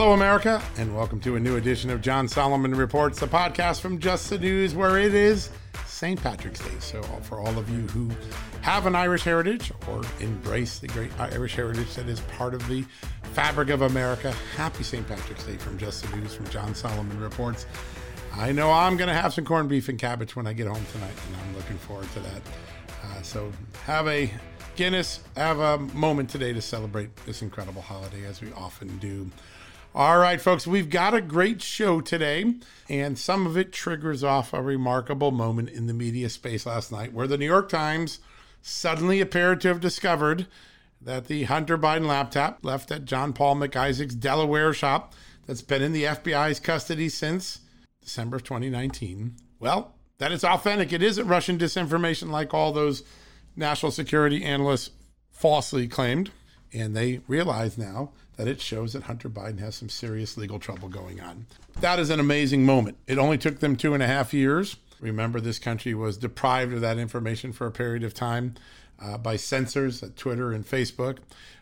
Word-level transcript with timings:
Hello, 0.00 0.14
America, 0.14 0.62
and 0.78 0.96
welcome 0.96 1.20
to 1.20 1.36
a 1.36 1.38
new 1.38 1.56
edition 1.56 1.90
of 1.90 2.00
John 2.00 2.26
Solomon 2.26 2.74
Reports, 2.74 3.20
the 3.20 3.26
podcast 3.26 3.82
from 3.82 3.98
Just 3.98 4.30
the 4.30 4.38
News, 4.38 4.74
where 4.74 4.98
it 4.98 5.12
is 5.12 5.50
St. 5.84 6.18
Patrick's 6.18 6.60
Day. 6.60 6.74
So, 6.78 7.02
for 7.02 7.38
all 7.38 7.58
of 7.58 7.68
you 7.68 7.86
who 7.88 8.10
have 8.62 8.86
an 8.86 8.94
Irish 8.94 9.24
heritage 9.24 9.70
or 9.86 10.00
embrace 10.20 10.78
the 10.78 10.86
great 10.86 11.10
Irish 11.20 11.54
heritage 11.54 11.94
that 11.96 12.08
is 12.08 12.20
part 12.20 12.54
of 12.54 12.66
the 12.66 12.82
fabric 13.34 13.68
of 13.68 13.82
America, 13.82 14.32
happy 14.56 14.84
St. 14.84 15.06
Patrick's 15.06 15.44
Day 15.44 15.58
from 15.58 15.76
Just 15.76 16.02
the 16.02 16.16
News, 16.16 16.34
from 16.34 16.48
John 16.48 16.74
Solomon 16.74 17.20
Reports. 17.20 17.66
I 18.32 18.52
know 18.52 18.72
I'm 18.72 18.96
going 18.96 19.08
to 19.08 19.14
have 19.14 19.34
some 19.34 19.44
corned 19.44 19.68
beef 19.68 19.90
and 19.90 19.98
cabbage 19.98 20.34
when 20.34 20.46
I 20.46 20.54
get 20.54 20.66
home 20.66 20.86
tonight, 20.92 21.12
and 21.26 21.36
I'm 21.36 21.56
looking 21.56 21.76
forward 21.76 22.10
to 22.14 22.20
that. 22.20 22.40
Uh, 23.04 23.20
so, 23.20 23.52
have 23.84 24.08
a 24.08 24.32
Guinness, 24.76 25.20
have 25.36 25.58
a 25.58 25.76
moment 25.78 26.30
today 26.30 26.54
to 26.54 26.62
celebrate 26.62 27.14
this 27.26 27.42
incredible 27.42 27.82
holiday 27.82 28.24
as 28.24 28.40
we 28.40 28.50
often 28.52 28.96
do. 28.96 29.30
All 29.92 30.18
right, 30.18 30.40
folks, 30.40 30.68
we've 30.68 30.88
got 30.88 31.14
a 31.14 31.20
great 31.20 31.60
show 31.60 32.00
today, 32.00 32.54
and 32.88 33.18
some 33.18 33.44
of 33.44 33.56
it 33.56 33.72
triggers 33.72 34.22
off 34.22 34.52
a 34.52 34.62
remarkable 34.62 35.32
moment 35.32 35.68
in 35.68 35.88
the 35.88 35.92
media 35.92 36.30
space 36.30 36.64
last 36.64 36.92
night 36.92 37.12
where 37.12 37.26
the 37.26 37.36
New 37.36 37.46
York 37.46 37.68
Times 37.68 38.20
suddenly 38.62 39.20
appeared 39.20 39.60
to 39.62 39.68
have 39.68 39.80
discovered 39.80 40.46
that 41.00 41.26
the 41.26 41.42
Hunter 41.42 41.76
Biden 41.76 42.06
laptop 42.06 42.60
left 42.64 42.92
at 42.92 43.04
John 43.04 43.32
Paul 43.32 43.56
Mac 43.56 43.74
Isaac's 43.74 44.14
Delaware 44.14 44.72
shop 44.72 45.12
that's 45.48 45.62
been 45.62 45.82
in 45.82 45.92
the 45.92 46.04
FBI's 46.04 46.60
custody 46.60 47.08
since 47.08 47.58
December 48.00 48.36
of 48.36 48.44
2019. 48.44 49.34
Well, 49.58 49.96
that 50.18 50.30
is 50.30 50.44
authentic. 50.44 50.92
It 50.92 51.02
isn't 51.02 51.26
Russian 51.26 51.58
disinformation 51.58 52.30
like 52.30 52.54
all 52.54 52.72
those 52.72 53.02
national 53.56 53.90
security 53.90 54.44
analysts 54.44 54.90
falsely 55.32 55.88
claimed. 55.88 56.30
And 56.72 56.94
they 56.94 57.22
realize 57.26 57.76
now 57.76 58.12
that 58.40 58.48
it 58.48 58.58
shows 58.58 58.94
that 58.94 59.02
Hunter 59.02 59.28
Biden 59.28 59.58
has 59.58 59.74
some 59.74 59.90
serious 59.90 60.38
legal 60.38 60.58
trouble 60.58 60.88
going 60.88 61.20
on. 61.20 61.44
That 61.82 61.98
is 61.98 62.08
an 62.08 62.20
amazing 62.20 62.64
moment. 62.64 62.96
It 63.06 63.18
only 63.18 63.36
took 63.36 63.60
them 63.60 63.76
two 63.76 63.92
and 63.92 64.02
a 64.02 64.06
half 64.06 64.32
years. 64.32 64.76
Remember, 64.98 65.42
this 65.42 65.58
country 65.58 65.92
was 65.92 66.16
deprived 66.16 66.72
of 66.72 66.80
that 66.80 66.96
information 66.96 67.52
for 67.52 67.66
a 67.66 67.70
period 67.70 68.02
of 68.02 68.14
time 68.14 68.54
uh, 68.98 69.18
by 69.18 69.36
censors 69.36 70.02
at 70.02 70.16
Twitter 70.16 70.52
and 70.52 70.64
Facebook. 70.64 71.18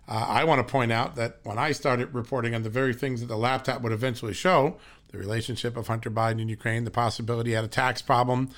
Uh, 0.06 0.24
I 0.28 0.44
want 0.44 0.64
to 0.64 0.70
point 0.70 0.92
out 0.92 1.16
that 1.16 1.40
when 1.42 1.58
I 1.58 1.72
started 1.72 2.14
reporting 2.14 2.54
on 2.54 2.62
the 2.62 2.70
very 2.70 2.94
things 2.94 3.22
that 3.22 3.26
the 3.26 3.36
laptop 3.36 3.82
would 3.82 3.90
eventually 3.90 4.32
show 4.32 4.76
the 5.08 5.18
relationship 5.18 5.76
of 5.76 5.88
Hunter 5.88 6.12
Biden 6.12 6.40
and 6.40 6.48
Ukraine, 6.48 6.84
the 6.84 6.92
possibility 6.92 7.50
he 7.50 7.56
had 7.56 7.64
a 7.64 7.68
tax 7.68 8.02
problem, 8.02 8.50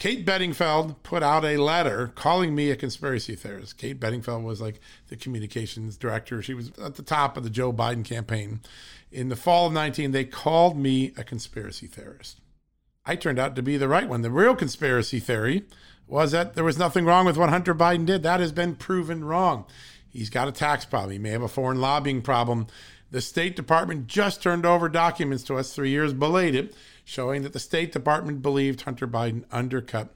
Kate 0.00 0.24
Bedingfield 0.24 1.02
put 1.02 1.22
out 1.22 1.44
a 1.44 1.58
letter 1.58 2.10
calling 2.14 2.54
me 2.54 2.70
a 2.70 2.76
conspiracy 2.76 3.36
theorist. 3.36 3.76
Kate 3.76 4.00
Bedingfield 4.00 4.42
was 4.42 4.58
like 4.58 4.80
the 5.08 5.16
communications 5.16 5.98
director. 5.98 6.40
She 6.40 6.54
was 6.54 6.72
at 6.82 6.94
the 6.94 7.02
top 7.02 7.36
of 7.36 7.44
the 7.44 7.50
Joe 7.50 7.70
Biden 7.70 8.02
campaign. 8.02 8.60
In 9.12 9.28
the 9.28 9.36
fall 9.36 9.66
of 9.66 9.74
19, 9.74 10.12
they 10.12 10.24
called 10.24 10.78
me 10.78 11.12
a 11.18 11.22
conspiracy 11.22 11.86
theorist. 11.86 12.40
I 13.04 13.14
turned 13.14 13.38
out 13.38 13.54
to 13.56 13.62
be 13.62 13.76
the 13.76 13.88
right 13.88 14.08
one. 14.08 14.22
The 14.22 14.30
real 14.30 14.56
conspiracy 14.56 15.20
theory 15.20 15.64
was 16.06 16.32
that 16.32 16.54
there 16.54 16.64
was 16.64 16.78
nothing 16.78 17.04
wrong 17.04 17.26
with 17.26 17.36
what 17.36 17.50
Hunter 17.50 17.74
Biden 17.74 18.06
did. 18.06 18.22
That 18.22 18.40
has 18.40 18.52
been 18.52 18.76
proven 18.76 19.22
wrong. 19.22 19.66
He's 20.08 20.30
got 20.30 20.48
a 20.48 20.52
tax 20.52 20.86
problem. 20.86 21.12
He 21.12 21.18
may 21.18 21.28
have 21.28 21.42
a 21.42 21.48
foreign 21.48 21.78
lobbying 21.78 22.22
problem. 22.22 22.68
The 23.10 23.20
State 23.20 23.54
Department 23.54 24.06
just 24.06 24.42
turned 24.42 24.64
over 24.64 24.88
documents 24.88 25.44
to 25.44 25.58
us 25.58 25.74
three 25.74 25.90
years 25.90 26.14
belated 26.14 26.74
showing 27.10 27.42
that 27.42 27.52
the 27.52 27.58
State 27.58 27.90
Department 27.90 28.40
believed 28.40 28.82
Hunter 28.82 29.08
Biden 29.08 29.44
undercut 29.50 30.14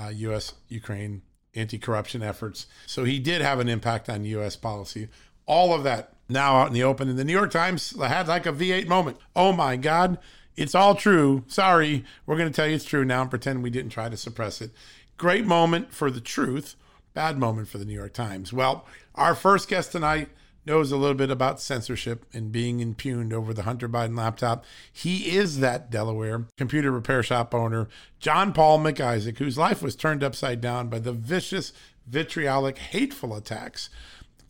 uh, 0.00 0.08
U.S. 0.08 0.54
Ukraine 0.68 1.22
anti 1.52 1.78
corruption 1.78 2.22
efforts. 2.22 2.66
So 2.86 3.02
he 3.02 3.18
did 3.18 3.40
have 3.40 3.58
an 3.58 3.68
impact 3.68 4.08
on 4.08 4.24
U.S. 4.24 4.54
policy. 4.54 5.08
All 5.46 5.74
of 5.74 5.82
that 5.82 6.12
now 6.28 6.58
out 6.58 6.68
in 6.68 6.74
the 6.74 6.84
open. 6.84 7.08
And 7.08 7.18
the 7.18 7.24
New 7.24 7.32
York 7.32 7.50
Times 7.50 8.00
had 8.00 8.28
like 8.28 8.46
a 8.46 8.52
V8 8.52 8.86
moment. 8.86 9.16
Oh 9.34 9.52
my 9.52 9.74
God, 9.74 10.16
it's 10.56 10.76
all 10.76 10.94
true. 10.94 11.42
Sorry, 11.48 12.04
we're 12.24 12.36
going 12.36 12.50
to 12.50 12.54
tell 12.54 12.68
you 12.68 12.76
it's 12.76 12.84
true 12.84 13.04
now 13.04 13.22
and 13.22 13.30
pretend 13.30 13.64
we 13.64 13.70
didn't 13.70 13.90
try 13.90 14.08
to 14.08 14.16
suppress 14.16 14.60
it. 14.60 14.70
Great 15.16 15.44
moment 15.44 15.92
for 15.92 16.08
the 16.08 16.20
truth, 16.20 16.76
bad 17.14 17.36
moment 17.36 17.66
for 17.66 17.78
the 17.78 17.84
New 17.84 17.94
York 17.94 18.12
Times. 18.12 18.52
Well, 18.52 18.86
our 19.16 19.34
first 19.34 19.68
guest 19.68 19.90
tonight 19.90 20.28
knows 20.64 20.92
a 20.92 20.96
little 20.96 21.16
bit 21.16 21.30
about 21.30 21.60
censorship 21.60 22.26
and 22.32 22.52
being 22.52 22.80
impugned 22.80 23.32
over 23.32 23.54
the 23.54 23.62
Hunter 23.62 23.88
Biden 23.88 24.16
laptop. 24.16 24.64
He 24.92 25.36
is 25.36 25.60
that 25.60 25.90
Delaware 25.90 26.46
computer 26.56 26.90
repair 26.90 27.22
shop 27.22 27.54
owner, 27.54 27.88
John 28.20 28.52
Paul 28.52 28.78
Mac 28.78 29.00
Isaac, 29.00 29.38
whose 29.38 29.58
life 29.58 29.82
was 29.82 29.96
turned 29.96 30.22
upside 30.22 30.60
down 30.60 30.88
by 30.88 30.98
the 30.98 31.12
vicious, 31.12 31.72
vitriolic, 32.06 32.78
hateful 32.78 33.34
attacks. 33.34 33.90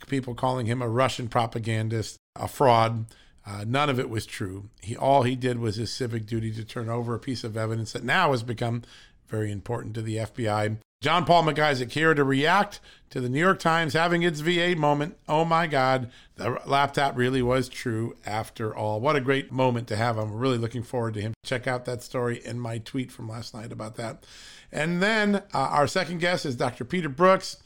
People 0.07 0.35
calling 0.35 0.67
him 0.67 0.81
a 0.81 0.89
Russian 0.89 1.29
propagandist, 1.29 2.17
a 2.37 2.49
fraud. 2.49 3.07
Uh, 3.47 3.65
none 3.67 3.89
of 3.89 3.99
it 3.99 4.11
was 4.11 4.27
true. 4.27 4.69
He 4.83 4.97
all 4.97 5.23
he 5.23 5.35
did 5.35 5.59
was 5.59 5.77
his 5.77 5.93
civic 5.93 6.27
duty 6.27 6.53
to 6.53 6.65
turn 6.65 6.89
over 6.89 7.15
a 7.15 7.19
piece 7.19 7.45
of 7.45 7.57
evidence 7.57 7.93
that 7.93 8.05
now 8.05 8.33
has 8.33 8.43
become 8.43 8.83
very 9.29 9.51
important 9.51 9.95
to 9.95 10.03
the 10.03 10.17
FBI. 10.17 10.79
John 11.01 11.25
Paul 11.25 11.45
Mac 11.45 11.61
Isaac 11.61 11.93
here 11.93 12.13
to 12.13 12.25
react 12.25 12.81
to 13.11 13.21
the 13.21 13.29
New 13.29 13.39
York 13.39 13.61
Times 13.61 13.93
having 13.93 14.25
its 14.25 14.41
V8 14.41 14.77
moment. 14.77 15.17
Oh 15.29 15.45
my 15.45 15.69
God, 15.69 16.11
the 16.35 16.61
laptop 16.67 17.17
really 17.17 17.41
was 17.41 17.69
true 17.69 18.17
after 18.27 18.75
all. 18.75 19.01
What 19.01 19.15
a 19.15 19.21
great 19.21 19.53
moment 19.53 19.87
to 19.89 19.97
have. 19.97 20.19
I'm 20.19 20.33
really 20.33 20.59
looking 20.59 20.83
forward 20.83 21.15
to 21.15 21.21
him. 21.21 21.35
Check 21.45 21.69
out 21.69 21.85
that 21.85 22.03
story 22.03 22.45
in 22.45 22.59
my 22.59 22.79
tweet 22.79 23.13
from 23.13 23.29
last 23.29 23.55
night 23.55 23.71
about 23.71 23.95
that. 23.95 24.27
And 24.73 25.01
then 25.01 25.37
uh, 25.37 25.43
our 25.53 25.87
second 25.87 26.19
guest 26.19 26.45
is 26.45 26.57
Dr. 26.57 26.85
Peter 26.85 27.09
Brooks, 27.09 27.59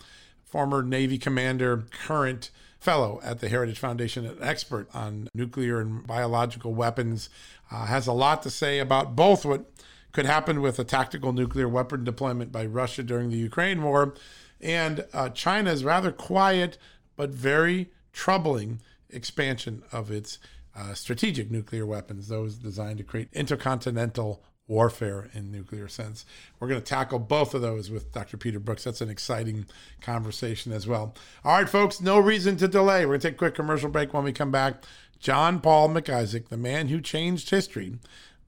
former 0.44 0.82
Navy 0.82 1.17
commander, 1.17 1.85
current 1.90 2.50
fellow 2.81 3.19
at 3.25 3.38
the 3.40 3.49
Heritage 3.49 3.78
Foundation, 3.78 4.26
an 4.26 4.37
expert 4.43 4.88
on 4.93 5.28
nuclear 5.32 5.81
and 5.81 6.06
biological 6.06 6.75
weapons, 6.75 7.31
uh, 7.70 7.87
has 7.87 8.06
a 8.06 8.12
lot 8.12 8.43
to 8.43 8.50
say 8.50 8.78
about 8.78 9.17
both 9.17 9.46
what 9.46 9.64
could 10.12 10.26
happen 10.26 10.61
with 10.61 10.79
a 10.79 10.85
tactical 10.85 11.32
nuclear 11.32 11.69
weapon 11.69 12.05
deployment 12.05 12.53
by 12.53 12.67
Russia 12.67 13.03
during 13.03 13.31
the 13.31 13.37
Ukraine 13.37 13.82
war, 13.82 14.14
and 14.61 15.06
uh, 15.12 15.29
China's 15.31 15.85
rather 15.85 16.12
quiet 16.12 16.79
but 17.17 17.31
very 17.31 17.91
troubling 18.12 18.81
expansion 19.11 19.82
of 19.93 20.11
its 20.11 20.38
uh, 20.75 20.94
strategic 20.94 21.50
nuclear 21.50 21.85
weapons, 21.85 22.29
those 22.29 22.56
designed 22.56 22.99
to 22.99 23.05
create 23.05 23.29
intercontinental 23.32 24.43
warfare 24.69 25.29
in 25.35 25.50
nuclear 25.50 25.88
sense. 25.88 26.25
We're 26.59 26.69
going 26.69 26.81
to 26.81 26.87
tackle 26.87 27.19
both 27.19 27.55
of 27.55 27.61
those 27.61 27.91
with 27.91 28.12
Dr. 28.12 28.37
Peter 28.37 28.59
Brooks. 28.59 28.85
That's 28.85 29.00
an 29.00 29.11
exciting 29.11 29.67
conversation 30.00 30.73
as 30.73 30.87
well. 30.87 31.14
All 31.44 31.59
right, 31.59 31.69
folks, 31.69 32.00
no 32.00 32.19
reason 32.19 32.56
to 32.59 32.69
delay. 32.69 33.05
We're 33.05 33.12
going 33.12 33.20
to 33.20 33.29
take 33.29 33.35
a 33.35 33.38
quick 33.38 33.55
commercial 33.55 33.91
break 33.91 34.14
when 34.14 34.25
we 34.25 34.32
come 34.32 34.50
back. 34.50 34.85
John 35.19 35.61
Paul 35.61 35.88
Mac 35.88 36.09
Isaac, 36.09 36.49
the 36.49 36.56
man 36.56 36.88
who 36.88 37.00
changed 37.00 37.50
history 37.50 37.99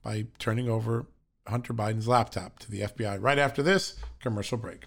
by 0.03 0.27
turning 0.39 0.69
over 0.69 1.07
Hunter 1.47 1.75
Biden's 1.75 2.09
laptop 2.09 2.59
to 2.61 2.71
the 2.71 2.81
FBI. 2.83 3.19
Right 3.21 3.39
after 3.39 3.63
this 3.63 3.97
commercial 4.21 4.59
break. 4.59 4.85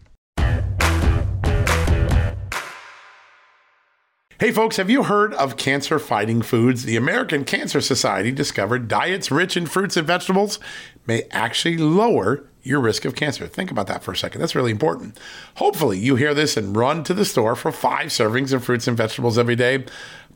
Hey, 4.39 4.51
folks, 4.51 4.77
have 4.77 4.89
you 4.89 5.03
heard 5.03 5.33
of 5.33 5.57
cancer 5.57 5.97
fighting 5.97 6.43
foods? 6.43 6.83
The 6.83 6.95
American 6.95 7.43
Cancer 7.43 7.81
Society 7.81 8.31
discovered 8.31 8.87
diets 8.87 9.31
rich 9.31 9.57
in 9.57 9.65
fruits 9.65 9.97
and 9.97 10.05
vegetables 10.05 10.59
may 11.07 11.23
actually 11.31 11.77
lower 11.77 12.47
your 12.61 12.79
risk 12.79 13.03
of 13.05 13.15
cancer. 13.15 13.47
Think 13.47 13.71
about 13.71 13.87
that 13.87 14.03
for 14.03 14.11
a 14.11 14.17
second. 14.17 14.39
That's 14.39 14.53
really 14.53 14.69
important. 14.69 15.17
Hopefully, 15.55 15.97
you 15.97 16.17
hear 16.17 16.35
this 16.35 16.55
and 16.55 16.75
run 16.75 17.03
to 17.05 17.15
the 17.15 17.25
store 17.25 17.55
for 17.55 17.71
five 17.71 18.09
servings 18.09 18.53
of 18.53 18.63
fruits 18.63 18.87
and 18.87 18.95
vegetables 18.95 19.39
every 19.39 19.55
day. 19.55 19.85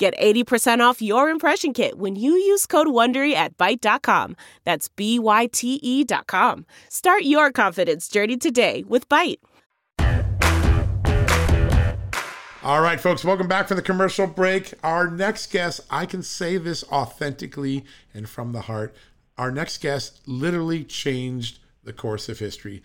Get 0.00 0.16
80% 0.18 0.80
off 0.80 1.02
your 1.02 1.28
impression 1.28 1.74
kit 1.74 1.98
when 1.98 2.16
you 2.16 2.32
use 2.32 2.64
code 2.64 2.86
WONDERY 2.86 3.34
at 3.34 3.58
Byte.com. 3.58 4.34
That's 4.64 4.88
B-Y-T-E 4.88 6.04
dot 6.04 6.26
com. 6.26 6.64
Start 6.88 7.24
your 7.24 7.52
confidence 7.52 8.08
journey 8.08 8.38
today 8.38 8.82
with 8.88 9.10
Byte. 9.10 9.40
All 12.62 12.80
right, 12.80 12.98
folks, 12.98 13.26
welcome 13.26 13.46
back 13.46 13.68
from 13.68 13.76
the 13.76 13.82
commercial 13.82 14.26
break. 14.26 14.72
Our 14.82 15.10
next 15.10 15.52
guest, 15.52 15.82
I 15.90 16.06
can 16.06 16.22
say 16.22 16.56
this 16.56 16.82
authentically 16.84 17.84
and 18.14 18.26
from 18.26 18.52
the 18.52 18.62
heart. 18.62 18.94
Our 19.36 19.50
next 19.50 19.82
guest 19.82 20.26
literally 20.26 20.82
changed 20.82 21.58
the 21.84 21.92
course 21.92 22.30
of 22.30 22.38
history. 22.38 22.82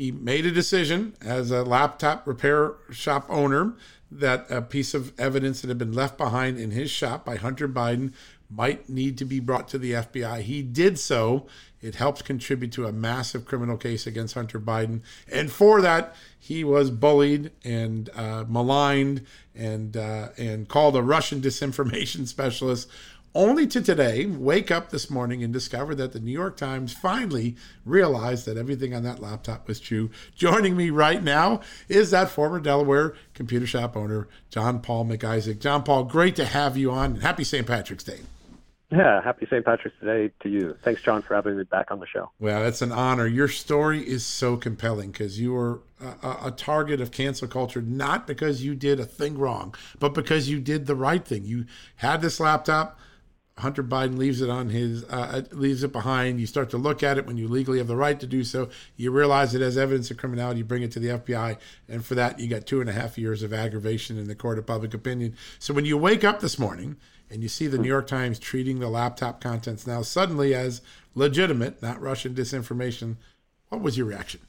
He 0.00 0.10
made 0.10 0.46
a 0.46 0.50
decision 0.50 1.12
as 1.20 1.50
a 1.50 1.62
laptop 1.62 2.26
repair 2.26 2.72
shop 2.90 3.26
owner 3.28 3.74
that 4.10 4.50
a 4.50 4.62
piece 4.62 4.94
of 4.94 5.12
evidence 5.20 5.60
that 5.60 5.68
had 5.68 5.76
been 5.76 5.92
left 5.92 6.16
behind 6.16 6.58
in 6.58 6.70
his 6.70 6.90
shop 6.90 7.26
by 7.26 7.36
Hunter 7.36 7.68
Biden 7.68 8.14
might 8.48 8.88
need 8.88 9.18
to 9.18 9.26
be 9.26 9.40
brought 9.40 9.68
to 9.68 9.78
the 9.78 9.92
FBI. 9.92 10.40
He 10.40 10.62
did 10.62 10.98
so. 10.98 11.46
It 11.82 11.96
helped 11.96 12.24
contribute 12.24 12.72
to 12.72 12.86
a 12.86 12.92
massive 12.92 13.44
criminal 13.44 13.76
case 13.76 14.06
against 14.06 14.32
Hunter 14.32 14.58
Biden. 14.58 15.02
And 15.30 15.52
for 15.52 15.82
that, 15.82 16.16
he 16.38 16.64
was 16.64 16.90
bullied 16.90 17.50
and 17.62 18.08
uh, 18.14 18.46
maligned 18.48 19.26
and 19.54 19.98
uh, 19.98 20.30
and 20.38 20.66
called 20.66 20.96
a 20.96 21.02
Russian 21.02 21.42
disinformation 21.42 22.26
specialist. 22.26 22.88
Only 23.34 23.68
to 23.68 23.80
today 23.80 24.26
wake 24.26 24.72
up 24.72 24.90
this 24.90 25.08
morning 25.08 25.44
and 25.44 25.52
discover 25.52 25.94
that 25.94 26.12
the 26.12 26.18
New 26.18 26.32
York 26.32 26.56
Times 26.56 26.92
finally 26.92 27.54
realized 27.84 28.44
that 28.46 28.56
everything 28.56 28.92
on 28.92 29.04
that 29.04 29.20
laptop 29.20 29.68
was 29.68 29.78
true. 29.78 30.10
Joining 30.34 30.76
me 30.76 30.90
right 30.90 31.22
now 31.22 31.60
is 31.88 32.10
that 32.10 32.28
former 32.28 32.58
Delaware 32.58 33.14
computer 33.32 33.68
shop 33.68 33.96
owner, 33.96 34.26
John 34.50 34.80
Paul 34.80 35.04
Mac 35.04 35.22
Isaac. 35.22 35.60
John 35.60 35.84
Paul, 35.84 36.04
great 36.04 36.34
to 36.36 36.44
have 36.44 36.76
you 36.76 36.90
on. 36.90 37.20
Happy 37.20 37.44
St. 37.44 37.64
Patrick's 37.64 38.02
Day. 38.02 38.18
Yeah, 38.90 39.22
happy 39.22 39.46
St. 39.46 39.64
Patrick's 39.64 40.00
Day 40.02 40.32
to 40.40 40.48
you. 40.48 40.76
Thanks, 40.82 41.00
John, 41.00 41.22
for 41.22 41.36
having 41.36 41.56
me 41.56 41.62
back 41.62 41.92
on 41.92 42.00
the 42.00 42.06
show. 42.08 42.32
Well, 42.40 42.66
it's 42.66 42.82
an 42.82 42.90
honor. 42.90 43.28
Your 43.28 43.46
story 43.46 44.00
is 44.00 44.26
so 44.26 44.56
compelling 44.56 45.12
because 45.12 45.38
you 45.38 45.52
were 45.52 45.82
a, 46.00 46.46
a, 46.46 46.50
target 46.50 47.00
of 47.00 47.12
cancel 47.12 47.46
culture, 47.46 47.80
not 47.80 48.26
because 48.26 48.64
you 48.64 48.74
did 48.74 48.98
a 48.98 49.04
thing 49.04 49.38
wrong, 49.38 49.76
but 50.00 50.14
because 50.14 50.48
you 50.48 50.58
did 50.58 50.86
the 50.86 50.96
right 50.96 51.24
thing. 51.24 51.44
You 51.44 51.66
had 51.96 52.22
this 52.22 52.40
laptop. 52.40 52.98
Hunter 53.60 53.82
Biden 53.82 54.18
leaves 54.18 54.40
it 54.40 54.50
on 54.50 54.68
his 54.68 55.04
uh, 55.04 55.42
uh 55.52 55.54
leaves 55.54 55.82
it 55.82 55.92
behind. 55.92 56.40
You 56.40 56.46
start 56.46 56.70
to 56.70 56.78
look 56.78 57.02
at 57.02 57.18
it 57.18 57.26
when 57.26 57.36
you 57.36 57.48
legally 57.48 57.78
have 57.78 57.86
the 57.86 57.96
right 57.96 58.18
to 58.18 58.26
do 58.26 58.44
so. 58.44 58.68
You 58.96 59.10
realize 59.10 59.54
it 59.54 59.60
has 59.60 59.78
evidence 59.78 60.10
of 60.10 60.16
criminality. 60.16 60.58
You 60.58 60.64
bring 60.64 60.82
it 60.82 60.92
to 60.92 60.98
the 60.98 61.08
FBI, 61.08 61.56
and 61.88 62.04
for 62.04 62.14
that 62.14 62.40
you 62.40 62.48
got 62.48 62.66
two 62.66 62.80
and 62.80 62.90
a 62.90 62.92
half 62.92 63.16
years 63.16 63.42
of 63.42 63.52
aggravation 63.52 64.18
in 64.18 64.26
the 64.26 64.34
court 64.34 64.58
of 64.58 64.66
public 64.66 64.94
opinion. 64.94 65.36
So 65.58 65.72
when 65.72 65.84
you 65.84 65.96
wake 65.96 66.24
up 66.24 66.40
this 66.40 66.58
morning 66.58 66.96
and 67.30 67.42
you 67.42 67.48
see 67.48 67.66
the 67.66 67.78
New 67.78 67.88
York 67.88 68.06
Times 68.06 68.38
treating 68.38 68.80
the 68.80 68.88
laptop 68.88 69.40
contents 69.40 69.86
now 69.86 70.02
suddenly 70.02 70.54
as 70.54 70.82
legitimate, 71.14 71.80
not 71.80 72.00
Russian 72.00 72.34
disinformation, 72.34 73.16
what 73.68 73.80
was 73.80 73.96
your 73.96 74.06
reaction? 74.06 74.40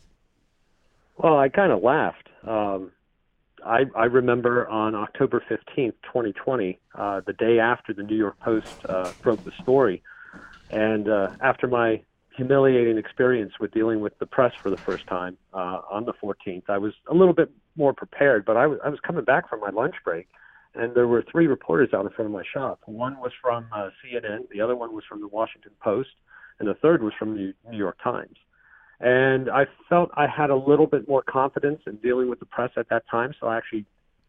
Well, 1.17 1.37
I 1.37 1.49
kind 1.49 1.71
of 1.71 1.83
laughed. 1.83 2.29
Um, 2.43 2.91
I, 3.65 3.85
I 3.95 4.05
remember 4.05 4.67
on 4.67 4.95
October 4.95 5.43
15th, 5.49 5.93
2020, 6.03 6.79
uh, 6.95 7.21
the 7.25 7.33
day 7.33 7.59
after 7.59 7.93
the 7.93 8.03
New 8.03 8.15
York 8.15 8.39
Post 8.39 8.85
uh, 8.87 9.11
broke 9.21 9.43
the 9.43 9.51
story, 9.61 10.01
and 10.69 11.09
uh, 11.09 11.31
after 11.41 11.67
my 11.67 12.01
humiliating 12.35 12.97
experience 12.97 13.53
with 13.59 13.71
dealing 13.71 13.99
with 13.99 14.17
the 14.19 14.25
press 14.25 14.53
for 14.61 14.69
the 14.69 14.77
first 14.77 15.05
time 15.07 15.37
uh, 15.53 15.81
on 15.89 16.05
the 16.05 16.13
14th, 16.13 16.63
I 16.69 16.77
was 16.77 16.93
a 17.07 17.13
little 17.13 17.33
bit 17.33 17.51
more 17.75 17.93
prepared, 17.93 18.45
but 18.45 18.57
I 18.57 18.67
was, 18.67 18.79
I 18.83 18.89
was 18.89 18.99
coming 19.01 19.25
back 19.25 19.49
from 19.49 19.59
my 19.59 19.69
lunch 19.69 19.95
break 20.03 20.27
and 20.75 20.95
there 20.95 21.07
were 21.07 21.23
three 21.29 21.47
reporters 21.47 21.89
out 21.93 22.05
in 22.05 22.11
front 22.11 22.27
of 22.27 22.31
my 22.31 22.43
shop. 22.53 22.79
One 22.85 23.19
was 23.19 23.31
from 23.41 23.67
uh, 23.73 23.89
CNN, 24.03 24.49
the 24.49 24.61
other 24.61 24.75
one 24.75 24.93
was 24.93 25.03
from 25.07 25.21
the 25.21 25.27
Washington 25.27 25.71
Post, 25.81 26.09
and 26.59 26.67
the 26.67 26.73
third 26.75 27.03
was 27.03 27.13
from 27.17 27.35
the 27.35 27.53
New 27.69 27.77
York 27.77 27.97
Times. 28.03 28.37
And 29.01 29.49
I 29.49 29.65
felt 29.89 30.11
I 30.15 30.27
had 30.27 30.51
a 30.51 30.55
little 30.55 30.85
bit 30.85 31.07
more 31.07 31.23
confidence 31.23 31.81
in 31.87 31.95
dealing 31.97 32.29
with 32.29 32.39
the 32.39 32.45
press 32.45 32.69
at 32.77 32.87
that 32.89 33.03
time, 33.09 33.33
so 33.39 33.47
I 33.47 33.57
actually 33.57 33.85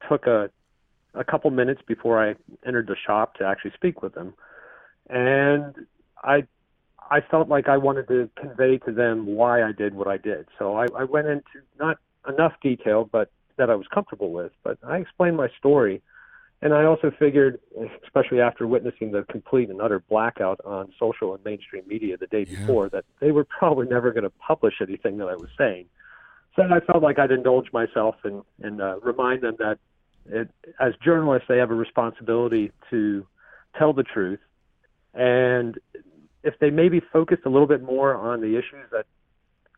took 0.08 0.26
a 0.26 0.50
a 1.14 1.24
couple 1.24 1.50
minutes 1.50 1.82
before 1.86 2.26
I 2.26 2.34
entered 2.66 2.86
the 2.86 2.96
shop 3.06 3.34
to 3.34 3.44
actually 3.44 3.72
speak 3.72 4.02
with 4.02 4.14
them. 4.14 4.32
And 5.10 5.74
I 6.24 6.46
I 7.10 7.20
felt 7.20 7.48
like 7.48 7.68
I 7.68 7.76
wanted 7.76 8.08
to 8.08 8.30
convey 8.36 8.78
to 8.78 8.92
them 8.92 9.26
why 9.26 9.62
I 9.62 9.72
did 9.72 9.92
what 9.94 10.08
I 10.08 10.16
did. 10.16 10.46
So 10.58 10.74
I, 10.74 10.86
I 10.96 11.04
went 11.04 11.26
into 11.26 11.60
not 11.78 11.98
enough 12.26 12.54
detail, 12.62 13.06
but 13.10 13.30
that 13.58 13.68
I 13.68 13.74
was 13.74 13.86
comfortable 13.92 14.32
with. 14.32 14.52
But 14.64 14.78
I 14.82 14.96
explained 14.96 15.36
my 15.36 15.48
story 15.58 16.00
And 16.62 16.72
I 16.72 16.84
also 16.84 17.10
figured, 17.18 17.58
especially 18.04 18.40
after 18.40 18.68
witnessing 18.68 19.10
the 19.10 19.24
complete 19.24 19.68
and 19.68 19.82
utter 19.82 19.98
blackout 19.98 20.60
on 20.64 20.92
social 20.96 21.34
and 21.34 21.44
mainstream 21.44 21.82
media 21.88 22.16
the 22.16 22.28
day 22.28 22.46
Yeah. 22.48 22.60
before, 22.60 22.88
that 22.90 23.04
they 23.18 23.32
were 23.32 23.44
probably 23.44 23.88
never 23.88 24.12
going 24.12 24.22
to 24.22 24.30
publish 24.30 24.74
anything 24.80 25.18
that 25.18 25.26
I 25.26 25.34
was 25.34 25.50
saying. 25.58 25.86
So 26.54 26.62
I 26.62 26.78
felt 26.80 27.02
like 27.02 27.18
I'd 27.18 27.32
indulge 27.32 27.72
myself 27.72 28.14
and, 28.22 28.42
and 28.62 28.80
uh, 28.80 29.00
remind 29.00 29.42
them 29.42 29.56
that 29.58 29.78
it, 30.26 30.50
as 30.78 30.94
journalists, 31.04 31.48
they 31.48 31.58
have 31.58 31.72
a 31.72 31.74
responsibility 31.74 32.70
to 32.90 33.26
tell 33.76 33.92
the 33.92 34.04
truth. 34.04 34.40
And 35.14 35.78
if 36.44 36.58
they 36.60 36.70
maybe 36.70 37.00
focused 37.12 37.42
a 37.44 37.48
little 37.48 37.66
bit 37.66 37.82
more 37.82 38.14
on 38.14 38.40
the 38.40 38.56
issues 38.56 38.88
that 38.92 39.06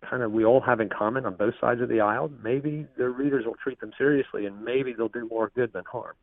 kind 0.02 0.22
of 0.22 0.32
we 0.32 0.44
all 0.44 0.60
have 0.60 0.80
in 0.80 0.90
common 0.90 1.24
on 1.24 1.34
both 1.34 1.54
sides 1.60 1.80
of 1.80 1.88
the 1.88 2.00
aisle, 2.00 2.30
maybe 2.42 2.86
their 2.98 3.10
readers 3.10 3.46
will 3.46 3.56
treat 3.62 3.80
them 3.80 3.92
seriously 3.96 4.44
and 4.44 4.62
maybe 4.62 4.92
they'll 4.92 5.08
do 5.08 5.26
more 5.30 5.50
good 5.54 5.72
than 5.72 5.84
harm. 5.90 6.14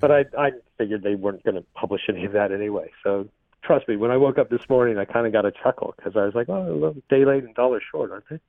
But 0.00 0.10
I, 0.10 0.24
I 0.36 0.50
figured 0.78 1.02
they 1.02 1.14
weren't 1.14 1.44
going 1.44 1.54
to 1.54 1.64
publish 1.74 2.02
any 2.08 2.24
of 2.24 2.32
that 2.32 2.50
anyway. 2.50 2.90
So 3.04 3.28
trust 3.62 3.88
me, 3.88 3.96
when 3.96 4.10
I 4.10 4.16
woke 4.16 4.38
up 4.38 4.50
this 4.50 4.68
morning, 4.68 4.98
I 4.98 5.04
kind 5.04 5.26
of 5.26 5.32
got 5.32 5.44
a 5.44 5.52
chuckle 5.52 5.94
because 5.96 6.16
I 6.16 6.24
was 6.24 6.34
like, 6.34 6.48
oh, 6.48 6.94
day 7.08 7.24
late 7.24 7.44
and 7.44 7.54
dollar 7.54 7.80
short, 7.90 8.10
aren't 8.10 8.28
they? 8.28 8.40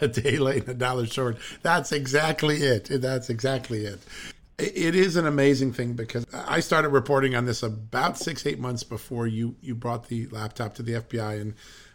a 0.00 0.08
day 0.08 0.38
late 0.38 0.62
and 0.62 0.70
a 0.70 0.74
dollar 0.74 1.06
short. 1.06 1.38
That's 1.62 1.92
exactly 1.92 2.56
it. 2.56 2.88
That's 2.90 3.30
exactly 3.30 3.84
it. 3.84 4.00
It 4.58 4.94
is 4.94 5.16
an 5.16 5.26
amazing 5.26 5.72
thing 5.72 5.94
because 5.94 6.26
I 6.34 6.60
started 6.60 6.90
reporting 6.90 7.34
on 7.34 7.46
this 7.46 7.62
about 7.62 8.18
six, 8.18 8.44
eight 8.44 8.58
months 8.58 8.82
before 8.82 9.26
you 9.26 9.56
you 9.62 9.74
brought 9.74 10.08
the 10.08 10.26
laptop 10.26 10.74
to 10.74 10.82
the 10.82 10.94
FBI, 10.94 11.40
and 11.40 11.54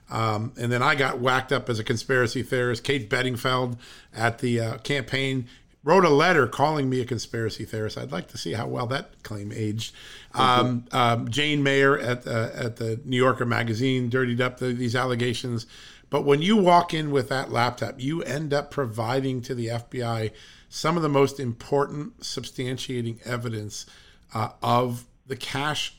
um, 0.09 0.53
and 0.57 0.71
then 0.71 0.81
I 0.81 0.95
got 0.95 1.19
whacked 1.19 1.51
up 1.51 1.69
as 1.69 1.77
a 1.77 1.83
conspiracy 1.83 2.41
theorist. 2.41 2.83
Kate 2.83 3.07
Bedingfield 3.07 3.77
at 4.15 4.39
the 4.39 4.59
uh, 4.59 4.77
campaign 4.79 5.47
wrote 5.85 6.03
a 6.03 6.09
letter 6.09 6.47
calling 6.47 6.89
me 6.89 6.99
a 6.99 7.05
conspiracy 7.05 7.63
theorist. 7.63 7.97
I'd 7.97 8.11
like 8.11 8.27
to 8.29 8.37
see 8.37 8.53
how 8.53 8.67
well 8.67 8.87
that 8.87 9.23
claim 9.23 9.53
aged. 9.53 9.93
Um, 10.33 10.85
um, 10.91 11.29
Jane 11.29 11.63
Mayer 11.63 11.97
at 11.97 12.27
uh, 12.27 12.49
at 12.53 12.75
the 12.75 12.99
New 13.05 13.15
Yorker 13.15 13.45
magazine 13.45 14.09
dirtied 14.09 14.41
up 14.41 14.57
the, 14.57 14.73
these 14.73 14.95
allegations. 14.95 15.65
But 16.09 16.23
when 16.23 16.41
you 16.41 16.57
walk 16.57 16.93
in 16.93 17.11
with 17.11 17.29
that 17.29 17.51
laptop, 17.51 17.95
you 17.99 18.21
end 18.23 18.53
up 18.53 18.71
providing 18.71 19.41
to 19.43 19.55
the 19.55 19.67
FBI 19.67 20.31
some 20.69 20.97
of 20.97 21.03
the 21.03 21.09
most 21.09 21.39
important 21.39 22.19
substantiating 22.19 23.25
evidence 23.25 23.85
uh, 24.33 24.49
of 24.61 25.05
the 25.25 25.35
cash 25.35 25.95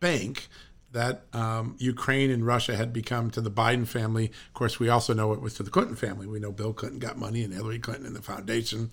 bank 0.00 0.48
that 0.94 1.24
um, 1.32 1.74
Ukraine 1.78 2.30
and 2.30 2.46
Russia 2.46 2.76
had 2.76 2.92
become 2.92 3.28
to 3.32 3.40
the 3.40 3.50
Biden 3.50 3.86
family. 3.86 4.26
Of 4.26 4.54
course, 4.54 4.78
we 4.78 4.88
also 4.88 5.12
know 5.12 5.32
it 5.32 5.40
was 5.40 5.54
to 5.54 5.64
the 5.64 5.70
Clinton 5.70 5.96
family. 5.96 6.26
We 6.28 6.38
know 6.38 6.52
Bill 6.52 6.72
Clinton 6.72 7.00
got 7.00 7.18
money 7.18 7.42
and 7.42 7.52
Hillary 7.52 7.80
Clinton 7.80 8.06
and 8.06 8.14
the 8.14 8.22
foundation. 8.22 8.92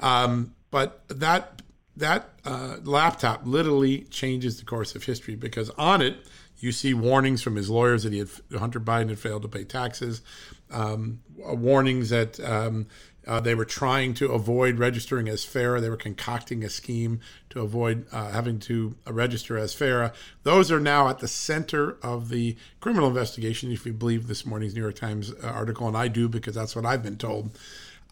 Um, 0.00 0.54
but 0.70 1.06
that 1.08 1.62
that 1.96 2.30
uh, 2.44 2.78
laptop 2.82 3.42
literally 3.44 4.00
changes 4.04 4.58
the 4.58 4.64
course 4.64 4.96
of 4.96 5.04
history 5.04 5.36
because 5.36 5.70
on 5.78 6.02
it 6.02 6.16
you 6.58 6.72
see 6.72 6.94
warnings 6.94 7.42
from 7.42 7.56
his 7.56 7.68
lawyers 7.68 8.04
that 8.04 8.12
he 8.12 8.20
had 8.20 8.30
Hunter 8.58 8.80
Biden 8.80 9.10
had 9.10 9.18
failed 9.18 9.42
to 9.42 9.48
pay 9.48 9.64
taxes, 9.64 10.22
um, 10.70 11.20
warnings 11.36 12.08
that 12.08 12.40
um, 12.40 12.86
uh, 13.26 13.40
they 13.40 13.54
were 13.54 13.64
trying 13.64 14.14
to 14.14 14.32
avoid 14.32 14.78
registering 14.78 15.28
as 15.28 15.44
FARA. 15.44 15.80
They 15.80 15.90
were 15.90 15.96
concocting 15.96 16.64
a 16.64 16.68
scheme 16.68 17.20
to 17.50 17.60
avoid 17.60 18.06
uh, 18.12 18.30
having 18.30 18.58
to 18.60 18.96
uh, 19.06 19.12
register 19.12 19.56
as 19.56 19.74
FARA. 19.74 20.12
Those 20.42 20.70
are 20.70 20.80
now 20.80 21.08
at 21.08 21.18
the 21.18 21.28
center 21.28 21.98
of 22.02 22.28
the 22.28 22.56
criminal 22.80 23.08
investigation, 23.08 23.70
if 23.72 23.86
you 23.86 23.92
believe 23.92 24.26
this 24.26 24.44
morning's 24.44 24.74
New 24.74 24.82
York 24.82 24.96
Times 24.96 25.32
uh, 25.42 25.46
article, 25.46 25.88
and 25.88 25.96
I 25.96 26.08
do 26.08 26.28
because 26.28 26.54
that's 26.54 26.76
what 26.76 26.86
I've 26.86 27.02
been 27.02 27.18
told. 27.18 27.58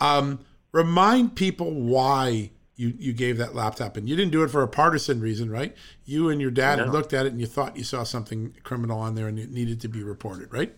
Um, 0.00 0.40
remind 0.72 1.36
people 1.36 1.70
why 1.72 2.50
you, 2.76 2.94
you 2.98 3.12
gave 3.12 3.38
that 3.38 3.54
laptop 3.54 3.96
and 3.96 4.08
you 4.08 4.16
didn't 4.16 4.32
do 4.32 4.42
it 4.42 4.48
for 4.48 4.62
a 4.62 4.68
partisan 4.68 5.20
reason, 5.20 5.50
right? 5.50 5.76
You 6.04 6.30
and 6.30 6.40
your 6.40 6.50
dad 6.50 6.78
No. 6.78 6.86
looked 6.86 7.12
at 7.12 7.26
it 7.26 7.32
and 7.32 7.40
you 7.40 7.46
thought 7.46 7.76
you 7.76 7.84
saw 7.84 8.02
something 8.02 8.56
criminal 8.64 8.98
on 8.98 9.14
there 9.14 9.28
and 9.28 9.38
it 9.38 9.50
needed 9.50 9.80
to 9.82 9.88
be 9.88 10.02
reported, 10.02 10.52
right? 10.52 10.74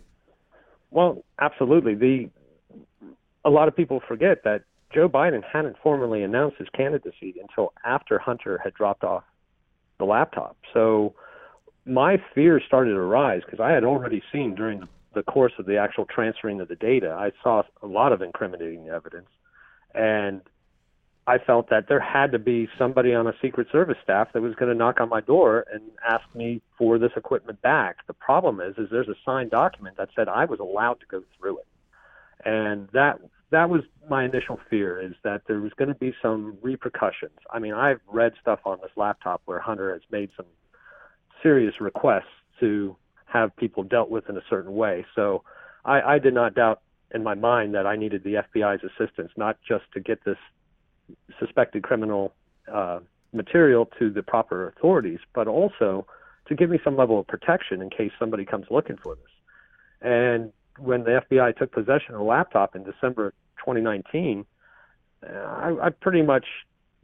Well, 0.91 1.25
absolutely. 1.41 1.95
The 1.95 2.31
a 3.44 3.50
lot 3.50 3.68
of 3.68 3.76
people 3.76 4.00
forget 4.06 4.44
that 4.44 4.62
Joe 4.92 5.08
Biden 5.08 5.42
hadn't 5.44 5.76
formally 5.82 6.22
announced 6.22 6.56
his 6.58 6.68
candidacy 6.74 7.34
until 7.40 7.72
after 7.84 8.18
Hunter 8.18 8.60
had 8.62 8.74
dropped 8.74 9.04
off 9.04 9.24
the 9.98 10.04
laptop. 10.04 10.56
So 10.72 11.14
my 11.84 12.16
fear 12.34 12.60
started 12.64 12.92
to 12.92 13.00
rise 13.00 13.42
because 13.44 13.60
I 13.60 13.72
had 13.72 13.84
already 13.84 14.22
seen 14.32 14.54
during 14.54 14.88
the, 15.14 15.22
course 15.22 15.52
of 15.58 15.66
the 15.66 15.76
actual 15.76 16.06
transferring 16.06 16.60
of 16.60 16.68
the 16.68 16.74
data, 16.74 17.14
I 17.16 17.30
saw 17.42 17.62
a 17.82 17.86
lot 17.86 18.12
of 18.12 18.20
incriminating 18.20 18.88
evidence, 18.88 19.28
and 19.94 20.40
I 21.26 21.38
felt 21.38 21.70
that 21.70 21.86
there 21.88 22.00
had 22.00 22.32
to 22.32 22.38
be 22.38 22.68
somebody 22.76 23.14
on 23.14 23.26
a 23.26 23.32
Secret 23.40 23.68
Service 23.70 23.96
staff 24.02 24.28
that 24.32 24.42
was 24.42 24.54
going 24.56 24.72
to 24.72 24.76
knock 24.76 25.00
on 25.00 25.08
my 25.08 25.20
door 25.20 25.66
and 25.72 25.82
ask 26.06 26.24
me 26.34 26.62
for 26.76 26.98
this 26.98 27.12
equipment 27.16 27.62
back. 27.62 27.98
The 28.08 28.12
problem 28.12 28.60
is, 28.60 28.76
is 28.76 28.88
there's 28.90 29.08
a 29.08 29.14
signed 29.24 29.52
document 29.52 29.96
that 29.98 30.08
said 30.16 30.28
I 30.28 30.46
was 30.46 30.58
allowed 30.58 30.98
to 31.00 31.06
go 31.06 31.22
through 31.38 31.58
it, 31.58 31.66
and 32.44 32.88
that 32.92 33.20
that 33.54 33.70
was 33.70 33.82
my 34.11 34.25
initial 34.25 34.58
fear 34.68 35.00
is 35.00 35.12
that 35.23 35.42
there 35.46 35.61
was 35.61 35.73
going 35.75 35.88
to 35.88 35.94
be 35.94 36.12
some 36.20 36.58
repercussions. 36.61 37.38
I 37.52 37.61
mean, 37.61 37.73
I've 37.73 38.00
read 38.08 38.32
stuff 38.40 38.58
on 38.64 38.78
this 38.82 38.90
laptop 38.96 39.42
where 39.44 39.61
Hunter 39.61 39.92
has 39.92 40.02
made 40.11 40.30
some 40.37 40.46
serious 41.40 41.80
requests 41.80 42.34
to 42.58 42.96
have 43.26 43.54
people 43.56 43.84
dealt 43.84 44.11
with 44.11 44.28
in 44.28 44.37
a 44.37 44.42
certain 44.50 44.75
way. 44.75 45.06
So 45.14 45.44
I, 45.84 46.00
I 46.00 46.18
did 46.18 46.34
not 46.34 46.54
doubt 46.54 46.80
in 47.14 47.23
my 47.23 47.34
mind 47.34 47.75
that 47.75 47.87
I 47.87 47.94
needed 47.94 48.25
the 48.25 48.42
FBI's 48.42 48.82
assistance, 48.82 49.30
not 49.37 49.56
just 49.66 49.84
to 49.92 50.00
get 50.00 50.25
this 50.25 50.38
suspected 51.38 51.84
criminal 51.84 52.34
uh, 52.73 52.99
material 53.32 53.88
to 54.00 54.11
the 54.11 54.23
proper 54.23 54.68
authorities, 54.68 55.20
but 55.32 55.46
also 55.46 56.06
to 56.49 56.56
give 56.56 56.70
me 56.70 56.80
some 56.82 56.96
level 56.96 57.20
of 57.20 57.26
protection 57.28 57.80
in 57.82 57.88
case 57.88 58.11
somebody 58.18 58.44
comes 58.44 58.66
looking 58.68 58.96
for 58.96 59.14
this. 59.14 59.25
And 60.02 60.52
when 60.78 61.04
the 61.04 61.23
FBI 61.30 61.56
took 61.56 61.70
possession 61.70 62.14
of 62.14 62.18
the 62.18 62.25
laptop 62.25 62.75
in 62.75 62.82
December 62.82 63.32
2019, 63.64 64.44
uh, 65.26 65.33
I, 65.33 65.87
I 65.87 65.90
pretty 65.90 66.23
much, 66.23 66.47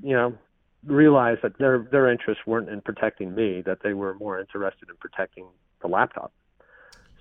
you 0.02 0.14
know, 0.14 0.36
realized 0.84 1.42
that 1.42 1.58
their 1.58 1.86
their 1.90 2.10
interests 2.10 2.46
weren't 2.46 2.68
in 2.68 2.80
protecting 2.80 3.34
me; 3.34 3.62
that 3.62 3.78
they 3.82 3.94
were 3.94 4.14
more 4.14 4.38
interested 4.38 4.88
in 4.88 4.96
protecting 4.96 5.46
the 5.80 5.88
laptop. 5.88 6.32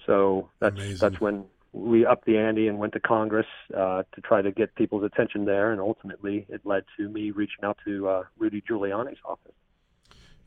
So 0.05 0.50
that's 0.60 0.75
Amazing. 0.75 0.98
that's 0.98 1.22
when 1.22 1.46
we 1.72 2.05
upped 2.05 2.25
the 2.25 2.38
ante 2.38 2.67
and 2.67 2.79
went 2.79 2.93
to 2.93 3.00
Congress 3.00 3.46
uh, 3.75 4.03
to 4.13 4.22
try 4.22 4.41
to 4.41 4.51
get 4.51 4.74
people's 4.75 5.03
attention 5.03 5.46
there, 5.46 5.72
and 5.72 5.79
ultimately 5.79 6.46
it 6.50 6.62
led 6.65 6.84
to 6.98 7.10
me 7.10 7.31
reaching 7.31 7.63
out 7.63 7.77
to 7.86 8.08
uh, 8.08 8.24
Rudy 8.38 8.62
Giuliani's 8.67 9.19
office. 9.24 9.53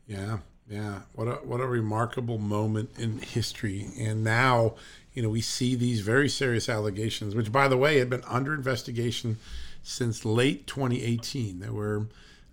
Yeah, 0.05 0.39
yeah. 0.69 1.01
What 1.13 1.27
a 1.27 1.35
what 1.35 1.61
a 1.61 1.67
remarkable 1.67 2.37
moment 2.37 2.89
in 2.97 3.19
history. 3.19 3.87
And 3.97 4.23
now, 4.23 4.75
you 5.13 5.21
know, 5.21 5.29
we 5.29 5.41
see 5.41 5.75
these 5.75 6.01
very 6.01 6.29
serious 6.29 6.67
allegations, 6.67 7.35
which 7.35 7.51
by 7.51 7.67
the 7.67 7.77
way 7.77 7.99
had 7.99 8.09
been 8.09 8.23
under 8.27 8.53
investigation 8.53 9.37
since 9.83 10.25
late 10.25 10.65
2018. 10.67 11.59
There 11.59 11.73
were 11.73 12.07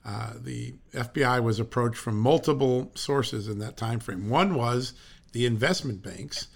uh, 0.05 0.33
the 0.41 0.75
FBI 0.95 1.43
was 1.43 1.61
approached 1.61 1.99
from 1.99 2.19
multiple 2.19 2.91
sources 2.95 3.49
in 3.49 3.59
that 3.59 3.77
time 3.77 4.01
frame. 4.01 4.31
One 4.31 4.55
was 4.55 4.95
the 5.33 5.45
investment 5.45 6.03
banks 6.03 6.49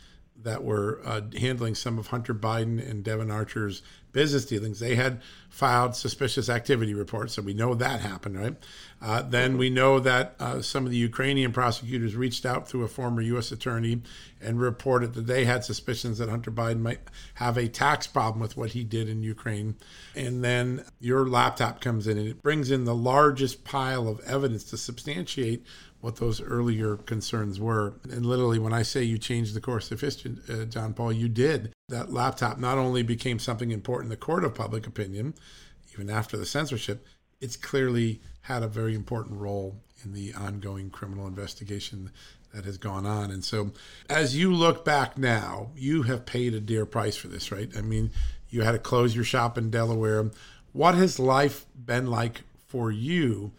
that 0.43 0.65
were 0.65 1.01
uh, 1.05 1.23
handling 1.39 1.75
some 1.75 1.99
of 1.99 2.09
Hunter 2.09 2.35
Biden 2.35 2.79
and 2.79 3.05
Devon 3.05 3.31
Archer's 3.31 3.83
business 4.13 4.45
dealings. 4.45 4.79
They 4.79 4.95
had 4.95 5.21
filed 5.49 5.95
suspicious 5.95 6.49
activity 6.49 6.95
reports, 6.95 7.35
so 7.35 7.43
we 7.43 7.55
know 7.55 7.75
that 7.75 8.01
happened, 8.01 8.39
right? 8.39 8.57
Uh, 9.05 9.21
then 9.21 9.59
we 9.59 9.69
know 9.69 10.01
that 10.01 10.35
uh, 10.41 10.63
some 10.63 10.87
of 10.87 10.91
the 10.91 10.97
Ukrainian 10.97 11.53
prosecutors 11.53 12.17
reached 12.17 12.47
out 12.47 12.67
through 12.67 12.85
a 12.85 12.89
former 12.89 13.21
U.S. 13.21 13.53
attorney 13.53 14.01
and 14.41 14.59
reported 14.59 15.13
that 15.13 15.27
they 15.27 15.45
had 15.45 15.63
suspicions 15.63 16.17
that 16.17 16.31
Hunter 16.31 16.51
Biden 16.51 16.81
might 16.81 17.01
have 17.35 17.59
a 17.59 17.69
tax 17.69 18.07
problem 18.07 18.41
with 18.41 18.57
what 18.57 18.71
he 18.71 18.83
did 18.83 19.11
in 19.11 19.23
Ukraine. 19.23 19.77
And 20.17 20.43
then 20.43 20.87
your 21.01 21.29
laptop 21.29 21.83
comes 21.83 22.07
in 22.07 22.17
and 22.17 22.27
it 22.27 22.41
brings 22.43 22.71
in 22.71 22.87
the 22.87 22.95
largest 22.95 23.63
pile 23.63 24.09
of 24.09 24.21
evidence 24.21 24.65
to 24.71 24.79
substantiate 24.79 25.67
what 26.01 26.17
those 26.17 26.41
earlier 26.41 26.97
concerns 26.97 27.61
were. 27.61 27.97
And 28.11 28.25
literally, 28.25 28.59
when 28.59 28.73
I 28.73 28.85
say 28.85 29.03
you 29.03 29.19
changed 29.19 29.53
the 29.53 29.61
course 29.61 29.93
of 29.93 30.01
history, 30.01 30.37
uh, 30.49 30.65
John 30.65 30.95
Paul, 30.95 31.13
you 31.13 31.29
did. 31.29 31.75
That 31.91 32.11
laptop 32.11 32.59
not 32.59 32.79
only 32.79 33.03
became 33.03 33.39
something 33.39 33.71
important 33.71 34.07
in 34.07 34.19
the 34.19 34.25
court 34.25 34.45
of 34.45 34.55
public 34.55 34.87
opinion, 34.87 35.35
even 35.93 36.09
after 36.09 36.39
the 36.39 36.47
censorship, 36.47 37.07
it's 37.43 37.59
clearly 37.59 38.23
had 38.45 38.63
a 38.63 38.69
very 38.69 38.95
important 38.95 39.41
role 39.41 39.75
in 40.05 40.13
the 40.13 40.35
ongoing 40.35 40.91
criminal 40.91 41.27
investigation 41.27 42.11
that 42.55 42.67
has 42.67 42.77
gone 42.77 43.07
on. 43.07 43.31
And 43.31 43.43
so, 43.43 43.73
as 44.09 44.37
you 44.37 44.53
look 44.53 44.85
back 44.85 45.17
now, 45.17 45.71
you 45.75 46.03
have 46.03 46.27
paid 46.27 46.53
a 46.53 46.61
dear 46.61 46.85
price 46.85 47.17
for 47.17 47.29
this, 47.29 47.51
right? 47.51 47.75
I 47.77 47.81
mean, 47.81 48.11
you 48.51 48.61
had 48.61 48.73
to 48.73 48.79
close 48.79 49.15
your 49.15 49.25
shop 49.25 49.57
in 49.57 49.71
Delaware. 49.71 50.31
What 50.73 50.95
has 50.95 51.19
life 51.19 51.65
been 51.75 52.09
like 52.09 52.43
for 52.67 52.91
you 52.91 53.53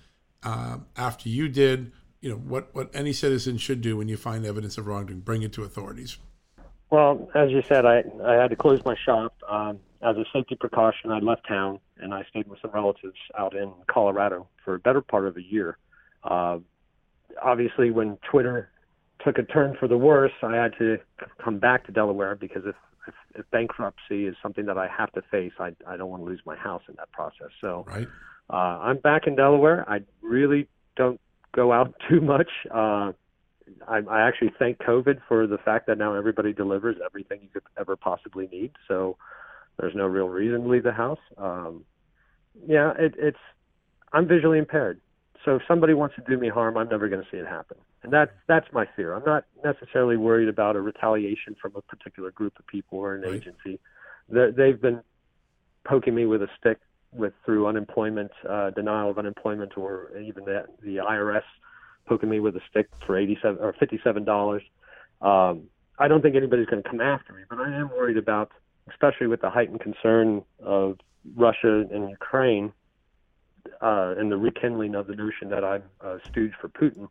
uh, 0.43 0.77
after 0.95 1.29
you 1.29 1.49
did? 1.49 1.91
You 2.21 2.29
know 2.29 2.37
what 2.37 2.73
what 2.73 2.91
any 2.93 3.11
citizen 3.11 3.57
should 3.57 3.81
do 3.81 3.97
when 3.97 4.07
you 4.07 4.17
find 4.17 4.45
evidence 4.45 4.77
of 4.77 4.85
wrongdoing, 4.85 5.21
bring 5.21 5.41
it 5.41 5.51
to 5.53 5.63
authorities. 5.63 6.17
Well, 6.91 7.27
as 7.33 7.49
you 7.49 7.63
said, 7.63 7.85
I 7.85 8.03
I 8.23 8.33
had 8.33 8.51
to 8.51 8.55
close 8.55 8.85
my 8.85 8.95
shop 8.95 9.33
um, 9.49 9.79
as 10.05 10.15
a 10.17 10.25
safety 10.31 10.55
precaution. 10.55 11.11
I 11.11 11.19
left 11.19 11.47
town, 11.47 11.79
and 11.97 12.13
I 12.13 12.23
stayed 12.29 12.47
with 12.47 12.59
some 12.61 12.71
relatives 12.71 13.17
out 13.37 13.55
in 13.55 13.71
Colorado 13.87 14.47
for 14.63 14.75
a 14.75 14.79
better 14.79 15.01
part 15.01 15.27
of 15.27 15.37
a 15.37 15.43
year. 15.43 15.77
Uh, 16.23 16.59
obviously, 17.41 17.91
when 17.91 18.17
Twitter 18.29 18.69
took 19.23 19.37
a 19.37 19.43
turn 19.43 19.75
for 19.79 19.87
the 19.87 19.97
worse, 19.97 20.31
I 20.43 20.55
had 20.55 20.73
to 20.79 20.97
come 21.43 21.59
back 21.59 21.85
to 21.87 21.91
Delaware 21.91 22.35
because 22.35 22.63
if, 22.65 22.75
if, 23.07 23.13
if 23.35 23.51
bankruptcy 23.51 24.25
is 24.25 24.35
something 24.43 24.65
that 24.65 24.77
I 24.77 24.87
have 24.87 25.11
to 25.13 25.21
face, 25.31 25.53
I, 25.59 25.71
I 25.87 25.97
don't 25.97 26.09
want 26.09 26.21
to 26.21 26.25
lose 26.25 26.41
my 26.45 26.55
house 26.55 26.83
in 26.87 26.95
that 26.97 27.11
process. 27.11 27.49
So 27.61 27.85
right. 27.87 28.07
uh, 28.49 28.53
I'm 28.53 28.97
back 28.97 29.27
in 29.27 29.35
Delaware. 29.35 29.89
I 29.89 29.99
really 30.21 30.67
don't 30.95 31.19
go 31.53 31.71
out 31.71 31.93
too 32.09 32.21
much. 32.21 32.49
Uh, 32.69 33.13
I, 33.87 33.99
I 34.09 34.27
actually 34.27 34.51
thank 34.59 34.77
COVID 34.79 35.21
for 35.27 35.47
the 35.47 35.57
fact 35.57 35.87
that 35.87 35.97
now 35.97 36.13
everybody 36.13 36.53
delivers 36.53 36.97
everything 37.03 37.39
you 37.41 37.49
could 37.49 37.63
ever 37.79 37.95
possibly 37.95 38.47
need. 38.51 38.71
So 38.87 39.17
there's 39.77 39.95
no 39.95 40.05
real 40.05 40.27
reason 40.27 40.61
to 40.61 40.67
leave 40.67 40.83
the 40.83 40.91
house. 40.91 41.19
Um, 41.37 41.85
yeah, 42.67 42.93
it, 42.97 43.13
it's 43.17 43.37
I'm 44.13 44.27
visually 44.27 44.59
impaired, 44.59 45.01
so 45.43 45.55
if 45.55 45.61
somebody 45.67 45.93
wants 45.93 46.15
to 46.15 46.23
do 46.27 46.37
me 46.37 46.49
harm, 46.49 46.77
I'm 46.77 46.89
never 46.89 47.09
going 47.09 47.21
to 47.21 47.27
see 47.29 47.37
it 47.37 47.47
happen, 47.47 47.77
and 48.03 48.11
that's 48.13 48.31
that's 48.47 48.67
my 48.71 48.87
fear. 48.95 49.13
I'm 49.13 49.25
not 49.25 49.45
necessarily 49.63 50.17
worried 50.17 50.47
about 50.47 50.75
a 50.75 50.81
retaliation 50.81 51.55
from 51.61 51.73
a 51.75 51.81
particular 51.81 52.31
group 52.31 52.57
of 52.59 52.65
people 52.67 52.99
or 52.99 53.15
an 53.15 53.23
right. 53.23 53.33
agency. 53.33 53.79
They're, 54.29 54.51
they've 54.51 54.81
been 54.81 55.01
poking 55.85 56.15
me 56.15 56.25
with 56.25 56.41
a 56.41 56.47
stick 56.59 56.79
with 57.11 57.33
through 57.45 57.67
unemployment, 57.67 58.31
uh, 58.49 58.71
denial 58.71 59.09
of 59.09 59.17
unemployment, 59.17 59.77
or 59.77 60.17
even 60.17 60.45
the, 60.45 60.65
the 60.81 60.97
IRS 60.97 61.43
poking 62.07 62.29
me 62.29 62.39
with 62.39 62.55
a 62.55 62.61
stick 62.69 62.87
for 63.05 63.17
eighty-seven 63.17 63.57
or 63.61 63.73
fifty-seven 63.73 64.23
dollars. 64.23 64.63
Um, 65.21 65.63
I 65.97 66.07
don't 66.07 66.21
think 66.21 66.35
anybody's 66.35 66.65
going 66.65 66.83
to 66.83 66.89
come 66.89 67.01
after 67.01 67.33
me, 67.33 67.43
but 67.49 67.59
I 67.59 67.73
am 67.73 67.89
worried 67.89 68.17
about, 68.17 68.51
especially 68.89 69.27
with 69.27 69.41
the 69.41 69.49
heightened 69.49 69.81
concern 69.81 70.43
of 70.59 70.97
Russia 71.35 71.85
and 71.91 72.09
Ukraine, 72.09 72.71
uh, 73.81 74.13
and 74.17 74.31
the 74.31 74.37
rekindling 74.37 74.95
of 74.95 75.07
the 75.07 75.15
notion 75.15 75.49
that 75.49 75.63
I'm 75.63 75.83
a 76.01 76.19
stooge 76.29 76.53
for 76.59 76.69
Putin. 76.69 77.07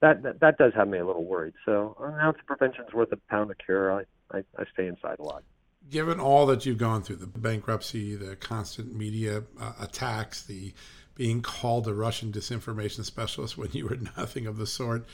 That, 0.00 0.22
that, 0.22 0.40
that 0.40 0.58
does 0.58 0.72
have 0.74 0.88
me 0.88 0.98
a 0.98 1.06
little 1.06 1.24
worried. 1.24 1.54
So 1.64 1.96
an 2.00 2.14
ounce 2.14 2.38
of 2.40 2.46
prevention 2.46 2.84
is 2.86 2.92
worth 2.92 3.12
a 3.12 3.16
pound 3.30 3.50
of 3.50 3.58
cure. 3.58 3.92
I, 3.92 4.02
I, 4.32 4.38
I 4.58 4.64
stay 4.72 4.86
inside 4.86 5.18
a 5.18 5.22
lot 5.22 5.44
given 5.90 6.18
all 6.20 6.46
that 6.46 6.64
you've 6.64 6.78
gone 6.78 7.02
through 7.02 7.16
the 7.16 7.26
bankruptcy, 7.26 8.16
the 8.16 8.36
constant 8.36 8.94
media 8.94 9.42
uh, 9.60 9.72
attacks, 9.80 10.42
the 10.42 10.72
being 11.14 11.42
called 11.42 11.86
a 11.86 11.94
Russian 11.94 12.32
disinformation 12.32 13.04
specialist 13.04 13.56
when 13.56 13.70
you 13.72 13.86
were 13.86 13.96
nothing 14.16 14.46
of 14.46 14.56
the 14.56 14.66
sort. 14.66 15.06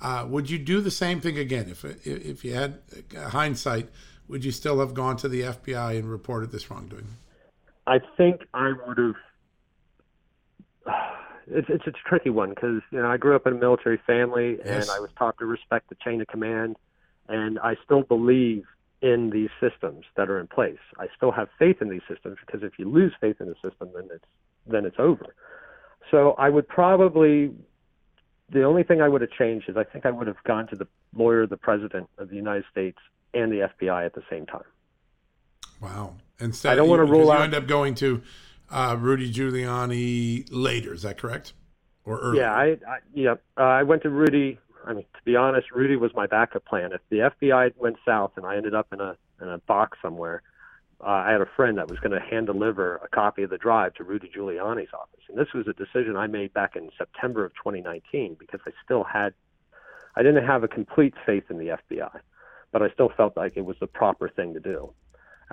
Uh, 0.00 0.26
would 0.28 0.50
you 0.50 0.58
do 0.58 0.80
the 0.80 0.90
same 0.90 1.20
thing 1.20 1.38
again 1.38 1.68
if 1.68 1.84
if 2.06 2.44
you 2.44 2.54
had 2.54 2.78
uh, 3.16 3.30
hindsight? 3.30 3.88
Would 4.28 4.44
you 4.44 4.50
still 4.52 4.80
have 4.80 4.94
gone 4.94 5.16
to 5.18 5.28
the 5.28 5.42
FBI 5.42 5.98
and 5.98 6.10
reported 6.10 6.50
this 6.50 6.70
wrongdoing? 6.70 7.06
I 7.86 8.00
think 8.16 8.42
I 8.54 8.72
would 8.86 8.98
have. 8.98 9.14
It's 11.48 11.68
it's 11.70 11.86
a 11.86 11.92
tricky 11.92 12.30
one 12.30 12.50
because 12.50 12.82
you 12.90 13.00
know 13.00 13.08
I 13.08 13.18
grew 13.18 13.36
up 13.36 13.46
in 13.46 13.52
a 13.52 13.56
military 13.56 14.00
family 14.04 14.58
yes. 14.64 14.88
and 14.88 14.90
I 14.90 14.98
was 14.98 15.10
taught 15.16 15.38
to 15.38 15.46
respect 15.46 15.88
the 15.88 15.94
chain 16.04 16.20
of 16.20 16.26
command, 16.26 16.74
and 17.28 17.60
I 17.60 17.76
still 17.84 18.02
believe 18.02 18.64
in 19.00 19.30
these 19.30 19.50
systems 19.60 20.06
that 20.16 20.28
are 20.28 20.40
in 20.40 20.48
place. 20.48 20.80
I 20.98 21.06
still 21.16 21.30
have 21.30 21.48
faith 21.56 21.80
in 21.80 21.88
these 21.88 22.02
systems 22.08 22.38
because 22.44 22.64
if 22.64 22.80
you 22.80 22.90
lose 22.90 23.12
faith 23.20 23.36
in 23.40 23.46
the 23.46 23.54
system, 23.62 23.90
then 23.94 24.08
it's 24.12 24.24
then 24.66 24.84
it's 24.84 24.96
over. 24.98 25.36
So 26.10 26.32
I 26.32 26.48
would 26.48 26.66
probably 26.66 27.52
the 28.50 28.64
only 28.64 28.82
thing 28.82 29.00
I 29.00 29.08
would 29.08 29.20
have 29.20 29.30
changed 29.30 29.68
is 29.68 29.76
I 29.76 29.84
think 29.84 30.04
I 30.04 30.10
would 30.10 30.26
have 30.26 30.42
gone 30.44 30.66
to 30.68 30.74
the 30.74 30.88
lawyer, 31.14 31.46
the 31.46 31.56
president 31.56 32.08
of 32.18 32.28
the 32.28 32.34
United 32.36 32.64
States, 32.70 32.98
and 33.36 33.52
the 33.52 33.68
FBI 33.80 34.06
at 34.06 34.14
the 34.14 34.22
same 34.30 34.46
time. 34.46 34.64
Wow! 35.80 36.14
Instead, 36.40 36.72
I 36.72 36.76
don't 36.76 36.88
want 36.88 37.00
to 37.00 37.10
rule 37.10 37.30
out. 37.30 37.38
You 37.38 37.44
end 37.44 37.54
up 37.54 37.66
going 37.66 37.94
to 37.96 38.22
uh, 38.70 38.96
Rudy 38.98 39.32
Giuliani 39.32 40.46
later. 40.50 40.94
Is 40.94 41.02
that 41.02 41.18
correct? 41.18 41.52
Or 42.04 42.20
earlier? 42.20 42.42
Yeah, 42.42 42.52
I, 42.52 42.64
I 42.64 42.98
yeah 43.14 43.34
uh, 43.58 43.62
I 43.62 43.82
went 43.82 44.02
to 44.02 44.10
Rudy. 44.10 44.58
I 44.86 44.92
mean, 44.92 45.04
to 45.14 45.22
be 45.24 45.36
honest, 45.36 45.70
Rudy 45.72 45.96
was 45.96 46.12
my 46.14 46.26
backup 46.26 46.64
plan. 46.64 46.92
If 46.92 47.00
the 47.10 47.30
FBI 47.30 47.74
went 47.76 47.96
south 48.04 48.32
and 48.36 48.46
I 48.46 48.56
ended 48.56 48.74
up 48.74 48.88
in 48.92 49.00
a 49.00 49.16
in 49.40 49.48
a 49.48 49.58
box 49.58 49.98
somewhere, 50.00 50.42
uh, 51.00 51.08
I 51.08 51.32
had 51.32 51.40
a 51.40 51.48
friend 51.56 51.76
that 51.78 51.90
was 51.90 51.98
going 51.98 52.12
to 52.12 52.20
hand 52.20 52.46
deliver 52.46 52.96
a 52.96 53.08
copy 53.08 53.42
of 53.42 53.50
the 53.50 53.58
drive 53.58 53.94
to 53.94 54.04
Rudy 54.04 54.30
Giuliani's 54.34 54.92
office. 54.94 55.20
And 55.28 55.38
this 55.38 55.52
was 55.54 55.66
a 55.68 55.72
decision 55.72 56.16
I 56.16 56.26
made 56.26 56.54
back 56.54 56.76
in 56.76 56.90
September 56.96 57.44
of 57.44 57.52
2019 57.54 58.36
because 58.38 58.60
I 58.66 58.70
still 58.84 59.04
had, 59.04 59.34
I 60.16 60.22
didn't 60.22 60.46
have 60.46 60.64
a 60.64 60.68
complete 60.68 61.14
faith 61.26 61.44
in 61.50 61.58
the 61.58 61.78
FBI, 61.90 62.20
but 62.72 62.82
I 62.82 62.90
still 62.90 63.10
felt 63.16 63.36
like 63.36 63.56
it 63.56 63.64
was 63.64 63.76
the 63.80 63.86
proper 63.86 64.28
thing 64.28 64.54
to 64.54 64.60
do. 64.60 64.92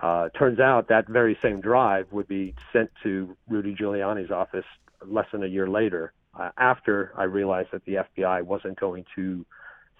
Uh, 0.01 0.29
turns 0.29 0.59
out 0.59 0.87
that 0.87 1.07
very 1.07 1.37
same 1.41 1.61
drive 1.61 2.11
would 2.11 2.27
be 2.27 2.55
sent 2.71 2.89
to 3.03 3.35
Rudy 3.47 3.75
Giuliani's 3.75 4.31
office 4.31 4.65
less 5.05 5.27
than 5.31 5.43
a 5.43 5.47
year 5.47 5.67
later 5.67 6.13
uh, 6.39 6.49
after 6.57 7.13
I 7.15 7.23
realized 7.23 7.69
that 7.73 7.85
the 7.85 8.05
FBI 8.17 8.41
wasn't 8.43 8.79
going 8.79 9.05
to 9.15 9.45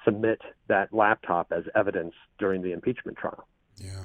submit 0.03 0.41
that 0.67 0.91
laptop 0.91 1.51
as 1.51 1.63
evidence 1.75 2.13
during 2.39 2.61
the 2.61 2.71
impeachment 2.71 3.17
trial. 3.17 3.47
Yeah 3.77 4.03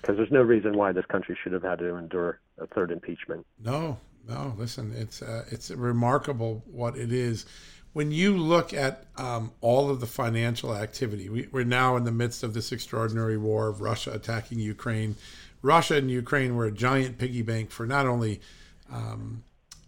because 0.00 0.16
there's 0.16 0.30
no 0.30 0.42
reason 0.42 0.76
why 0.76 0.92
this 0.92 1.06
country 1.06 1.36
should 1.42 1.52
have 1.52 1.62
had 1.62 1.78
to 1.78 1.96
endure 1.96 2.40
a 2.58 2.66
third 2.66 2.90
impeachment. 2.90 3.46
No, 3.62 3.98
no. 4.26 4.54
Listen, 4.56 4.92
it's 4.96 5.22
uh, 5.22 5.44
it's 5.50 5.70
remarkable 5.70 6.62
what 6.66 6.96
it 6.96 7.12
is. 7.12 7.46
When 7.96 8.12
you 8.12 8.36
look 8.36 8.74
at 8.74 9.06
um, 9.16 9.52
all 9.62 9.88
of 9.88 10.00
the 10.00 10.06
financial 10.06 10.76
activity, 10.76 11.30
we, 11.30 11.48
we're 11.50 11.64
now 11.64 11.96
in 11.96 12.04
the 12.04 12.12
midst 12.12 12.42
of 12.42 12.52
this 12.52 12.70
extraordinary 12.70 13.38
war 13.38 13.68
of 13.68 13.80
Russia 13.80 14.10
attacking 14.12 14.58
Ukraine. 14.58 15.16
Russia 15.62 15.96
and 15.96 16.10
Ukraine 16.10 16.56
were 16.56 16.66
a 16.66 16.70
giant 16.70 17.16
piggy 17.16 17.40
bank 17.40 17.70
for 17.70 17.86
not 17.86 18.04
only 18.04 18.42
um, 18.92 19.44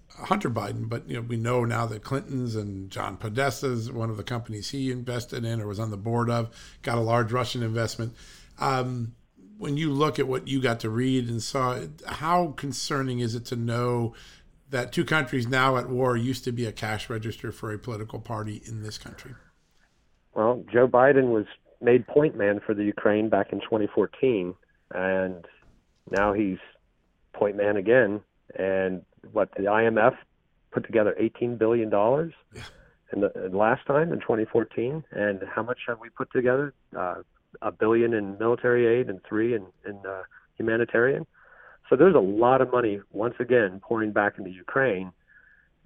Hunter 0.08 0.48
Biden, 0.48 0.88
but 0.88 1.06
you 1.06 1.16
know 1.16 1.20
we 1.20 1.36
know 1.36 1.66
now 1.66 1.84
that 1.84 2.02
Clinton's 2.02 2.56
and 2.56 2.90
John 2.90 3.18
Podesta's 3.18 3.92
one 3.92 4.08
of 4.08 4.16
the 4.16 4.22
companies 4.22 4.70
he 4.70 4.90
invested 4.90 5.44
in 5.44 5.60
or 5.60 5.66
was 5.66 5.78
on 5.78 5.90
the 5.90 5.98
board 5.98 6.30
of 6.30 6.48
got 6.80 6.96
a 6.96 7.02
large 7.02 7.30
Russian 7.30 7.62
investment. 7.62 8.14
Um, 8.58 9.16
when 9.58 9.76
you 9.76 9.92
look 9.92 10.18
at 10.18 10.26
what 10.26 10.48
you 10.48 10.62
got 10.62 10.80
to 10.80 10.88
read 10.88 11.28
and 11.28 11.42
saw, 11.42 11.78
how 12.06 12.54
concerning 12.56 13.18
is 13.18 13.34
it 13.34 13.44
to 13.46 13.56
know 13.56 14.14
that 14.70 14.92
two 14.92 15.04
countries 15.04 15.46
now 15.46 15.76
at 15.76 15.88
war 15.88 16.16
used 16.16 16.44
to 16.44 16.52
be 16.52 16.66
a 16.66 16.72
cash 16.72 17.08
register 17.08 17.52
for 17.52 17.72
a 17.72 17.78
political 17.78 18.20
party 18.20 18.62
in 18.66 18.82
this 18.82 18.98
country? 18.98 19.34
Well, 20.34 20.64
Joe 20.72 20.86
Biden 20.86 21.28
was 21.32 21.46
made 21.80 22.06
point 22.06 22.36
man 22.36 22.60
for 22.64 22.74
the 22.74 22.84
Ukraine 22.84 23.28
back 23.28 23.52
in 23.52 23.60
2014, 23.60 24.54
and 24.94 25.44
now 26.10 26.32
he's 26.32 26.58
point 27.32 27.56
man 27.56 27.76
again. 27.76 28.20
And 28.58 29.02
what 29.32 29.50
the 29.56 29.64
IMF 29.64 30.16
put 30.70 30.84
together 30.84 31.14
18 31.18 31.56
billion 31.56 31.90
dollars 31.90 32.32
yeah. 32.54 32.62
in 33.12 33.20
the 33.20 33.32
in 33.44 33.52
last 33.52 33.86
time 33.86 34.12
in 34.12 34.20
2014, 34.20 35.04
and 35.12 35.42
how 35.54 35.62
much 35.62 35.78
have 35.86 35.98
we 36.00 36.08
put 36.10 36.30
together? 36.32 36.74
Uh, 36.96 37.16
a 37.62 37.72
billion 37.72 38.12
in 38.12 38.36
military 38.38 38.86
aid 38.86 39.08
and 39.08 39.20
three 39.26 39.54
in, 39.54 39.66
in 39.86 39.98
uh, 40.06 40.22
humanitarian. 40.56 41.26
So 41.88 41.96
there's 41.96 42.14
a 42.14 42.20
lot 42.20 42.60
of 42.60 42.70
money 42.70 43.00
once 43.12 43.34
again 43.38 43.80
pouring 43.80 44.12
back 44.12 44.38
into 44.38 44.50
Ukraine, 44.50 45.12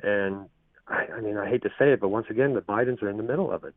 and 0.02 0.48
I, 0.88 1.06
I 1.16 1.20
mean 1.20 1.36
I 1.36 1.48
hate 1.48 1.62
to 1.62 1.70
say 1.78 1.92
it, 1.92 2.00
but 2.00 2.08
once 2.08 2.26
again 2.30 2.54
the 2.54 2.60
Bidens 2.60 3.02
are 3.02 3.08
in 3.08 3.16
the 3.16 3.22
middle 3.22 3.50
of 3.52 3.64
it. 3.64 3.74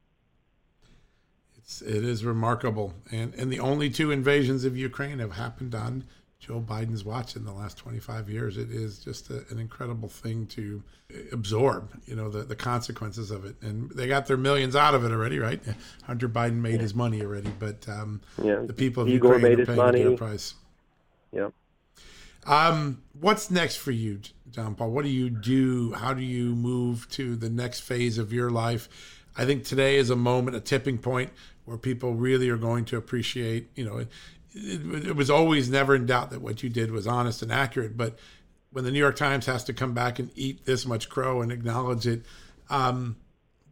It's 1.58 1.82
it 1.82 2.04
is 2.04 2.26
remarkable, 2.26 2.94
and 3.12 3.34
and 3.36 3.52
the 3.52 3.60
only 3.60 3.90
two 3.90 4.12
invasions 4.12 4.66
of 4.66 4.76
Ukraine 4.76 5.20
have 5.20 5.34
happened 5.34 5.76
on 5.76 6.06
Joe 6.46 6.60
Biden's 6.60 7.04
watch 7.04 7.36
in 7.36 7.44
the 7.44 7.52
last 7.52 7.78
25 7.78 8.30
years. 8.30 8.58
It 8.58 8.70
is 8.70 9.00
just 9.00 9.32
a, 9.32 9.44
an 9.50 9.58
incredible 9.58 10.10
thing 10.10 10.46
to 10.48 10.84
absorb, 11.32 11.90
you 12.06 12.16
know, 12.16 12.30
the, 12.30 12.44
the 12.44 12.56
consequences 12.56 13.32
of 13.32 13.46
it. 13.46 13.56
And 13.62 13.90
they 13.92 14.08
got 14.08 14.28
their 14.28 14.38
millions 14.38 14.76
out 14.76 14.94
of 14.94 15.04
it 15.04 15.12
already, 15.12 15.40
right? 15.40 15.60
Hunter 16.04 16.30
Biden 16.30 16.62
made 16.62 16.76
yeah. 16.76 16.82
his 16.82 16.94
money 16.94 17.22
already, 17.24 17.52
but 17.58 17.88
um, 17.90 18.22
yeah. 18.44 18.60
the 18.64 18.74
people 18.74 19.04
of 19.04 19.10
Igor 19.10 19.36
Ukraine 19.36 19.60
are 19.60 19.66
paying 19.66 19.78
money. 19.78 20.02
a 20.04 20.12
price. 20.12 20.54
Yep. 21.32 21.52
Um, 22.46 23.02
what's 23.20 23.50
next 23.50 23.78
for 23.78 23.92
you, 23.92 24.20
John 24.52 24.76
Paul? 24.76 24.92
What 24.92 25.04
do 25.04 25.10
you 25.10 25.30
do? 25.30 25.94
How 25.94 26.14
do 26.14 26.22
you 26.22 26.56
move 26.56 27.10
to 27.12 27.36
the 27.36 27.50
next 27.50 27.82
phase 27.82 28.18
of 28.18 28.32
your 28.32 28.50
life? 28.50 28.88
I 29.38 29.46
think 29.46 29.64
today 29.64 29.98
is 29.98 30.10
a 30.10 30.16
moment, 30.16 30.56
a 30.56 30.62
tipping 30.62 30.98
point 30.98 31.32
where 31.66 31.78
people 31.78 32.14
really 32.14 32.50
are 32.50 32.58
going 32.58 32.86
to 32.86 32.98
appreciate, 32.98 33.70
you 33.76 33.84
know, 33.84 33.98
it, 33.98 34.10
it 34.54 35.16
was 35.16 35.30
always 35.30 35.70
never 35.70 35.96
in 35.96 36.06
doubt 36.06 36.30
that 36.30 36.42
what 36.42 36.64
you 36.64 36.70
did 36.70 36.92
was 36.92 37.08
honest 37.08 37.42
and 37.42 37.52
accurate. 37.52 37.98
But 37.98 38.18
when 38.72 38.86
the 38.86 38.92
New 38.92 39.00
York 39.00 39.16
Times 39.16 39.46
has 39.48 39.64
to 39.66 39.74
come 39.74 39.94
back 39.94 40.20
and 40.20 40.30
eat 40.36 40.66
this 40.66 40.86
much 40.86 41.10
crow 41.10 41.42
and 41.42 41.52
acknowledge 41.52 42.06
it, 42.08 42.24
um, 42.70 43.18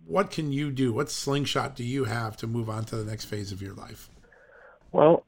what 0.05 0.31
can 0.31 0.51
you 0.51 0.71
do? 0.71 0.91
What 0.91 1.09
slingshot 1.09 1.75
do 1.75 1.83
you 1.83 2.05
have 2.05 2.35
to 2.37 2.47
move 2.47 2.69
on 2.69 2.83
to 2.85 2.95
the 2.95 3.09
next 3.09 3.25
phase 3.25 3.51
of 3.51 3.61
your 3.61 3.73
life? 3.73 4.09
Well, 4.91 5.23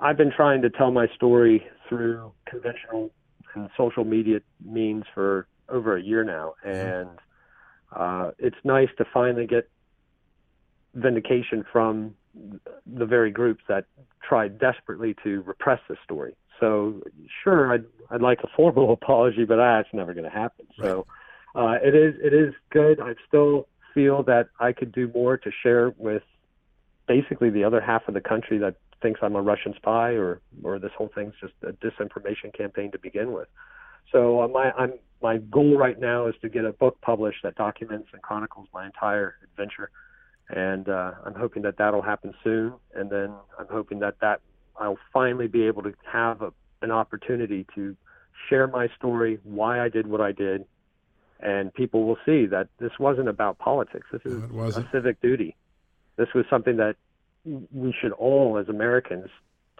I've 0.00 0.16
been 0.16 0.30
trying 0.30 0.62
to 0.62 0.70
tell 0.70 0.92
my 0.92 1.08
story 1.14 1.66
through 1.88 2.32
conventional 2.46 3.10
and 3.54 3.68
social 3.76 4.04
media 4.04 4.40
means 4.64 5.04
for 5.14 5.46
over 5.68 5.96
a 5.96 6.02
year 6.02 6.24
now, 6.24 6.54
and 6.64 7.08
uh, 7.94 8.32
it's 8.38 8.56
nice 8.64 8.88
to 8.98 9.04
finally 9.12 9.46
get 9.46 9.68
vindication 10.94 11.64
from 11.72 12.14
the 12.86 13.06
very 13.06 13.30
groups 13.30 13.62
that 13.68 13.84
tried 14.26 14.58
desperately 14.58 15.14
to 15.22 15.42
repress 15.42 15.80
this 15.88 15.98
story. 16.04 16.34
So 16.60 17.02
sure, 17.42 17.72
I'd 17.72 17.84
I'd 18.10 18.22
like 18.22 18.40
a 18.42 18.48
formal 18.56 18.92
apology, 19.02 19.44
but 19.44 19.56
that's 19.56 19.88
never 19.92 20.14
going 20.14 20.24
to 20.24 20.30
happen. 20.30 20.66
So 20.80 21.06
uh, 21.54 21.76
it 21.82 21.94
is 21.94 22.14
it 22.22 22.34
is 22.34 22.54
good. 22.70 23.00
I 23.00 23.14
still 23.28 23.68
feel 23.92 24.22
that 24.24 24.48
I 24.58 24.72
could 24.72 24.92
do 24.92 25.10
more 25.14 25.36
to 25.36 25.50
share 25.62 25.94
with 25.96 26.22
basically 27.06 27.50
the 27.50 27.64
other 27.64 27.80
half 27.80 28.08
of 28.08 28.14
the 28.14 28.20
country 28.20 28.58
that 28.58 28.76
thinks 29.04 29.20
I'm 29.22 29.36
a 29.36 29.42
Russian 29.42 29.74
spy 29.76 30.12
or 30.12 30.40
or 30.62 30.78
this 30.78 30.92
whole 30.96 31.10
thing's 31.14 31.34
just 31.38 31.52
a 31.62 31.72
disinformation 31.72 32.56
campaign 32.56 32.90
to 32.92 32.98
begin 32.98 33.32
with. 33.32 33.48
So 34.10 34.40
uh, 34.40 34.48
my 34.48 34.72
I'm 34.72 34.94
my 35.22 35.36
goal 35.36 35.76
right 35.76 36.00
now 36.00 36.26
is 36.26 36.34
to 36.40 36.48
get 36.48 36.64
a 36.64 36.72
book 36.72 37.00
published 37.02 37.42
that 37.42 37.54
documents 37.54 38.08
and 38.14 38.22
chronicles 38.22 38.66
my 38.72 38.86
entire 38.86 39.36
adventure, 39.44 39.90
and 40.48 40.88
uh, 40.88 41.12
I'm 41.26 41.34
hoping 41.34 41.62
that 41.62 41.76
that'll 41.76 42.02
happen 42.02 42.32
soon. 42.42 42.72
And 42.94 43.10
then 43.10 43.34
I'm 43.58 43.68
hoping 43.70 43.98
that 43.98 44.16
that 44.22 44.40
I'll 44.80 44.98
finally 45.12 45.48
be 45.48 45.66
able 45.66 45.82
to 45.82 45.92
have 46.10 46.40
a, 46.40 46.52
an 46.80 46.90
opportunity 46.90 47.66
to 47.74 47.94
share 48.48 48.66
my 48.66 48.88
story, 48.96 49.38
why 49.44 49.84
I 49.84 49.90
did 49.90 50.06
what 50.06 50.22
I 50.22 50.32
did, 50.32 50.64
and 51.40 51.72
people 51.74 52.04
will 52.04 52.18
see 52.24 52.46
that 52.46 52.68
this 52.78 52.92
wasn't 52.98 53.28
about 53.28 53.58
politics. 53.58 54.06
This 54.10 54.22
is 54.24 54.50
no, 54.50 54.62
a 54.62 54.88
civic 54.90 55.20
duty. 55.20 55.56
This 56.16 56.28
was 56.34 56.46
something 56.48 56.78
that 56.78 56.96
we 57.44 57.94
should 58.00 58.12
all, 58.12 58.58
as 58.58 58.68
Americans, 58.68 59.28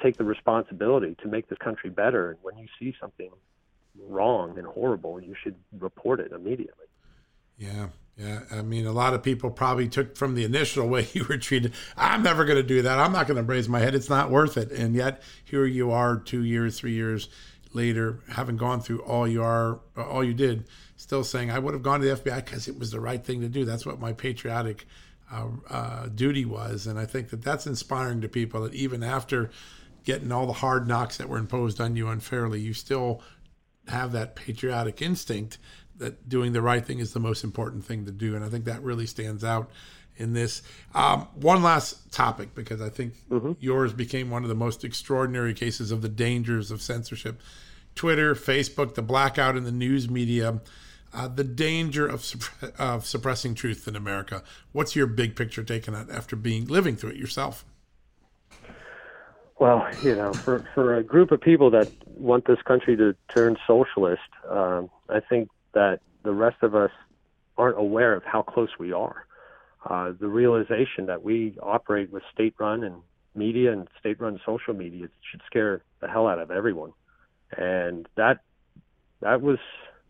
take 0.03 0.17
the 0.17 0.25
responsibility 0.25 1.17
to 1.23 1.29
make 1.29 1.49
this 1.49 1.59
country 1.59 1.91
better. 1.91 2.31
And 2.31 2.39
when 2.43 2.59
you 2.59 2.67
see 2.79 2.95
something 3.01 3.31
wrong 4.09 4.59
and 4.59 4.67
horrible, 4.67 5.21
you 5.21 5.35
should 5.43 5.57
report 5.79 6.21
it 6.21 6.33
immediately. 6.33 6.87
Yeah, 7.57 7.89
yeah. 8.17 8.41
I 8.51 8.63
mean, 8.63 8.87
a 8.87 8.93
lot 8.93 9.15
of 9.15 9.23
people 9.23 9.51
probably 9.51 9.89
took 9.89 10.17
from 10.17 10.35
the 10.35 10.45
initial 10.45 10.89
way 10.89 11.09
you 11.13 11.25
were 11.25 11.39
treated. 11.39 11.73
I'm 11.97 12.23
never 12.23 12.45
going 12.45 12.57
to 12.57 12.63
do 12.63 12.83
that. 12.83 12.99
I'm 12.99 13.13
not 13.13 13.27
going 13.27 13.37
to 13.37 13.43
raise 13.43 13.69
my 13.69 13.81
head. 13.81 13.95
It's 13.95 14.11
not 14.11 14.31
worth 14.31 14.57
it. 14.57 14.71
And 14.73 14.95
yet, 14.95 15.23
here 15.45 15.65
you 15.65 15.91
are, 15.91 16.17
two 16.17 16.45
years, 16.45 16.79
three 16.79 16.95
years 16.95 17.29
later, 17.73 18.21
having 18.31 18.57
gone 18.57 18.81
through 18.81 19.01
all 19.03 19.27
you 19.27 19.43
are, 19.43 19.81
all 19.97 20.23
you 20.25 20.35
did, 20.35 20.67
still 20.97 21.25
saying 21.25 21.51
I 21.51 21.59
would 21.59 21.75
have 21.75 21.83
gone 21.83 22.01
to 22.01 22.07
the 22.07 22.17
FBI 22.17 22.45
because 22.45 22.69
it 22.69 22.79
was 22.79 22.91
the 22.91 23.01
right 23.01 23.25
thing 23.25 23.41
to 23.41 23.49
do. 23.49 23.65
That's 23.65 23.87
what 23.87 24.01
my 24.01 24.13
patriotic 24.13 24.87
uh, 25.31 25.49
uh, 25.69 26.07
duty 26.09 26.45
was, 26.45 26.87
and 26.87 26.99
I 26.99 27.07
think 27.07 27.31
that 27.31 27.43
that's 27.43 27.67
inspiring 27.67 28.21
to 28.21 28.29
people. 28.29 28.63
That 28.63 28.75
even 28.75 29.03
after 29.03 29.51
getting 30.05 30.31
all 30.33 30.47
the 30.47 30.53
hard 30.53 30.87
knocks 30.87 31.17
that 31.17 31.29
were 31.29 31.39
imposed 31.39 31.81
on 31.81 31.97
you 31.97 32.09
unfairly, 32.09 32.61
you 32.61 32.75
still 32.75 33.23
have 33.89 34.13
that 34.13 34.35
patriotic 34.35 35.03
instinct 35.03 35.59
that 35.97 36.29
doing 36.29 36.53
the 36.53 36.63
right 36.63 36.85
thing 36.85 36.99
is 36.99 37.13
the 37.13 37.21
most 37.21 37.45
important 37.45 37.85
thing 37.85 38.05
to 38.05 38.13
do. 38.13 38.35
And 38.35 38.45
I 38.45 38.49
think 38.49 38.65
that 38.65 38.83
really 38.83 39.07
stands 39.07 39.45
out 39.45 39.71
in 40.17 40.33
this. 40.33 40.63
Um, 40.95 41.29
one 41.35 41.63
last 41.63 42.13
topic, 42.13 42.55
because 42.55 42.81
I 42.81 42.89
think 42.89 43.15
mm-hmm. 43.31 43.53
yours 43.61 43.93
became 43.93 44.31
one 44.31 44.43
of 44.43 44.49
the 44.49 44.55
most 44.55 44.85
extraordinary 44.85 45.55
cases 45.55 45.91
of 45.91 46.03
the 46.03 46.09
dangers 46.09 46.71
of 46.71 46.83
censorship. 46.83 47.41
Twitter, 47.95 48.35
Facebook, 48.35 48.95
the 48.95 49.03
blackout 49.03 49.57
in 49.57 49.65
the 49.65 49.73
news 49.73 50.11
media, 50.11 50.61
uh, 51.15 51.29
the 51.29 51.45
danger 51.45 52.07
of, 52.07 52.25
of 52.79 53.07
suppressing 53.07 53.55
truth 53.55 53.87
in 53.89 53.97
America. 53.97 54.43
What's 54.73 54.97
your 54.97 55.07
big 55.07 55.37
picture 55.37 55.63
take 55.63 55.89
on 55.89 56.11
after 56.11 56.37
being 56.37 56.67
living 56.67 56.97
through 56.97 57.11
it 57.11 57.17
yourself? 57.17 57.65
Well, 59.59 59.87
you 60.03 60.17
know, 60.17 60.33
for 60.33 60.65
for 60.75 60.97
a 60.97 61.03
group 61.03 61.31
of 61.31 61.41
people 61.41 61.71
that 61.71 61.89
want 62.07 62.47
this 62.47 62.61
country 62.63 62.97
to 62.97 63.15
turn 63.29 63.57
socialist, 63.67 64.21
um, 64.51 64.91
I 65.09 65.21
think 65.21 65.49
that 65.75 66.01
the 66.25 66.33
rest 66.33 66.63
of 66.63 66.75
us 66.75 66.91
aren't 67.57 67.79
aware 67.79 68.15
of 68.15 68.25
how 68.25 68.43
close 68.43 68.71
we 68.79 68.93
are. 68.93 69.27
Uh, 69.89 70.13
the 70.19 70.29
realization 70.29 71.07
that 71.07 71.23
we 71.23 71.57
operate 71.63 72.11
with 72.11 72.23
state-run 72.33 72.83
and 72.83 72.97
media 73.35 73.73
and 73.73 73.87
state-run 74.01 74.41
social 74.45 74.75
media 74.75 75.09
should 75.31 75.43
scare 75.47 75.83
the 76.01 76.09
hell 76.09 76.27
out 76.27 76.39
of 76.39 76.51
everyone, 76.51 76.93
and 77.57 78.09
that 78.17 78.41
that 79.21 79.41
was 79.41 79.59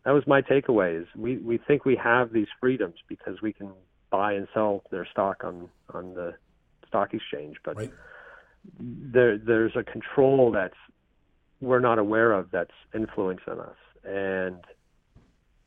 that 0.04 0.12
was 0.12 0.26
my 0.26 0.42
takeaway. 0.42 1.02
Is 1.02 1.08
we 1.16 1.38
we 1.38 1.58
think 1.58 1.84
we 1.84 1.96
have 1.96 2.32
these 2.32 2.48
freedoms 2.60 2.96
because 3.08 3.42
we 3.42 3.52
can 3.52 3.70
buy 4.10 4.34
and 4.34 4.46
sell 4.54 4.82
their 4.90 5.06
stock 5.06 5.44
on 5.44 5.68
on 5.92 6.14
the 6.14 6.34
stock 6.86 7.14
exchange, 7.14 7.56
but. 7.64 7.76
Right 7.76 7.92
there 8.78 9.38
there's 9.38 9.76
a 9.76 9.82
control 9.82 10.50
that's 10.50 10.76
we're 11.60 11.80
not 11.80 11.98
aware 11.98 12.32
of 12.32 12.50
that's 12.50 12.72
influencing 12.94 13.60
us 13.60 13.76
and 14.04 14.56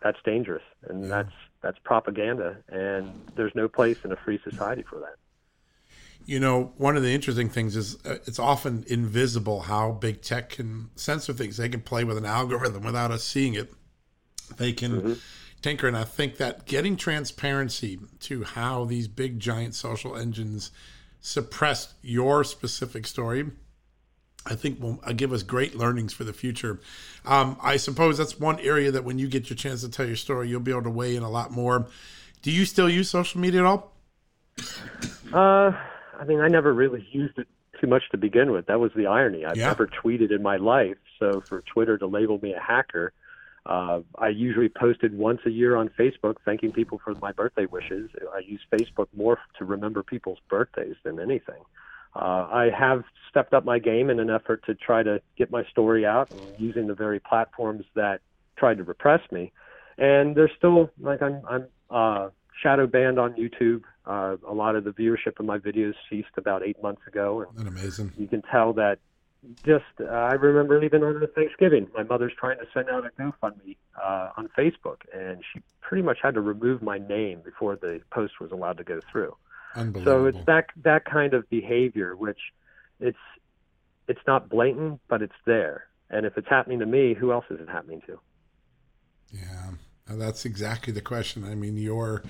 that's 0.02 0.18
dangerous 0.24 0.64
and 0.88 1.04
yeah. 1.04 1.08
that's 1.08 1.34
that's 1.62 1.78
propaganda 1.84 2.58
and 2.70 3.12
there's 3.36 3.54
no 3.56 3.68
place 3.68 3.98
in 4.04 4.12
a 4.12 4.16
free 4.18 4.40
society 4.44 4.84
for 4.90 5.00
that 5.00 5.16
you 6.26 6.40
know 6.40 6.74
one 6.78 6.98
of 6.98 7.04
the 7.04 7.14
interesting 7.14 7.50
things 7.50 7.76
is 7.76 7.96
uh, 8.06 8.18
it's 8.26 8.40
often 8.40 8.84
invisible 8.88 9.62
how 9.62 9.92
big 9.92 10.22
tech 10.22 10.50
can 10.50 10.90
censor 10.96 11.34
things 11.34 11.58
they 11.58 11.70
can 11.70 11.82
play 11.82 12.04
with 12.04 12.18
an 12.18 12.26
algorithm 12.26 12.84
without 12.84 13.12
us 13.12 13.24
seeing 13.24 13.54
it 13.54 13.74
they 14.56 14.72
can 14.72 14.92
mm-hmm. 14.92 15.14
tinker 15.62 15.88
and 15.88 15.98
i 15.98 16.04
think 16.04 16.38
that 16.38 16.66
getting 16.66 16.96
transparency 16.96 18.00
to 18.20 18.44
how 18.44 18.86
these 18.86 19.08
big 19.08 19.40
giant 19.40 19.76
social 19.76 20.16
engines 20.16 20.72
suppressed 21.28 21.94
your 22.02 22.44
specific 22.44 23.06
story, 23.06 23.52
I 24.46 24.56
think 24.56 24.82
will 24.82 25.00
uh, 25.04 25.12
give 25.12 25.34
us 25.34 25.44
great 25.44 25.76
learnings 25.76 26.14
for 26.14 26.24
the 26.24 26.34
future. 26.34 26.80
Um, 27.26 27.58
I 27.62 27.78
suppose 27.78 28.18
that's 28.18 28.40
one 28.40 28.60
area 28.62 28.92
that 28.92 29.04
when 29.04 29.20
you 29.20 29.28
get 29.28 29.50
your 29.50 29.58
chance 29.58 29.82
to 29.82 29.90
tell 29.90 30.06
your 30.06 30.16
story, 30.16 30.48
you'll 30.48 30.62
be 30.62 30.72
able 30.72 30.84
to 30.84 30.90
weigh 30.90 31.16
in 31.16 31.24
a 31.24 31.30
lot 31.30 31.52
more. 31.52 31.88
Do 32.42 32.52
you 32.52 32.66
still 32.66 32.90
use 32.90 33.10
social 33.10 33.42
media 33.42 33.62
at 33.62 33.66
all? 33.66 33.92
Uh, 35.34 35.72
I 36.18 36.24
mean, 36.26 36.40
I 36.40 36.48
never 36.48 36.74
really 36.74 37.06
used 37.12 37.38
it 37.38 37.48
too 37.82 37.88
much 37.88 38.04
to 38.12 38.18
begin 38.18 38.52
with. 38.52 38.68
That 38.68 38.80
was 38.80 38.92
the 38.96 39.08
irony. 39.08 39.46
I've 39.46 39.58
yeah. 39.58 39.68
never 39.68 39.88
tweeted 39.88 40.32
in 40.32 40.42
my 40.42 40.56
life, 40.56 40.98
so 41.20 41.42
for 41.42 41.62
Twitter 41.62 41.98
to 41.98 42.08
label 42.08 42.40
me 42.42 42.54
a 42.54 42.60
hacker 42.60 43.12
uh, 43.68 44.00
I 44.18 44.30
usually 44.30 44.70
posted 44.70 45.18
once 45.18 45.42
a 45.46 45.50
year 45.50 45.76
on 45.76 45.90
Facebook 46.00 46.36
thanking 46.46 46.72
people 46.72 47.02
for 47.04 47.14
my 47.16 47.34
birthday 47.34 47.66
wishes. 47.66 48.10
I 48.34 48.40
use 48.40 48.62
Facebook 48.72 49.08
more 49.16 49.38
to 49.60 49.66
remember 49.66 50.04
people's 50.04 50.40
birthdays 50.50 50.96
than 51.04 51.20
anything. 51.20 51.62
Uh, 52.16 52.48
I 52.50 52.70
have 52.78 53.04
stepped 53.30 53.54
up 53.54 53.66
my 53.66 53.78
game 53.78 54.10
in 54.10 54.20
an 54.22 54.30
effort 54.30 54.64
to 54.68 54.74
try 54.74 55.04
to 55.04 55.22
get 55.38 55.52
my 55.52 55.66
story 55.66 56.06
out 56.06 56.32
using 56.58 56.88
the 56.88 56.96
very 56.96 57.20
platforms 57.20 57.84
that 57.96 58.22
tried 58.58 58.78
to 58.78 58.84
repress 58.86 59.20
me. 59.32 59.52
And 59.98 60.34
there's 60.36 60.52
still 60.58 60.90
like 61.02 61.22
I'm 61.22 61.42
I'm 61.48 61.68
uh, 61.90 62.30
shadow 62.64 62.88
banned 62.88 63.20
on 63.20 63.34
YouTube. 63.34 63.84
Uh, 64.06 64.38
a 64.48 64.54
lot 64.54 64.76
of 64.76 64.86
the 64.86 64.92
viewership 64.92 65.40
of 65.40 65.46
my 65.46 65.58
videos 65.58 65.94
ceased 66.10 66.30
about 66.38 66.64
eight 66.64 66.82
months 66.82 67.02
ago, 67.06 67.42
and 67.42 67.56
Isn't 67.58 67.68
amazing. 67.68 68.14
You 68.18 68.28
can 68.28 68.42
tell 68.44 68.72
that 68.74 69.00
just 69.64 69.86
uh, 70.00 70.06
I 70.06 70.34
remember 70.34 70.84
even 70.84 71.04
on 71.04 71.26
Thanksgiving, 71.36 71.88
my 71.96 72.04
mother's 72.04 72.34
trying 72.38 72.58
to 72.60 72.66
send 72.74 72.90
out 72.90 73.06
a 73.06 73.10
GoFundMe 73.22 73.78
uh, 74.02 74.30
on 74.38 74.50
Facebook, 74.58 75.02
and 75.14 75.44
she 75.54 75.62
pretty 75.82 76.04
much 76.04 76.18
had 76.22 76.34
to 76.34 76.42
remove 76.42 76.82
my 76.82 76.98
name 76.98 77.42
before 77.44 77.76
the 77.76 78.02
post 78.12 78.40
was 78.42 78.52
allowed 78.52 78.78
to 78.78 78.84
go 78.84 79.00
through. 79.12 79.36
So 80.04 80.26
it's 80.26 80.44
that 80.48 80.66
that 80.84 81.06
kind 81.06 81.36
of 81.36 81.48
behavior, 81.50 82.16
which 82.16 82.40
it's 83.00 83.18
it's 84.08 84.20
not 84.26 84.50
blatant, 84.50 85.02
but 85.08 85.22
it's 85.22 85.36
there. 85.46 85.88
And 86.10 86.26
if 86.26 86.38
it's 86.38 86.48
happening 86.48 86.80
to 86.80 86.86
me, 86.86 87.14
who 87.14 87.32
else 87.32 87.46
is 87.50 87.60
it 87.60 87.70
happening 87.70 88.02
to? 88.08 88.20
Yeah, 89.32 89.72
that's 90.08 90.46
exactly 90.46 90.94
the 90.94 91.02
question. 91.02 91.44
I 91.44 91.54
mean, 91.54 91.78
your 91.78 92.24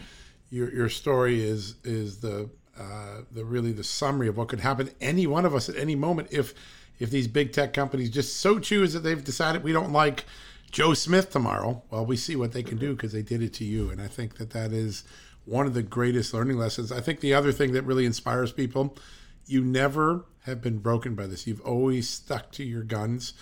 your 0.49 0.73
your 0.73 0.89
story 0.89 1.41
is 1.41 1.75
is 1.83 2.19
the 2.19 2.49
uh, 2.77 3.21
the 3.31 3.45
really 3.45 3.71
the 3.71 3.83
summary 3.83 4.27
of 4.27 4.37
what 4.37 4.49
could 4.49 4.59
happen 4.59 4.87
to 4.87 4.93
any 5.01 5.25
one 5.25 5.45
of 5.45 5.55
us 5.55 5.69
at 5.69 5.75
any 5.77 5.95
moment 5.95 6.27
if 6.31 6.53
if 6.99 7.09
these 7.09 7.27
big 7.27 7.51
tech 7.51 7.73
companies 7.73 8.09
just 8.09 8.37
so 8.37 8.59
choose 8.59 8.93
that 8.93 9.01
they've 9.01 9.23
decided 9.23 9.63
we 9.63 9.73
don't 9.73 9.91
like 9.91 10.25
Joe 10.71 10.93
Smith 10.93 11.29
tomorrow, 11.29 11.81
well, 11.89 12.05
we 12.05 12.17
see 12.17 12.35
what 12.35 12.51
they 12.51 12.63
can 12.63 12.77
do 12.77 12.95
because 12.95 13.13
they 13.13 13.21
did 13.21 13.41
it 13.41 13.53
to 13.55 13.65
you. 13.65 13.89
And 13.89 14.01
I 14.01 14.07
think 14.07 14.37
that 14.37 14.51
that 14.51 14.71
is 14.71 15.03
one 15.45 15.65
of 15.65 15.73
the 15.73 15.83
greatest 15.83 16.33
learning 16.33 16.57
lessons. 16.57 16.91
I 16.91 16.99
think 16.99 17.21
the 17.21 17.33
other 17.33 17.51
thing 17.51 17.71
that 17.71 17.83
really 17.83 18.05
inspires 18.05 18.51
people, 18.51 18.97
you 19.45 19.63
never 19.63 20.25
have 20.43 20.61
been 20.61 20.79
broken 20.79 21.15
by 21.15 21.27
this. 21.27 21.47
You've 21.47 21.61
always 21.61 22.09
stuck 22.09 22.51
to 22.53 22.63
your 22.63 22.83
guns 22.83 23.33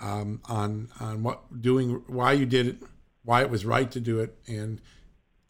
um, 0.00 0.40
on 0.46 0.88
on 1.00 1.22
what 1.22 1.62
doing, 1.62 2.02
why 2.06 2.32
you 2.32 2.46
did 2.46 2.66
it, 2.66 2.76
why 3.22 3.40
it 3.40 3.50
was 3.50 3.64
right 3.64 3.90
to 3.90 4.00
do 4.00 4.20
it, 4.20 4.36
and 4.46 4.80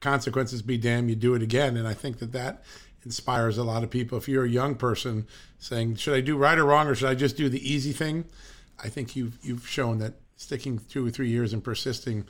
consequences 0.00 0.62
be 0.62 0.76
damned, 0.76 1.08
you 1.08 1.16
do 1.16 1.34
it 1.34 1.42
again. 1.42 1.76
And 1.76 1.88
I 1.88 1.94
think 1.94 2.18
that 2.18 2.32
that 2.32 2.62
inspires 3.04 3.58
a 3.58 3.64
lot 3.64 3.82
of 3.82 3.90
people. 3.90 4.18
If 4.18 4.28
you're 4.28 4.44
a 4.44 4.48
young 4.48 4.74
person 4.74 5.26
saying, 5.58 5.96
"Should 5.96 6.14
I 6.14 6.20
do 6.20 6.36
right 6.36 6.58
or 6.58 6.64
wrong, 6.64 6.86
or 6.88 6.94
should 6.94 7.08
I 7.08 7.14
just 7.14 7.36
do 7.36 7.48
the 7.48 7.68
easy 7.68 7.92
thing?" 7.92 8.24
I 8.82 8.88
think 8.88 9.16
you've 9.16 9.38
you've 9.42 9.66
shown 9.68 9.98
that 9.98 10.14
sticking 10.36 10.78
two 10.88 11.06
or 11.06 11.10
three 11.10 11.28
years 11.28 11.52
and 11.52 11.62
persisting, 11.62 12.24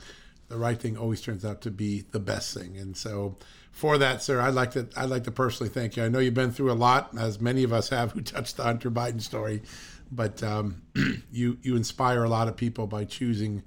the 0.47 0.57
right 0.57 0.79
thing 0.79 0.97
always 0.97 1.21
turns 1.21 1.43
out 1.43 1.61
to 1.61 1.71
be 1.71 2.01
the 2.11 2.19
best 2.19 2.53
thing. 2.53 2.77
And 2.77 2.95
so, 2.95 3.35
for 3.71 3.97
that, 3.97 4.21
sir, 4.21 4.39
I'd 4.39 4.53
like 4.53 4.71
to 4.71 4.87
I'd 4.95 5.09
like 5.09 5.23
to 5.25 5.31
personally 5.31 5.69
thank 5.69 5.97
you. 5.97 6.03
I 6.03 6.09
know 6.09 6.19
you've 6.19 6.33
been 6.33 6.51
through 6.51 6.71
a 6.71 6.73
lot, 6.73 7.17
as 7.17 7.41
many 7.41 7.63
of 7.63 7.73
us 7.73 7.89
have 7.89 8.11
who 8.11 8.21
touched 8.21 8.57
the 8.57 8.63
Hunter 8.63 8.91
Biden 8.91 9.21
story, 9.21 9.63
but 10.11 10.43
um, 10.43 10.81
you 11.31 11.57
you 11.61 11.75
inspire 11.75 12.23
a 12.23 12.29
lot 12.29 12.47
of 12.47 12.55
people 12.55 12.87
by 12.87 13.05
choosing 13.05 13.63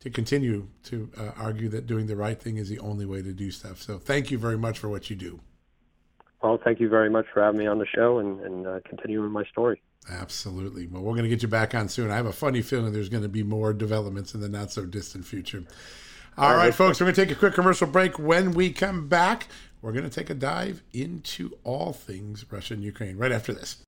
to 0.00 0.10
continue 0.10 0.66
to 0.84 1.08
uh, 1.16 1.30
argue 1.36 1.68
that 1.68 1.86
doing 1.86 2.06
the 2.06 2.16
right 2.16 2.40
thing 2.40 2.56
is 2.56 2.68
the 2.68 2.80
only 2.80 3.06
way 3.06 3.22
to 3.22 3.32
do 3.32 3.50
stuff. 3.50 3.80
So, 3.80 3.98
thank 3.98 4.30
you 4.30 4.38
very 4.38 4.58
much 4.58 4.78
for 4.78 4.88
what 4.88 5.10
you 5.10 5.16
do. 5.16 5.40
Well, 6.42 6.58
thank 6.62 6.80
you 6.80 6.88
very 6.88 7.08
much 7.08 7.26
for 7.32 7.42
having 7.42 7.60
me 7.60 7.66
on 7.66 7.78
the 7.78 7.86
show 7.86 8.18
and, 8.18 8.40
and 8.40 8.66
uh, 8.66 8.80
continuing 8.88 9.30
my 9.30 9.44
story. 9.44 9.80
Absolutely. 10.10 10.88
Well, 10.88 11.02
we're 11.02 11.12
going 11.12 11.22
to 11.22 11.28
get 11.28 11.42
you 11.42 11.48
back 11.48 11.74
on 11.74 11.88
soon. 11.88 12.10
I 12.10 12.16
have 12.16 12.26
a 12.26 12.32
funny 12.32 12.62
feeling 12.62 12.92
there's 12.92 13.08
going 13.08 13.22
to 13.22 13.28
be 13.28 13.44
more 13.44 13.72
developments 13.72 14.34
in 14.34 14.40
the 14.40 14.48
not 14.48 14.72
so 14.72 14.84
distant 14.84 15.24
future. 15.24 15.62
All 16.36 16.56
right, 16.56 16.74
folks, 16.74 16.98
we're 16.98 17.04
going 17.04 17.14
to 17.14 17.26
take 17.26 17.30
a 17.30 17.38
quick 17.38 17.54
commercial 17.54 17.86
break. 17.86 18.18
When 18.18 18.52
we 18.52 18.72
come 18.72 19.06
back, 19.06 19.46
we're 19.82 19.92
going 19.92 20.08
to 20.08 20.10
take 20.10 20.30
a 20.30 20.34
dive 20.34 20.82
into 20.92 21.56
all 21.62 21.92
things 21.92 22.44
Russia 22.50 22.74
and 22.74 22.82
Ukraine 22.82 23.16
right 23.16 23.32
after 23.32 23.52
this. 23.52 23.84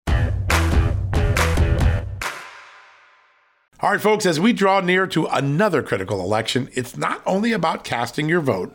All 3.81 3.91
right, 3.91 4.01
folks, 4.01 4.25
as 4.25 4.39
we 4.39 4.53
draw 4.53 4.81
near 4.81 5.07
to 5.09 5.27
another 5.27 5.83
critical 5.83 6.21
election, 6.21 6.71
it's 6.75 6.97
not 6.97 7.21
only 7.27 7.53
about 7.53 7.83
casting 7.85 8.29
your 8.29 8.41
vote, 8.41 8.75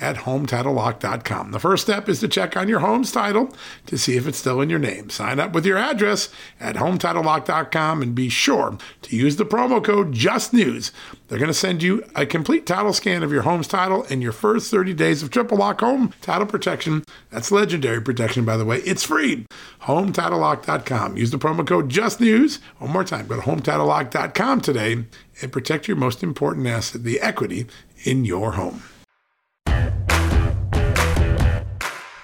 at 0.00 0.16
HometitleLock.com. 0.16 1.50
The 1.50 1.58
first 1.58 1.84
step 1.84 2.08
is 2.08 2.20
to 2.20 2.28
check 2.28 2.56
on 2.56 2.68
your 2.68 2.80
home's 2.80 3.12
title 3.12 3.54
to 3.86 3.98
see 3.98 4.16
if 4.16 4.26
it's 4.26 4.38
still 4.38 4.60
in 4.60 4.70
your 4.70 4.78
name. 4.78 5.10
Sign 5.10 5.38
up 5.38 5.52
with 5.52 5.66
your 5.66 5.78
address 5.78 6.28
at 6.58 6.76
HometitleLock.com 6.76 8.02
and 8.02 8.14
be 8.14 8.28
sure 8.28 8.78
to 9.02 9.16
use 9.16 9.36
the 9.36 9.44
promo 9.44 9.82
code 9.84 10.12
JUSTNEWS. 10.12 10.90
They're 11.28 11.38
going 11.38 11.48
to 11.48 11.54
send 11.54 11.82
you 11.82 12.04
a 12.16 12.26
complete 12.26 12.66
title 12.66 12.92
scan 12.92 13.22
of 13.22 13.30
your 13.30 13.42
home's 13.42 13.68
title 13.68 14.04
and 14.10 14.22
your 14.22 14.32
first 14.32 14.70
30 14.70 14.94
days 14.94 15.22
of 15.22 15.30
triple 15.30 15.58
lock 15.58 15.80
home 15.80 16.12
title 16.20 16.46
protection. 16.46 17.04
That's 17.30 17.52
legendary 17.52 18.00
protection, 18.02 18.44
by 18.44 18.56
the 18.56 18.64
way. 18.64 18.78
It's 18.78 19.04
free. 19.04 19.46
HometitleLock.com. 19.82 21.16
Use 21.16 21.30
the 21.30 21.38
promo 21.38 21.66
code 21.66 21.88
JUSTNEWS. 21.88 22.58
One 22.78 22.90
more 22.90 23.04
time, 23.04 23.26
go 23.26 23.36
to 23.36 23.42
HometitleLock.com 23.42 24.60
today 24.60 25.04
and 25.42 25.52
protect 25.52 25.88
your 25.88 25.96
most 25.96 26.22
important 26.22 26.66
asset, 26.66 27.04
the 27.04 27.20
equity 27.20 27.66
in 28.04 28.24
your 28.24 28.52
home. 28.52 28.82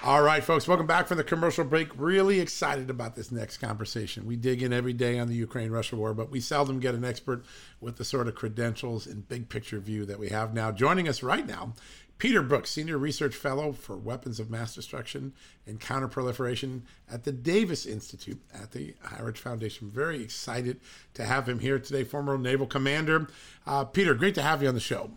All 0.07 0.21
right, 0.21 0.41
folks, 0.41 0.69
welcome 0.69 0.87
back 0.87 1.05
from 1.05 1.17
the 1.17 1.23
commercial 1.25 1.65
break. 1.65 1.89
Really 1.97 2.39
excited 2.39 2.89
about 2.89 3.17
this 3.17 3.29
next 3.29 3.57
conversation. 3.57 4.25
We 4.25 4.37
dig 4.37 4.63
in 4.63 4.71
every 4.71 4.93
day 4.93 5.19
on 5.19 5.27
the 5.27 5.35
Ukraine 5.35 5.69
Russia 5.69 5.97
war, 5.97 6.13
but 6.13 6.31
we 6.31 6.39
seldom 6.39 6.79
get 6.79 6.95
an 6.95 7.03
expert 7.03 7.43
with 7.81 7.97
the 7.97 8.05
sort 8.05 8.29
of 8.29 8.35
credentials 8.35 9.05
and 9.05 9.27
big 9.27 9.49
picture 9.49 9.81
view 9.81 10.05
that 10.05 10.17
we 10.17 10.29
have 10.29 10.53
now. 10.53 10.71
Joining 10.71 11.09
us 11.09 11.21
right 11.21 11.45
now, 11.45 11.73
Peter 12.19 12.41
Brooks, 12.41 12.71
Senior 12.71 12.97
Research 12.97 13.35
Fellow 13.35 13.73
for 13.73 13.97
Weapons 13.97 14.39
of 14.39 14.49
Mass 14.49 14.73
Destruction 14.73 15.33
and 15.65 15.81
Counterproliferation 15.81 16.83
at 17.11 17.25
the 17.25 17.33
Davis 17.33 17.85
Institute 17.85 18.39
at 18.53 18.71
the 18.71 18.95
Heritage 19.17 19.41
Foundation. 19.41 19.91
Very 19.91 20.23
excited 20.23 20.79
to 21.15 21.25
have 21.25 21.49
him 21.49 21.59
here 21.59 21.79
today, 21.79 22.05
former 22.05 22.37
naval 22.37 22.65
commander. 22.65 23.27
Uh, 23.65 23.83
Peter, 23.83 24.13
great 24.13 24.35
to 24.35 24.41
have 24.41 24.61
you 24.61 24.69
on 24.69 24.73
the 24.73 24.79
show. 24.79 25.11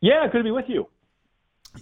Yeah, 0.00 0.26
good 0.32 0.38
to 0.38 0.44
be 0.44 0.50
with 0.50 0.70
you. 0.70 0.88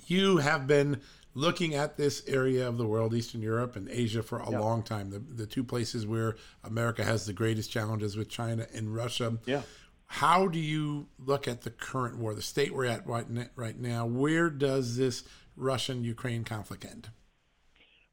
You 0.07 0.39
have 0.39 0.67
been 0.67 1.01
looking 1.35 1.75
at 1.75 1.97
this 1.97 2.23
area 2.27 2.67
of 2.69 2.79
the 2.79 2.87
world, 2.87 3.15
Eastern 3.15 3.43
Europe 3.43 3.77
and 3.77 3.89
Asia, 3.89 4.23
for 4.23 4.39
a 4.39 4.51
long 4.51 4.83
time. 4.83 5.11
The, 5.11 5.19
the 5.19 5.47
two 5.47 5.65
places 5.65 6.07
where 6.07 6.37
America 6.65 7.05
has 7.05 7.27
the 7.27 7.33
greatest 7.33 7.71
challenges 7.71 8.17
with 8.17 8.29
China 8.29 8.67
and 8.75 8.95
Russia. 8.95 9.39
Yeah. 9.47 9.63
How 10.07 10.49
do 10.49 10.59
you 10.59 11.07
look 11.19 11.47
at 11.47 11.63
the 11.63 11.71
current 11.71 12.19
war, 12.19 12.35
the 12.35 12.43
state 12.43 12.75
we're 12.75 12.87
at 12.87 13.07
right 13.07 13.79
now? 13.79 14.07
Where 14.07 14.51
does 14.51 14.97
this 14.97 15.23
Russian 15.57 16.03
Ukraine 16.03 16.43
conflict 16.43 16.85
end? 16.85 17.11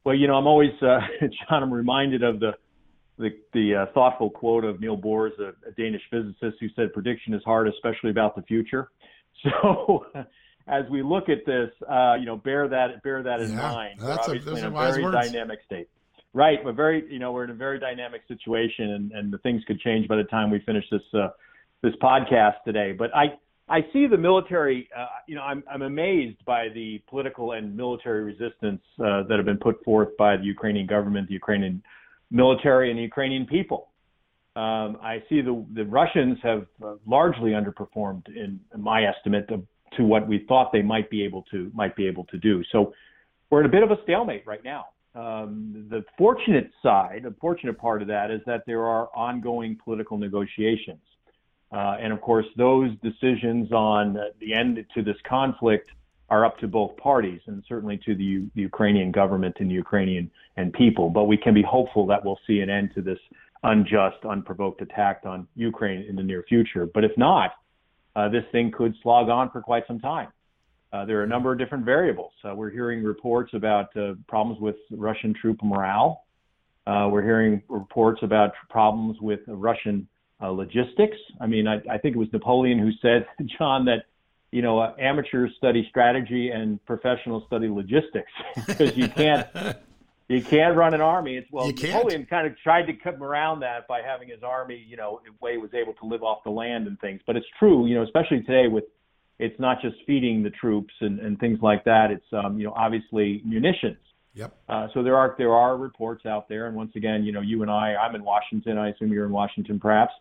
Well, 0.04 0.16
you 0.16 0.28
know, 0.28 0.36
I'm 0.36 0.48
always, 0.48 0.72
uh, 0.82 1.00
John, 1.50 1.64
I'm 1.64 1.74
reminded 1.74 2.24
of 2.24 2.40
the 2.40 2.54
the, 3.18 3.30
the 3.52 3.76
uh, 3.76 3.86
thoughtful 3.94 4.30
quote 4.30 4.64
of 4.64 4.80
Neil 4.80 4.96
Bohr, 4.96 5.32
a, 5.40 5.68
a 5.68 5.72
Danish 5.76 6.04
physicist, 6.12 6.58
who 6.60 6.68
said, 6.76 6.94
"Prediction 6.94 7.34
is 7.34 7.42
hard, 7.44 7.68
especially 7.68 8.12
about 8.12 8.36
the 8.36 8.44
future." 8.44 8.90
So, 9.44 10.04
as 10.68 10.84
we 10.90 11.02
look 11.02 11.30
at 11.30 11.46
this, 11.46 11.70
uh, 11.90 12.16
you 12.20 12.26
know, 12.26 12.36
bear 12.36 12.68
that 12.68 13.02
bear 13.04 13.24
that 13.24 13.40
in 13.42 13.52
yeah, 13.52 13.72
mind. 13.72 14.00
That's 14.00 14.28
we're 14.28 14.36
a, 14.36 14.40
those 14.40 14.60
in 14.60 14.66
a 14.66 14.72
very 14.72 15.04
words. 15.04 15.16
dynamic 15.16 15.60
state. 15.66 15.90
Right, 16.34 16.60
but 16.64 16.76
very, 16.76 17.12
you 17.12 17.20
know, 17.20 17.32
we're 17.32 17.46
in 17.46 17.50
a 17.50 17.56
very 17.56 17.80
dynamic 17.80 18.22
situation, 18.28 18.92
and, 18.92 19.12
and 19.12 19.34
the 19.34 19.40
things 19.40 19.64
could 19.66 19.80
change 19.80 20.08
by 20.08 20.18
the 20.18 20.26
time 20.26 20.52
we 20.52 20.60
finish 20.60 20.84
this 20.92 21.02
uh, 21.14 21.30
this 21.82 21.94
podcast 22.02 22.56
today. 22.66 22.92
But 22.92 23.16
I 23.16 23.38
I 23.70 23.82
see 23.92 24.08
the 24.08 24.18
military. 24.18 24.90
Uh, 24.96 25.06
you 25.28 25.36
know, 25.36 25.42
I'm 25.42 25.64
I'm 25.72 25.82
amazed 25.82 26.44
by 26.46 26.70
the 26.70 27.02
political 27.10 27.54
and 27.54 27.76
military 27.76 28.24
resistance 28.24 28.82
uh, 29.00 29.24
that 29.24 29.38
have 29.38 29.46
been 29.46 29.58
put 29.58 29.84
forth 29.84 30.10
by 30.18 30.38
the 30.38 30.44
Ukrainian 30.44 30.86
government, 30.86 31.28
the 31.28 31.34
Ukrainian 31.34 31.82
military, 32.30 32.90
and 32.92 33.00
the 33.00 33.04
Ukrainian 33.04 33.46
people. 33.46 33.90
Um, 34.56 34.98
I 35.02 35.24
see 35.30 35.42
the 35.42 35.66
the 35.74 35.86
Russians 35.86 36.38
have 36.44 36.68
uh, 36.84 36.96
largely 37.06 37.52
underperformed, 37.52 38.28
in, 38.28 38.60
in 38.74 38.82
my 38.82 39.06
estimate, 39.06 39.48
to, 39.96 40.04
what 40.04 40.28
we 40.28 40.46
thought 40.48 40.72
they 40.72 40.82
might 40.82 41.10
be 41.10 41.24
able 41.24 41.44
to 41.52 41.72
might 41.74 41.96
be 41.96 42.08
able 42.08 42.26
to 42.26 42.38
do. 42.38 42.64
So 42.72 42.94
we're 43.50 43.62
in 43.62 43.66
a 43.66 43.70
bit 43.70 43.84
of 43.84 43.92
a 43.92 43.98
stalemate 44.04 44.46
right 44.46 44.64
now. 44.64 44.88
Um, 45.16 45.88
the 45.90 46.04
fortunate 46.18 46.70
side, 46.84 47.22
the 47.24 47.34
fortunate 47.42 47.78
part 47.78 48.02
of 48.02 48.08
that 48.10 48.30
is 48.30 48.42
that 48.46 48.64
there 48.68 48.86
are 48.86 49.10
ongoing 49.16 49.78
political 49.84 50.18
negotiations. 50.18 51.02
Uh, 51.72 51.98
and 52.00 52.14
of 52.14 52.22
course, 52.22 52.46
those 52.56 52.92
decisions 53.02 53.72
on 53.72 54.18
the 54.40 54.54
end 54.54 54.86
to 54.94 55.02
this 55.02 55.18
conflict 55.28 55.90
are 56.30 56.46
up 56.46 56.58
to 56.60 56.68
both 56.68 56.96
parties 56.98 57.40
and 57.48 57.64
certainly 57.68 57.98
to 58.06 58.14
the, 58.14 58.48
the, 58.54 58.62
Ukrainian 58.62 59.12
government 59.12 59.56
and 59.60 59.70
the 59.70 59.76
Ukrainian 59.76 60.30
and 60.58 60.74
people. 60.74 61.10
But 61.10 61.26
we 61.26 61.38
can 61.38 61.54
be 61.54 61.64
hopeful 61.64 62.06
that 62.08 62.24
we'll 62.24 62.40
see 62.46 62.60
an 62.60 62.70
end 62.70 62.92
to 62.96 63.02
this 63.02 63.20
unjust, 63.64 64.18
unprovoked 64.30 64.82
attack 64.82 65.22
on 65.26 65.48
Ukraine 65.56 66.06
in 66.08 66.16
the 66.16 66.24
near 66.24 66.44
future. 66.48 66.86
But 66.86 67.04
if 67.04 67.12
not, 67.18 67.52
uh, 68.18 68.28
this 68.28 68.44
thing 68.52 68.72
could 68.76 68.96
slog 69.04 69.30
on 69.30 69.50
for 69.52 69.62
quite 69.62 69.84
some 69.88 70.00
time. 70.00 70.30
Uh, 70.92 71.06
there 71.06 71.20
are 71.20 71.24
a 71.24 71.28
number 71.28 71.52
of 71.52 71.60
different 71.60 71.86
variables. 71.86 72.32
Uh, 72.44 72.56
we're 72.56 72.72
hearing 72.72 73.04
reports 73.04 73.54
about 73.54 73.96
uh, 73.96 74.14
problems 74.28 74.60
with 74.60 74.76
Russian 74.90 75.36
troop 75.40 75.62
morale. 75.64 76.24
Uh, 76.88 77.08
we're 77.12 77.22
hearing 77.22 77.62
reports 77.68 78.20
about 78.24 78.54
problems 78.70 79.18
with 79.22 79.42
Russian 79.48 80.08
uh, 80.42 80.50
logistics. 80.50 81.18
I 81.40 81.46
mean, 81.46 81.68
I, 81.68 81.76
I, 81.92 81.98
think 81.98 82.16
it 82.16 82.20
was 82.20 82.30
Napoleon 82.32 82.80
who 82.80 82.92
said, 83.02 83.28
John, 83.58 83.86
that 83.86 84.06
you 84.52 84.62
know 84.62 84.82
amateurs 84.98 85.52
study 85.58 85.86
strategy 85.90 86.50
and 86.50 86.84
professionals 86.86 87.44
study 87.48 87.68
logistics 87.68 88.32
because 88.66 88.98
you 88.98 89.10
can't 89.10 89.48
you 90.28 90.42
can't 90.42 90.76
run 90.76 90.94
an 90.94 91.02
army. 91.02 91.38
It's 91.38 91.48
well, 91.52 91.68
Napoleon 91.68 92.26
kind 92.26 92.48
of 92.48 92.58
tried 92.60 92.84
to 92.84 92.94
come 92.94 93.24
around 93.24 93.62
that 93.62 93.88
by 93.88 94.02
having 94.02 94.30
his 94.30 94.44
army, 94.44 94.84
you 94.88 94.98
know, 94.98 95.22
way 95.42 95.58
was 95.58 95.74
able 95.74 95.94
to 95.94 96.06
live 96.06 96.24
off 96.24 96.44
the 96.44 96.50
land 96.52 96.88
and 96.88 97.00
things. 97.00 97.22
But 97.26 97.38
it's 97.38 97.48
true, 97.60 97.88
you 97.88 97.96
know, 97.96 98.04
especially 98.04 98.42
today 98.42 98.68
with 98.68 98.86
it's 99.40 99.60
not 99.60 99.82
just 99.82 99.96
feeding 100.06 100.44
the 100.44 100.50
troops 100.50 100.94
and, 101.00 101.20
and 101.20 101.40
things 101.40 101.60
like 101.62 101.84
that. 101.86 102.12
It's 102.12 102.26
um, 102.34 102.60
you 102.60 102.66
know 102.66 102.74
obviously 102.76 103.42
munitions 103.46 103.98
Yep. 104.38 104.56
Uh, 104.70 104.88
so 104.94 105.02
there 105.02 105.18
are 105.18 105.36
there 105.40 105.54
are 105.54 105.76
reports 105.76 106.26
out 106.28 106.48
there, 106.48 106.68
and 106.68 106.76
once 106.76 106.92
again, 106.96 107.24
you 107.24 107.32
know, 107.32 107.42
you 107.42 107.64
and 107.64 107.72
I, 107.72 107.96
I'm 107.96 108.14
in 108.14 108.24
Washington. 108.24 108.78
I 108.78 108.90
assume 108.90 109.12
you're 109.12 109.26
in 109.26 109.32
Washington, 109.32 109.80
perhaps. 109.80 110.14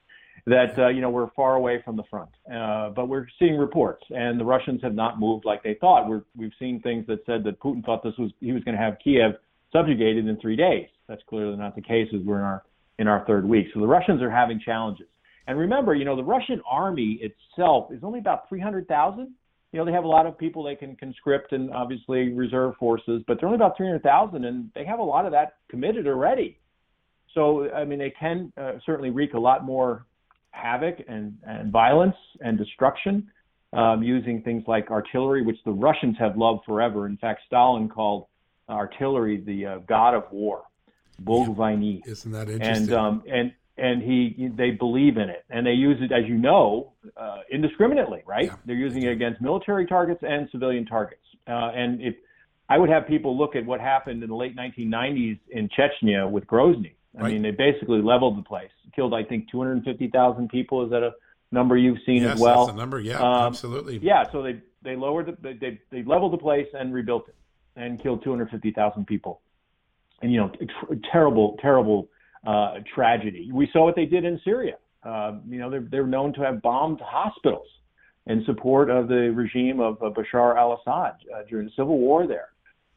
That 0.46 0.78
uh, 0.78 0.88
you 0.88 1.02
know 1.02 1.10
we're 1.10 1.28
far 1.36 1.56
away 1.56 1.82
from 1.84 1.96
the 1.96 2.04
front, 2.04 2.30
uh, 2.50 2.90
but 2.90 3.08
we're 3.08 3.26
seeing 3.38 3.58
reports, 3.58 4.04
and 4.10 4.40
the 4.40 4.44
Russians 4.44 4.80
have 4.82 4.94
not 4.94 5.20
moved 5.20 5.44
like 5.44 5.62
they 5.62 5.74
thought. 5.74 6.08
We're, 6.08 6.22
we've 6.34 6.52
seen 6.58 6.80
things 6.80 7.06
that 7.08 7.26
said 7.26 7.44
that 7.44 7.60
Putin 7.60 7.84
thought 7.84 8.02
this 8.02 8.16
was 8.18 8.30
he 8.40 8.52
was 8.52 8.64
going 8.64 8.76
to 8.76 8.82
have 8.82 8.96
Kiev 9.04 9.32
subjugated 9.72 10.26
in 10.26 10.38
three 10.40 10.56
days. 10.56 10.88
That's 11.08 11.22
clearly 11.28 11.56
not 11.56 11.74
the 11.74 11.82
case 11.82 12.08
as 12.14 12.20
we're 12.24 12.38
in 12.38 12.44
our 12.44 12.62
in 12.98 13.08
our 13.08 13.24
third 13.26 13.44
week. 13.44 13.66
So 13.74 13.80
the 13.80 13.86
Russians 13.86 14.22
are 14.22 14.30
having 14.30 14.58
challenges. 14.58 15.08
And 15.46 15.58
remember, 15.58 15.94
you 15.94 16.04
know, 16.04 16.16
the 16.16 16.24
Russian 16.24 16.62
army 16.68 17.20
itself 17.20 17.92
is 17.92 18.00
only 18.02 18.18
about 18.18 18.48
300,000 18.48 19.34
you 19.76 19.78
know, 19.82 19.84
they 19.84 19.92
have 19.92 20.04
a 20.04 20.08
lot 20.08 20.24
of 20.24 20.38
people 20.38 20.62
they 20.62 20.74
can 20.74 20.96
conscript 20.96 21.52
and 21.52 21.70
obviously 21.70 22.32
reserve 22.32 22.74
forces, 22.78 23.22
but 23.26 23.38
they're 23.38 23.48
only 23.48 23.56
about 23.56 23.76
300,000 23.76 24.44
and 24.44 24.70
they 24.74 24.86
have 24.86 25.00
a 25.00 25.02
lot 25.02 25.26
of 25.26 25.32
that 25.32 25.56
committed 25.68 26.06
already. 26.06 26.58
So, 27.34 27.70
I 27.70 27.84
mean, 27.84 27.98
they 27.98 28.14
can 28.18 28.52
uh, 28.56 28.72
certainly 28.86 29.10
wreak 29.10 29.34
a 29.34 29.38
lot 29.38 29.64
more 29.64 30.06
havoc 30.52 30.96
and, 31.06 31.36
and 31.46 31.70
violence 31.70 32.16
and 32.40 32.56
destruction 32.56 33.30
um, 33.74 34.02
using 34.02 34.40
things 34.40 34.64
like 34.66 34.90
artillery, 34.90 35.42
which 35.42 35.58
the 35.66 35.72
Russians 35.72 36.16
have 36.18 36.38
loved 36.38 36.64
forever. 36.64 37.04
In 37.04 37.18
fact, 37.18 37.42
Stalin 37.46 37.90
called 37.90 38.28
artillery 38.68 39.38
the 39.38 39.66
uh, 39.66 39.78
god 39.86 40.14
of 40.14 40.24
war, 40.30 40.62
Bog 41.18 41.56
yeah. 41.58 42.00
Isn't 42.06 42.32
that 42.32 42.48
interesting? 42.48 42.88
And, 42.88 42.92
um, 42.92 43.22
and 43.30 43.52
and 43.78 44.02
he 44.02 44.50
they 44.54 44.70
believe 44.70 45.16
in 45.16 45.28
it. 45.28 45.44
And 45.50 45.66
they 45.66 45.72
use 45.72 45.98
it 46.00 46.12
as 46.12 46.28
you 46.28 46.36
know 46.36 46.92
uh, 47.16 47.38
indiscriminately 47.50 48.22
right? 48.26 48.46
Yeah. 48.46 48.56
they're 48.64 48.76
using 48.76 49.02
it 49.02 49.12
against 49.12 49.40
military 49.40 49.86
targets 49.86 50.22
and 50.22 50.48
civilian 50.50 50.86
targets. 50.86 51.22
Uh, 51.46 51.70
and 51.74 52.00
if 52.00 52.14
i 52.68 52.78
would 52.78 52.88
have 52.88 53.06
people 53.06 53.36
look 53.36 53.54
at 53.54 53.64
what 53.64 53.80
happened 53.80 54.22
in 54.22 54.28
the 54.28 54.34
late 54.34 54.56
1990s 54.56 55.38
in 55.50 55.68
chechnya 55.68 56.28
with 56.30 56.46
grozny. 56.46 56.94
I 57.16 57.22
right. 57.22 57.32
mean 57.32 57.42
they 57.42 57.50
basically 57.50 58.02
leveled 58.02 58.38
the 58.38 58.42
place 58.42 58.70
killed 58.94 59.14
i 59.14 59.22
think 59.22 59.50
250000 59.50 60.48
people. 60.48 60.84
Is 60.84 60.90
that 60.90 61.02
a 61.02 61.12
number 61.52 61.76
you've 61.76 61.98
seen 62.04 62.22
yes, 62.22 62.34
as 62.34 62.40
well? 62.40 62.66
that's 62.66 62.76
a 62.76 62.78
number. 62.78 63.00
Yeah 63.00 63.18
um, 63.18 63.46
absolutely. 63.46 63.98
yeah 63.98 64.24
so 64.32 64.42
they 64.42 64.60
they 64.82 64.96
lowered 64.96 65.26
the 65.26 65.54
they, 65.60 65.80
they 65.90 66.02
leveled 66.02 66.32
the 66.32 66.38
place 66.38 66.68
and 66.74 66.92
rebuilt 66.92 67.28
it 67.28 67.34
and 67.76 68.02
killed 68.02 68.22
250000 68.24 69.06
people 69.06 69.40
and 70.22 70.32
you 70.32 70.38
know 70.38 70.50
terrible 71.12 71.56
terrible 71.60 72.08
uh, 72.46 72.74
tragedy. 72.94 73.50
We 73.52 73.68
saw 73.72 73.84
what 73.84 73.96
they 73.96 74.06
did 74.06 74.24
in 74.24 74.40
Syria. 74.44 74.76
Uh, 75.02 75.38
you 75.48 75.58
know, 75.58 75.70
they're, 75.70 75.86
they're 75.90 76.06
known 76.06 76.32
to 76.34 76.40
have 76.40 76.62
bombed 76.62 77.00
hospitals 77.04 77.66
in 78.26 78.44
support 78.44 78.90
of 78.90 79.08
the 79.08 79.32
regime 79.34 79.80
of, 79.80 80.00
of 80.02 80.14
Bashar 80.14 80.56
al-Assad 80.56 81.14
uh, 81.32 81.42
during 81.48 81.66
the 81.66 81.72
civil 81.76 81.98
war 81.98 82.26
there. 82.26 82.48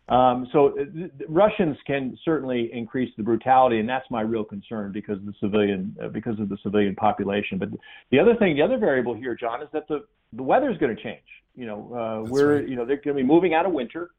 Um, 0.07 0.47
so 0.51 0.69
uh, 0.69 0.85
the 0.93 1.11
Russians 1.27 1.77
can 1.85 2.17
certainly 2.25 2.71
increase 2.73 3.13
the 3.15 3.21
brutality, 3.21 3.79
and 3.79 3.87
that's 3.87 4.09
my 4.09 4.21
real 4.21 4.43
concern 4.43 4.91
because 4.91 5.17
of 5.17 5.25
the 5.25 5.33
civilian 5.39 5.95
uh, 6.03 6.07
because 6.07 6.39
of 6.39 6.49
the 6.49 6.57
civilian 6.63 6.95
population. 6.95 7.59
But 7.59 7.69
the 8.09 8.19
other 8.19 8.35
thing, 8.35 8.55
the 8.55 8.63
other 8.63 8.79
variable 8.79 9.13
here, 9.13 9.35
John, 9.35 9.61
is 9.61 9.69
that 9.71 9.87
the 9.87 10.05
the 10.33 10.41
weather 10.41 10.71
is 10.71 10.79
going 10.79 10.95
to 10.95 11.03
change. 11.03 11.21
You 11.55 11.67
know, 11.67 11.93
uh, 11.93 12.29
we're 12.29 12.55
right. 12.55 12.67
you 12.67 12.75
know 12.75 12.85
they're 12.85 12.95
going 12.95 13.17
to 13.17 13.21
be 13.21 13.23
moving 13.23 13.53
out 13.53 13.67
of 13.67 13.71
winter 13.71 14.09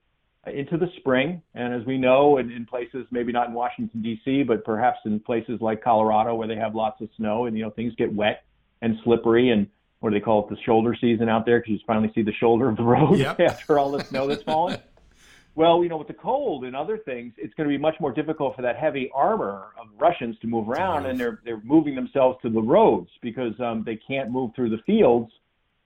into 0.47 0.77
the 0.77 0.89
spring. 0.99 1.43
And 1.55 1.75
as 1.75 1.87
we 1.87 1.99
know, 1.99 2.39
in, 2.39 2.51
in 2.51 2.67
places 2.67 3.07
maybe 3.11 3.33
not 3.33 3.49
in 3.49 3.55
Washington 3.55 4.03
D.C., 4.03 4.45
but 4.45 4.65
perhaps 4.65 4.99
in 5.05 5.21
places 5.21 5.61
like 5.61 5.83
Colorado 5.83 6.35
where 6.35 6.49
they 6.49 6.57
have 6.57 6.75
lots 6.75 7.01
of 7.01 7.09
snow 7.17 7.47
and 7.47 7.57
you 7.57 7.65
know 7.65 7.71
things 7.71 7.95
get 7.97 8.13
wet 8.13 8.45
and 8.83 8.97
slippery 9.05 9.51
and 9.51 9.67
what 10.01 10.11
do 10.11 10.19
they 10.19 10.25
call 10.25 10.45
it 10.45 10.51
the 10.51 10.61
shoulder 10.63 10.97
season 10.99 11.29
out 11.29 11.45
there 11.45 11.61
because 11.61 11.73
you 11.73 11.79
finally 11.87 12.11
see 12.15 12.23
the 12.23 12.33
shoulder 12.33 12.69
of 12.69 12.77
the 12.77 12.83
road 12.83 13.19
yep. 13.19 13.39
after 13.47 13.79
all 13.79 13.91
the 13.91 14.03
snow 14.05 14.27
that's 14.27 14.43
fallen. 14.43 14.79
Well, 15.55 15.83
you 15.83 15.89
know, 15.89 15.97
with 15.97 16.09
the 16.09 16.15
cold 16.15 16.65
and 16.65 16.77
other 16.77 16.97
things, 16.97 17.35
it's 17.37 17.53
going 17.55 17.69
to 17.69 17.77
be 17.77 17.81
much 17.81 17.97
more 18.01 18.13
difficult 18.13 18.57
for 18.57 18.63
that 18.63 18.77
heavy 18.77 19.11
armor 19.13 19.67
of 19.79 19.89
Russians 19.99 20.39
to 20.41 20.47
move 20.47 20.69
around, 20.69 21.07
and 21.07 21.19
they're 21.19 21.41
they're 21.45 21.61
moving 21.63 21.95
themselves 21.95 22.39
to 22.43 22.51
the 22.51 22.63
roads 22.63 23.11
because 23.21 23.53
um, 23.61 23.83
they 23.85 23.97
can't 23.97 24.31
move 24.31 24.53
through 24.55 24.71
the 24.71 24.79
fields, 24.87 25.31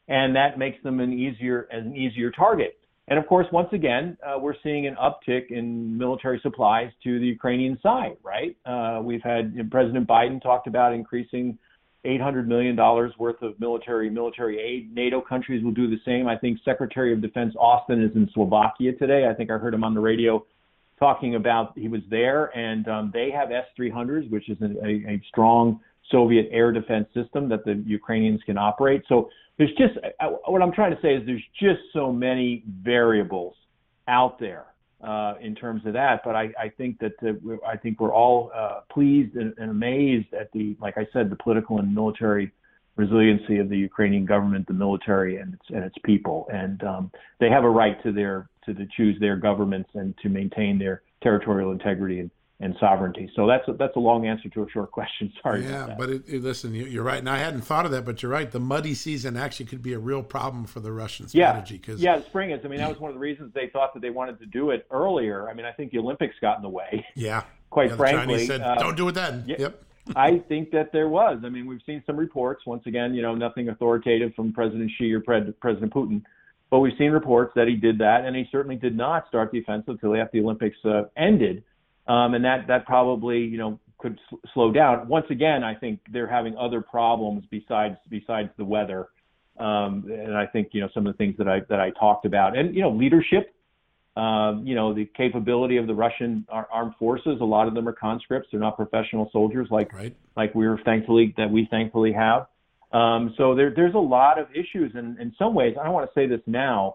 and 0.07 0.37
that 0.37 0.59
makes 0.59 0.81
them 0.83 1.01
an 1.01 1.13
easier 1.13 1.63
an 1.73 1.97
easier 1.97 2.31
target. 2.31 2.79
And 3.09 3.19
of 3.19 3.27
course, 3.27 3.47
once 3.53 3.69
again, 3.73 4.17
uh, 4.27 4.39
we're 4.39 4.55
seeing 4.63 4.87
an 4.87 4.97
uptick 4.97 5.51
in 5.51 5.97
military 5.97 6.41
supplies 6.43 6.91
to 7.05 7.19
the 7.19 7.27
Ukrainian 7.27 7.79
side, 7.83 8.17
right? 8.23 8.57
Uh, 8.65 9.03
we've 9.03 9.23
had 9.23 9.53
you 9.55 9.63
know, 9.63 9.69
President 9.71 10.09
Biden 10.09 10.41
talked 10.41 10.67
about 10.67 10.95
increasing 10.95 11.59
$800 12.07 12.47
million 12.47 12.77
worth 13.19 13.41
of 13.43 13.59
military 13.61 14.11
military 14.11 14.59
aid. 14.59 14.95
NATO 14.95 15.21
countries 15.21 15.63
will 15.65 15.73
do 15.73 15.89
the 15.89 15.99
same. 16.05 16.29
I 16.29 16.37
think 16.37 16.59
Secretary 16.65 17.13
of 17.13 17.21
Defense 17.21 17.55
Austin 17.59 18.03
is 18.03 18.15
in 18.15 18.29
Slovakia 18.33 18.93
today. 18.93 19.27
I 19.31 19.35
think 19.35 19.51
I 19.51 19.59
heard 19.59 19.75
him 19.75 19.85
on 19.85 19.95
the 19.95 20.01
radio 20.01 20.45
talking 20.99 21.35
about 21.35 21.77
he 21.77 21.89
was 21.89 22.03
there, 22.09 22.57
and 22.57 22.87
um, 22.89 23.11
they 23.13 23.31
have 23.31 23.51
S-300s, 23.51 24.31
which 24.31 24.49
is 24.49 24.59
a, 24.61 24.87
a, 24.87 25.15
a 25.15 25.23
strong 25.29 25.81
Soviet 26.11 26.49
air 26.51 26.73
defense 26.73 27.07
system 27.15 27.49
that 27.49 27.65
the 27.65 27.83
Ukrainians 27.87 28.41
can 28.45 28.59
operate. 28.59 29.03
So 29.09 29.31
there's 29.59 29.73
just 29.79 29.95
what 30.47 30.63
I'm 30.63 30.73
trying 30.73 30.95
to 30.95 31.01
say 31.01 31.15
is 31.15 31.25
there's 31.27 31.43
just 31.59 31.81
so 31.93 32.13
many 32.13 32.65
variables 32.83 33.55
out 34.09 34.39
there 34.39 34.67
uh, 35.03 35.35
in 35.41 35.55
terms 35.55 35.83
of 35.87 35.93
that. 35.93 36.23
But 36.25 36.35
I, 36.35 36.51
I 36.59 36.69
think 36.77 36.99
that 37.01 37.13
uh, 37.23 37.57
I 37.67 37.77
think 37.77 38.01
we're 38.01 38.15
all 38.15 38.51
uh, 38.55 38.81
pleased 38.91 39.37
and, 39.37 39.55
and, 39.59 39.71
amazed 39.71 40.33
at 40.35 40.51
the, 40.53 40.77
like 40.81 40.99
I 40.99 41.07
said, 41.13 41.31
the 41.31 41.37
political 41.37 41.79
and 41.79 41.95
military 41.95 42.53
resiliency 42.97 43.59
of 43.59 43.69
the 43.69 43.77
Ukrainian 43.77 44.25
government, 44.25 44.67
the 44.67 44.75
military, 44.75 45.39
and 45.39 45.55
its 45.55 45.65
and 45.69 45.85
its 45.85 45.97
people. 46.05 46.49
And 46.53 46.83
um, 46.85 47.11
they 47.41 47.49
have 47.51 47.65
a 47.65 47.71
right 47.71 48.03
to 48.03 48.13
their 48.13 48.49
to, 48.65 48.75
to 48.75 48.87
choose 48.97 49.19
their 49.21 49.37
governments 49.37 49.91
and 49.95 50.15
to 50.23 50.29
maintain 50.29 50.79
their 50.79 51.03
territorial 51.23 51.73
integrity 51.73 52.21
and 52.21 52.31
and 52.65 52.75
sovereignty. 52.81 53.31
So 53.37 53.47
that's 53.47 53.69
a, 53.69 53.75
that's 53.75 53.95
a 53.95 54.01
long 54.01 54.27
answer 54.27 54.49
to 54.49 54.63
a 54.63 54.71
short 54.71 54.91
question. 54.91 55.31
Sorry. 55.43 55.65
Yeah, 55.65 55.95
but 55.99 56.09
it, 56.09 56.23
it, 56.27 56.43
listen, 56.43 56.75
you, 56.75 57.01
are 57.01 57.05
right, 57.05 57.19
and 57.19 57.29
I 57.29 57.37
hadn't 57.37 57.61
thought 57.61 57.85
of 57.85 57.93
that, 57.93 58.07
but 58.07 58.23
you're 58.23 58.33
right. 58.33 58.51
The 58.51 58.59
muddy 58.59 58.95
season 58.95 59.37
actually 59.37 59.67
could 59.67 59.83
be 59.83 59.93
a 59.93 59.99
real 59.99 60.23
problem 60.23 60.65
for 60.65 60.81
the 60.81 60.91
Russian 60.91 61.29
strategy. 61.29 61.77
Because 61.77 62.01
yeah, 62.01 62.17
yeah, 62.17 62.25
spring 62.25 62.53
is. 62.53 62.65
I 62.65 62.69
mean, 62.69 62.79
that 62.79 62.89
was 62.89 62.99
one 62.99 63.11
of 63.11 63.15
the 63.15 63.21
reasons 63.21 63.53
they 63.55 63.69
thought 63.69 63.93
that 63.93 64.01
they 64.01 64.09
wanted 64.09 64.41
to 64.41 64.47
do 64.47 64.71
it 64.71 64.87
earlier. 64.91 65.49
I 65.51 65.55
mean, 65.55 65.67
I 65.67 65.73
think 65.73 65.93
the 65.93 65.99
Olympics 65.99 66.35
got 66.41 66.57
in 66.57 66.63
the 66.63 66.69
way. 66.69 67.05
Yeah. 67.15 67.45
Quite 67.71 67.91
yeah, 67.91 67.97
frankly, 67.97 68.47
said, 68.47 68.61
uh, 68.61 68.77
"Don't 68.77 68.97
do 68.97 69.09
it 69.09 69.13
then." 69.13 69.45
Yeah, 69.47 69.57
yep. 69.59 69.83
I 70.17 70.39
think 70.49 70.71
that 70.71 70.93
there 70.93 71.09
was. 71.09 71.41
I 71.45 71.49
mean, 71.49 71.67
we've 71.67 71.81
seen 71.85 72.03
some 72.07 72.17
reports. 72.17 72.65
Once 72.67 72.85
again, 72.87 73.15
you 73.15 73.23
know, 73.23 73.35
nothing 73.35 73.69
authoritative 73.69 74.33
from 74.35 74.53
President 74.53 74.91
Xi 74.97 75.13
or 75.13 75.21
President 75.21 75.59
Putin. 75.61 76.23
But 76.71 76.81
we've 76.81 76.93
seen 76.99 77.11
reports 77.11 77.53
that 77.57 77.67
he 77.67 77.75
did 77.75 77.99
that, 77.99 78.25
and 78.25 78.37
he 78.37 78.47
certainly 78.53 78.77
did 78.77 78.97
not 78.97 79.27
start 79.29 79.51
the 79.51 79.59
offensive 79.59 79.95
until 79.95 80.15
after 80.15 80.39
the 80.39 80.45
Olympics 80.45 80.77
uh, 80.85 81.05
ended 81.17 81.65
um, 82.07 82.35
and 82.35 82.45
that 82.45 82.67
that 82.69 82.87
probably 82.87 83.39
you 83.39 83.59
know 83.59 83.79
could 83.99 84.19
sl- 84.29 84.37
slow 84.53 84.73
down. 84.73 85.09
Once 85.09 85.27
again, 85.31 85.65
I 85.65 85.75
think 85.75 86.01
they're 86.13 86.29
having 86.29 86.57
other 86.57 86.81
problems 86.81 87.45
besides 87.51 87.97
besides 88.09 88.51
the 88.57 88.65
weather, 88.65 89.09
um, 89.59 90.05
and 90.11 90.37
I 90.37 90.47
think 90.47 90.69
you 90.73 90.81
know 90.81 90.89
some 90.95 91.07
of 91.07 91.15
the 91.15 91.17
things 91.17 91.37
that 91.39 91.49
I 91.49 91.61
that 91.69 91.81
I 91.81 91.91
talked 91.91 92.27
about, 92.27 92.57
and 92.57 92.75
you 92.75 92.83
know 92.83 92.91
leadership. 92.91 93.51
Um, 94.17 94.65
you 94.65 94.77
know 94.77 94.95
the 94.95 95.07
capability 95.17 95.77
of 95.77 95.89
the 95.89 95.95
Russian 95.95 96.47
armed 96.49 96.95
forces. 97.01 97.39
A 97.41 97.45
lot 97.45 97.67
of 97.67 97.75
them 97.75 97.89
are 97.89 97.93
conscripts; 97.93 98.49
they're 98.53 98.61
not 98.61 98.77
professional 98.77 99.29
soldiers 99.33 99.67
like 99.73 99.93
right. 99.93 100.15
like 100.37 100.55
we're 100.55 100.79
thankfully 100.85 101.35
that 101.37 101.51
we 101.51 101.67
thankfully 101.69 102.13
have. 102.13 102.47
Um, 102.95 103.35
so 103.37 103.57
there, 103.57 103.73
there's 103.75 103.95
a 103.95 103.99
lot 103.99 104.39
of 104.39 104.47
issues, 104.53 104.93
and 104.95 105.19
in 105.19 105.35
some 105.37 105.53
ways, 105.53 105.75
I 105.79 105.83
don't 105.83 105.93
want 105.93 106.09
to 106.09 106.15
say 106.15 106.29
this 106.29 106.41
now, 106.47 106.95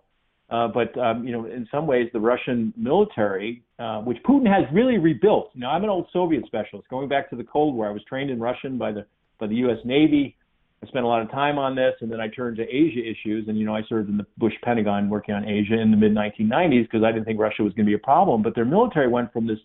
uh, 0.50 0.68
but 0.68 0.98
um, 0.98 1.26
you 1.26 1.32
know, 1.32 1.46
in 1.46 1.68
some 1.72 1.86
ways, 1.86 2.10
the 2.12 2.20
Russian 2.20 2.74
military, 2.76 3.64
uh, 3.78 4.00
which 4.02 4.18
Putin 4.24 4.48
has 4.48 4.66
really 4.74 4.98
rebuilt. 4.98 5.52
Know, 5.56 5.68
I'm 5.68 5.84
an 5.84 5.90
old 5.90 6.08
Soviet 6.12 6.46
specialist, 6.48 6.88
going 6.90 7.08
back 7.08 7.30
to 7.30 7.36
the 7.36 7.44
Cold 7.44 7.76
War. 7.76 7.88
I 7.88 7.92
was 7.92 8.04
trained 8.06 8.32
in 8.32 8.40
Russian 8.40 8.78
by 8.78 8.92
the 8.92 9.06
by 9.40 9.48
the 9.48 9.56
U.S. 9.56 9.78
Navy. 9.86 10.36
I 10.84 10.88
spent 10.88 11.04
a 11.04 11.08
lot 11.08 11.22
of 11.22 11.30
time 11.30 11.60
on 11.60 11.76
this, 11.76 11.94
and 12.02 12.12
then 12.12 12.22
I 12.22 12.30
turned 12.30 12.58
to 12.58 12.64
Asia 12.64 13.00
issues. 13.00 13.48
And 13.48 13.60
you 13.60 13.66
know, 13.66 13.76
I 13.76 13.84
served 13.88 14.10
in 14.10 14.18
the 14.18 14.26
Bush 14.38 14.54
Pentagon 14.64 15.10
working 15.10 15.36
on 15.36 15.46
Asia 15.46 15.80
in 15.80 15.92
the 15.92 15.98
mid 15.98 16.16
1990s 16.16 16.84
because 16.84 17.04
I 17.04 17.12
didn't 17.12 17.26
think 17.26 17.40
Russia 17.40 17.64
was 17.64 17.74
going 17.74 17.86
to 17.86 17.90
be 17.90 17.96
a 17.96 18.00
problem. 18.00 18.42
But 18.42 18.56
their 18.56 18.66
military 18.66 19.08
went 19.08 19.32
from 19.32 19.46
this 19.46 19.60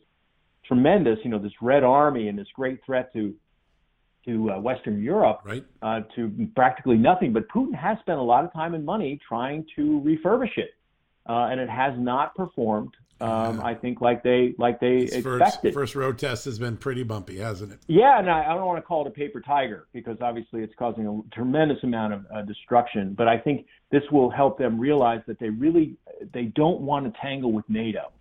tremendous, 0.66 1.18
you 1.24 1.30
know, 1.30 1.38
this 1.38 1.52
Red 1.62 1.84
Army 1.84 2.28
and 2.28 2.38
this 2.38 2.48
great 2.54 2.80
threat 2.84 3.12
to 3.14 3.34
to 4.26 4.50
uh, 4.52 4.58
Western 4.58 5.02
Europe 5.02 5.40
right. 5.44 5.64
uh, 5.82 6.00
to 6.16 6.30
practically 6.54 6.96
nothing. 6.96 7.32
But 7.32 7.48
Putin 7.48 7.74
has 7.74 7.98
spent 8.00 8.18
a 8.18 8.22
lot 8.22 8.44
of 8.44 8.52
time 8.52 8.74
and 8.74 8.84
money 8.84 9.18
trying 9.28 9.66
to 9.76 10.02
refurbish 10.04 10.56
it, 10.56 10.70
uh, 11.28 11.48
and 11.50 11.60
it 11.60 11.68
has 11.68 11.94
not 11.98 12.34
performed 12.34 12.94
Um, 13.20 13.60
I 13.60 13.74
think 13.74 14.00
like 14.00 14.22
they 14.22 14.54
like 14.58 14.80
they 14.80 15.02
His 15.02 15.14
expected. 15.14 15.72
First, 15.72 15.92
first 15.92 15.94
road 15.94 16.18
test 16.18 16.44
has 16.46 16.58
been 16.58 16.76
pretty 16.76 17.04
bumpy, 17.04 17.38
hasn't 17.38 17.72
it? 17.72 17.78
Yeah, 17.86 18.18
and 18.18 18.28
I, 18.28 18.44
I 18.44 18.54
don't 18.54 18.66
want 18.66 18.78
to 18.78 18.82
call 18.82 19.06
it 19.06 19.08
a 19.08 19.12
paper 19.12 19.40
tiger 19.40 19.86
because 19.92 20.18
obviously 20.20 20.62
it's 20.62 20.74
causing 20.76 21.06
a 21.06 21.34
tremendous 21.34 21.78
amount 21.84 22.12
of 22.12 22.26
uh, 22.34 22.42
destruction. 22.42 23.14
But 23.14 23.28
I 23.28 23.38
think 23.38 23.66
this 23.90 24.02
will 24.10 24.30
help 24.30 24.58
them 24.58 24.78
realize 24.80 25.22
that 25.28 25.38
they 25.38 25.48
really 25.48 25.96
they 26.32 26.46
don't 26.56 26.80
want 26.80 27.06
to 27.06 27.20
tangle 27.20 27.52
with 27.52 27.64
NATO 27.68 28.12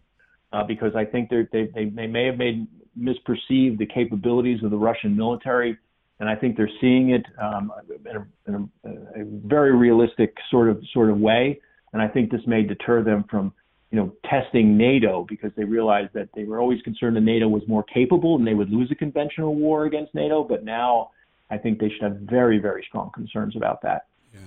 uh, 0.54 0.64
because 0.64 0.95
I 0.95 1.06
think 1.06 1.30
they 1.30 1.47
they 1.51 1.86
they 1.89 2.06
may 2.06 2.26
have 2.28 2.38
made 2.38 2.68
misperceived 2.97 3.80
the 3.80 3.88
capabilities 3.88 4.64
of 4.64 4.70
the 4.70 4.78
Russian 4.78 5.18
military, 5.18 5.78
and 6.20 6.30
I 6.30 6.36
think 6.36 6.57
they're 6.57 6.70
seeing 6.80 7.09
it 7.11 7.26
um, 7.41 7.72
in, 8.09 8.16
a, 8.16 8.28
in 8.47 8.70
a, 8.86 8.89
a 9.22 9.26
very 9.45 9.76
realistic 9.76 10.36
sort 10.49 10.70
of 10.70 10.82
sort 10.93 11.09
of 11.09 11.18
way. 11.18 11.59
And 11.91 12.01
I 12.01 12.07
think 12.07 12.32
this 12.32 12.41
may 12.47 12.64
deter 12.64 13.03
them 13.03 13.26
from 13.30 13.53
you 13.93 13.99
know, 13.99 14.11
testing 14.28 14.76
NATO 14.76 15.24
because 15.30 15.51
they 15.55 15.66
realized 15.66 16.14
that 16.14 16.30
they 16.36 16.45
were 16.45 16.59
always 16.59 16.82
concerned 16.82 17.16
that 17.16 17.22
NATO 17.22 17.47
was 17.47 17.61
more 17.68 17.84
capable 17.84 18.36
and 18.36 18.45
they 18.45 18.55
would 18.55 18.72
lose 18.72 18.89
a 18.89 18.95
conventional 18.95 19.53
war 19.53 19.86
against 19.86 20.16
NATO. 20.16 20.43
But 20.43 20.64
now 20.64 21.11
I 21.51 21.59
think 21.59 21.80
they 21.80 21.89
should 21.89 22.01
have 22.01 22.16
very, 22.16 22.57
very 22.57 22.84
strong 22.89 23.11
concerns 23.14 23.55
about 23.55 23.84
that. 23.84 24.07
Yeah. 24.34 24.39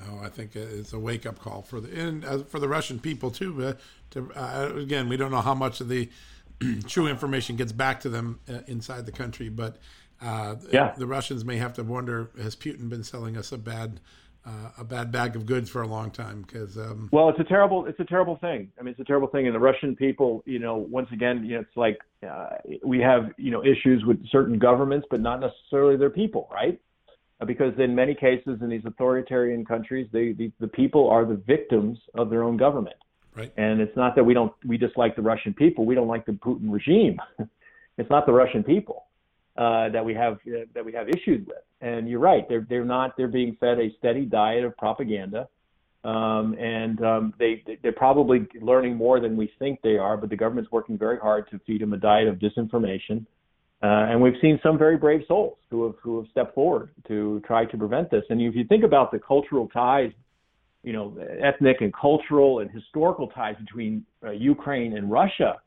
No, 0.00 0.18
I 0.20 0.28
think 0.28 0.56
it's 0.56 0.92
a 0.92 0.98
wake 0.98 1.24
up 1.24 1.38
call 1.38 1.62
for 1.62 1.80
the 1.80 2.00
and 2.00 2.24
uh, 2.24 2.38
for 2.38 2.58
the 2.58 2.66
Russian 2.66 2.98
people 2.98 3.30
too. 3.30 3.64
Uh, 3.64 3.72
to 4.10 4.32
uh, 4.34 4.72
again, 4.74 5.08
we 5.08 5.16
don't 5.16 5.30
know 5.30 5.40
how 5.40 5.54
much 5.54 5.80
of 5.80 5.88
the 5.88 6.08
true 6.88 7.06
information 7.06 7.54
gets 7.54 7.70
back 7.70 8.00
to 8.00 8.08
them 8.08 8.40
uh, 8.48 8.60
inside 8.66 9.06
the 9.06 9.12
country, 9.12 9.48
but 9.48 9.76
uh, 10.22 10.56
yeah. 10.72 10.94
the 10.96 11.06
Russians 11.06 11.44
may 11.44 11.56
have 11.56 11.72
to 11.74 11.82
wonder: 11.82 12.30
Has 12.40 12.56
Putin 12.56 12.88
been 12.88 13.04
selling 13.04 13.36
us 13.36 13.52
a 13.52 13.58
bad 13.58 14.00
uh, 14.44 14.70
a 14.78 14.84
bad 14.84 15.12
bag 15.12 15.36
of 15.36 15.46
goods 15.46 15.68
for 15.68 15.82
a 15.82 15.86
long 15.86 16.10
time? 16.10 16.42
Because 16.42 16.78
um... 16.78 17.08
well 17.12 17.28
it's 17.28 17.40
a 17.40 17.44
terrible 17.44 17.86
it's 17.86 18.00
a 18.00 18.04
terrible 18.04 18.36
thing. 18.36 18.70
I 18.78 18.82
mean 18.82 18.92
it's 18.92 19.00
a 19.00 19.04
terrible 19.04 19.28
thing. 19.28 19.46
And 19.46 19.54
the 19.54 19.60
russian 19.60 19.94
people 19.96 20.42
you 20.46 20.58
know 20.58 20.76
once 20.76 21.08
again 21.12 21.44
you 21.44 21.54
know 21.54 21.60
it's 21.60 21.76
like 21.76 21.98
uh, 22.28 22.50
we 22.84 23.00
have 23.00 23.30
you 23.36 23.50
know 23.50 23.62
issues 23.64 24.04
with 24.04 24.24
certain 24.30 24.58
governments 24.58 25.06
but 25.10 25.20
not 25.20 25.40
necessarily 25.40 25.96
their 25.96 26.10
people 26.10 26.48
right? 26.52 26.80
Uh, 27.40 27.44
because 27.44 27.72
in 27.78 27.94
many 27.94 28.14
cases 28.14 28.58
in 28.60 28.68
these 28.68 28.84
authoritarian 28.84 29.64
countries 29.64 30.08
they 30.12 30.32
the, 30.32 30.50
the 30.60 30.68
people 30.68 31.08
are 31.08 31.24
the 31.24 31.40
victims 31.46 31.98
of 32.14 32.30
their 32.30 32.42
own 32.42 32.56
government. 32.56 32.96
Right. 33.36 33.52
And 33.56 33.80
it's 33.80 33.96
not 33.96 34.16
that 34.16 34.24
we 34.24 34.34
don't 34.34 34.52
we 34.64 34.76
dislike 34.76 35.16
the 35.16 35.22
russian 35.22 35.54
people. 35.54 35.84
We 35.84 35.94
don't 35.94 36.08
like 36.08 36.26
the 36.26 36.32
putin 36.32 36.70
regime. 36.70 37.18
It's 37.98 38.08
not 38.08 38.24
the 38.24 38.32
russian 38.32 38.64
people 38.64 39.09
uh, 39.60 39.90
that 39.90 40.02
we 40.02 40.14
have 40.14 40.38
uh, 40.46 40.64
that 40.74 40.82
we 40.82 40.90
have 40.92 41.08
issues 41.10 41.46
with. 41.46 41.58
And 41.82 42.08
you're 42.08 42.18
right; 42.18 42.48
they're 42.48 42.66
they're 42.68 42.84
not 42.84 43.14
they're 43.18 43.28
being 43.28 43.58
fed 43.60 43.78
a 43.78 43.94
steady 43.98 44.24
diet 44.24 44.64
of 44.64 44.74
propaganda, 44.78 45.48
um, 46.02 46.54
and 46.58 47.04
um, 47.04 47.34
they 47.38 47.62
they're 47.82 47.92
probably 47.92 48.46
learning 48.62 48.96
more 48.96 49.20
than 49.20 49.36
we 49.36 49.52
think 49.58 49.80
they 49.82 49.98
are. 49.98 50.16
But 50.16 50.30
the 50.30 50.36
government's 50.36 50.72
working 50.72 50.96
very 50.96 51.18
hard 51.18 51.50
to 51.50 51.60
feed 51.66 51.82
them 51.82 51.92
a 51.92 51.98
diet 51.98 52.26
of 52.26 52.36
disinformation. 52.36 53.26
Uh, 53.82 54.08
and 54.10 54.20
we've 54.20 54.34
seen 54.40 54.58
some 54.62 54.78
very 54.78 54.96
brave 54.96 55.20
souls 55.28 55.58
who 55.68 55.84
have 55.84 55.94
who 56.02 56.18
have 56.22 56.30
stepped 56.30 56.54
forward 56.54 56.90
to 57.08 57.42
try 57.46 57.66
to 57.66 57.76
prevent 57.76 58.10
this. 58.10 58.24
And 58.30 58.40
if 58.40 58.54
you 58.54 58.64
think 58.64 58.82
about 58.82 59.12
the 59.12 59.18
cultural 59.18 59.68
ties, 59.68 60.12
you 60.82 60.94
know, 60.94 61.18
ethnic 61.42 61.82
and 61.82 61.92
cultural 61.92 62.60
and 62.60 62.70
historical 62.70 63.28
ties 63.28 63.56
between 63.58 64.06
uh, 64.24 64.30
Ukraine 64.30 64.96
and 64.96 65.10
Russia, 65.10 65.60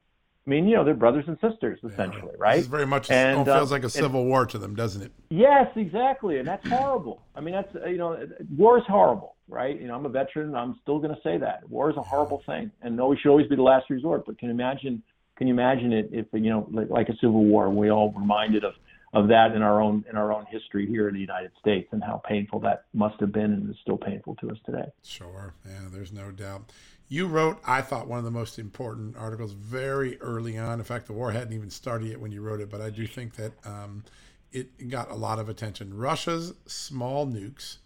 I 0.46 0.50
mean, 0.50 0.68
you 0.68 0.76
know, 0.76 0.84
they're 0.84 0.94
brothers 0.94 1.24
and 1.28 1.38
sisters 1.40 1.80
essentially, 1.84 2.32
yeah. 2.34 2.38
right? 2.38 2.58
This 2.58 2.68
very 2.68 2.86
much 2.86 3.10
and, 3.10 3.46
feels 3.46 3.72
uh, 3.72 3.76
like 3.76 3.86
a 3.86 3.90
civil 3.90 4.22
and, 4.22 4.30
war 4.30 4.46
to 4.46 4.58
them, 4.58 4.76
doesn't 4.76 5.02
it? 5.02 5.12
Yes, 5.30 5.68
exactly, 5.76 6.38
and 6.38 6.48
that's 6.48 6.68
horrible. 6.68 7.22
I 7.34 7.40
mean, 7.40 7.54
that's 7.54 7.74
you 7.88 7.98
know, 7.98 8.28
war 8.58 8.78
is 8.78 8.84
horrible, 8.88 9.36
right? 9.48 9.80
You 9.80 9.88
know, 9.88 9.96
I'm 9.96 10.06
a 10.06 10.10
veteran. 10.10 10.54
I'm 10.54 10.78
still 10.82 11.00
going 11.00 11.16
to 11.16 11.22
say 11.22 11.38
that 11.38 11.70
war 11.70 11.90
is 11.90 11.96
a 11.96 12.02
horrible 12.02 12.44
thing, 12.46 12.72
and 12.82 12.98
no, 12.98 13.08
we 13.08 13.18
should 13.18 13.30
always 13.30 13.48
be 13.48 13.56
the 13.56 13.64
last 13.64 13.90
resort. 13.90 14.26
But 14.26 14.38
can 14.38 14.50
you 14.50 14.54
imagine? 14.54 15.02
Can 15.38 15.48
you 15.48 15.54
imagine 15.54 15.94
it 15.94 16.10
if 16.12 16.28
you 16.34 16.42
know, 16.42 16.68
like, 16.72 16.90
like 16.90 17.10
a 17.10 17.16
civil 17.22 17.46
war? 17.46 17.70
We 17.70 17.90
all 17.90 18.12
reminded 18.12 18.66
of 18.66 18.74
of 19.14 19.28
that 19.30 19.56
in 19.56 19.62
our 19.62 19.82
own 19.82 20.04
in 20.10 20.18
our 20.18 20.34
own 20.34 20.46
history 20.50 20.88
here 20.88 21.08
in 21.08 21.14
the 21.14 21.22
United 21.22 21.52
States, 21.60 21.88
and 21.92 22.04
how 22.04 22.22
painful 22.28 22.60
that 22.62 22.86
must 22.94 23.18
have 23.22 23.32
been, 23.32 23.54
and 23.54 23.70
is 23.70 23.78
still 23.82 23.98
painful 23.98 24.36
to 24.42 24.52
us 24.52 24.58
today. 24.66 24.92
Sure, 25.04 25.54
yeah, 25.66 25.88
there's 25.90 26.12
no 26.12 26.32
doubt. 26.32 26.72
You 27.14 27.28
wrote, 27.28 27.60
I 27.64 27.84
thought, 27.84 28.08
one 28.08 28.18
of 28.18 28.26
the 28.26 28.32
most 28.32 28.58
important 28.58 29.16
articles 29.18 29.52
very 29.52 30.20
early 30.20 30.58
on. 30.58 30.80
In 30.80 30.84
fact, 30.84 31.06
the 31.06 31.14
war 31.14 31.32
hadn't 31.32 31.54
even 31.54 31.70
started 31.70 32.08
yet 32.08 32.20
when 32.20 32.32
you 32.32 32.42
wrote 32.42 32.60
it, 32.60 32.72
but 32.72 32.82
I 32.82 32.90
do 32.90 33.06
think 33.06 33.36
that 33.36 33.52
um, 33.64 34.04
it 34.52 34.90
got 34.90 35.12
a 35.12 35.14
lot 35.14 35.38
of 35.38 35.48
attention. 35.48 35.96
Russia's 35.96 36.56
small 36.66 37.28
nukes 37.28 37.78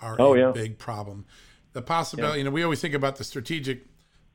are 0.00 0.16
oh, 0.18 0.34
a 0.34 0.38
yeah. 0.38 0.50
big 0.50 0.78
problem. 0.78 1.26
The 1.74 1.82
possibility, 1.82 2.32
yeah. 2.32 2.38
you 2.38 2.44
know, 2.44 2.50
we 2.50 2.64
always 2.64 2.80
think 2.80 2.94
about 2.94 3.14
the 3.18 3.22
strategic 3.22 3.84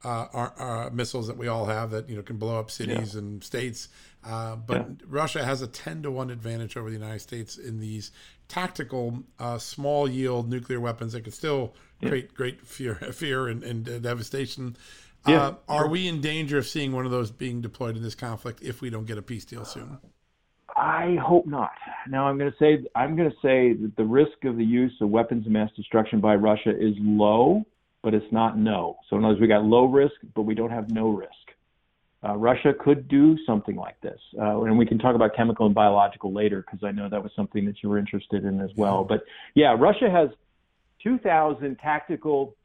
uh, 0.05 0.27
uh, 0.31 0.89
missiles 0.93 1.27
that 1.27 1.37
we 1.37 1.49
all 1.49 1.65
have 1.65 1.91
that 1.91 2.09
you 2.09 2.15
know 2.15 2.21
can 2.21 2.37
blow 2.37 2.57
up 2.57 2.71
cities 2.71 3.15
yeah. 3.15 3.19
and 3.19 3.43
states, 3.43 3.89
uh, 4.23 4.55
but 4.55 4.87
Russia 5.07 5.43
has 5.43 5.61
a 5.61 5.67
ten 5.67 6.03
to 6.03 6.11
one 6.11 6.29
advantage 6.29 6.77
over 6.77 6.89
the 6.89 6.95
United 6.95 7.19
States 7.19 7.57
in 7.57 7.79
these 7.79 8.11
tactical, 8.47 9.23
uh, 9.39 9.57
small 9.57 10.09
yield 10.09 10.49
nuclear 10.49 10.79
weapons 10.79 11.13
that 11.13 11.23
could 11.23 11.33
still 11.33 11.73
create 12.01 12.33
great 12.33 12.65
fear, 12.65 12.95
fear 13.13 13.47
and, 13.47 13.63
and 13.63 13.89
uh, 13.89 13.99
devastation. 13.99 14.75
Yeah. 15.27 15.41
Uh, 15.41 15.55
are 15.67 15.87
we 15.87 16.07
in 16.07 16.21
danger 16.21 16.57
of 16.57 16.67
seeing 16.67 16.91
one 16.91 17.05
of 17.05 17.11
those 17.11 17.31
being 17.31 17.61
deployed 17.61 17.97
in 17.97 18.03
this 18.03 18.15
conflict 18.15 18.61
if 18.61 18.81
we 18.81 18.89
don't 18.89 19.05
get 19.05 19.17
a 19.17 19.21
peace 19.21 19.45
deal 19.45 19.65
soon? 19.65 19.97
I 20.75 21.17
hope 21.21 21.47
not. 21.47 21.71
Now 22.07 22.27
I'm 22.27 22.37
going 22.37 22.51
to 22.51 22.57
say 22.57 22.87
I'm 22.95 23.15
going 23.15 23.29
to 23.29 23.35
say 23.41 23.73
that 23.73 23.93
the 23.97 24.05
risk 24.05 24.45
of 24.45 24.57
the 24.57 24.63
use 24.63 24.93
of 25.01 25.09
weapons 25.09 25.45
of 25.45 25.51
mass 25.51 25.71
destruction 25.75 26.19
by 26.21 26.35
Russia 26.35 26.69
is 26.69 26.93
low, 26.99 27.65
but 28.03 28.13
it's 28.13 28.31
not 28.31 28.57
no. 28.57 28.97
So 29.09 29.17
in 29.17 29.23
other 29.23 29.33
words, 29.33 29.41
we 29.41 29.47
got 29.47 29.63
low 29.63 29.85
risk, 29.85 30.15
but 30.35 30.43
we 30.43 30.53
don't 30.53 30.69
have 30.69 30.91
no 30.91 31.09
risk. 31.09 31.31
Uh, 32.23 32.35
Russia 32.35 32.73
could 32.79 33.07
do 33.07 33.37
something 33.45 33.75
like 33.75 33.99
this, 34.01 34.19
uh, 34.39 34.61
and 34.63 34.77
we 34.77 34.87
can 34.87 34.97
talk 34.97 35.13
about 35.13 35.35
chemical 35.35 35.67
and 35.67 35.75
biological 35.75 36.33
later 36.33 36.63
because 36.65 36.83
I 36.83 36.91
know 36.91 37.07
that 37.09 37.21
was 37.21 37.31
something 37.35 37.63
that 37.65 37.83
you 37.83 37.89
were 37.89 37.99
interested 37.99 38.43
in 38.43 38.59
as 38.59 38.71
well. 38.75 39.03
But 39.03 39.23
yeah, 39.53 39.75
Russia 39.77 40.09
has 40.09 40.29
2,000 41.03 41.77
tactical 41.77 42.55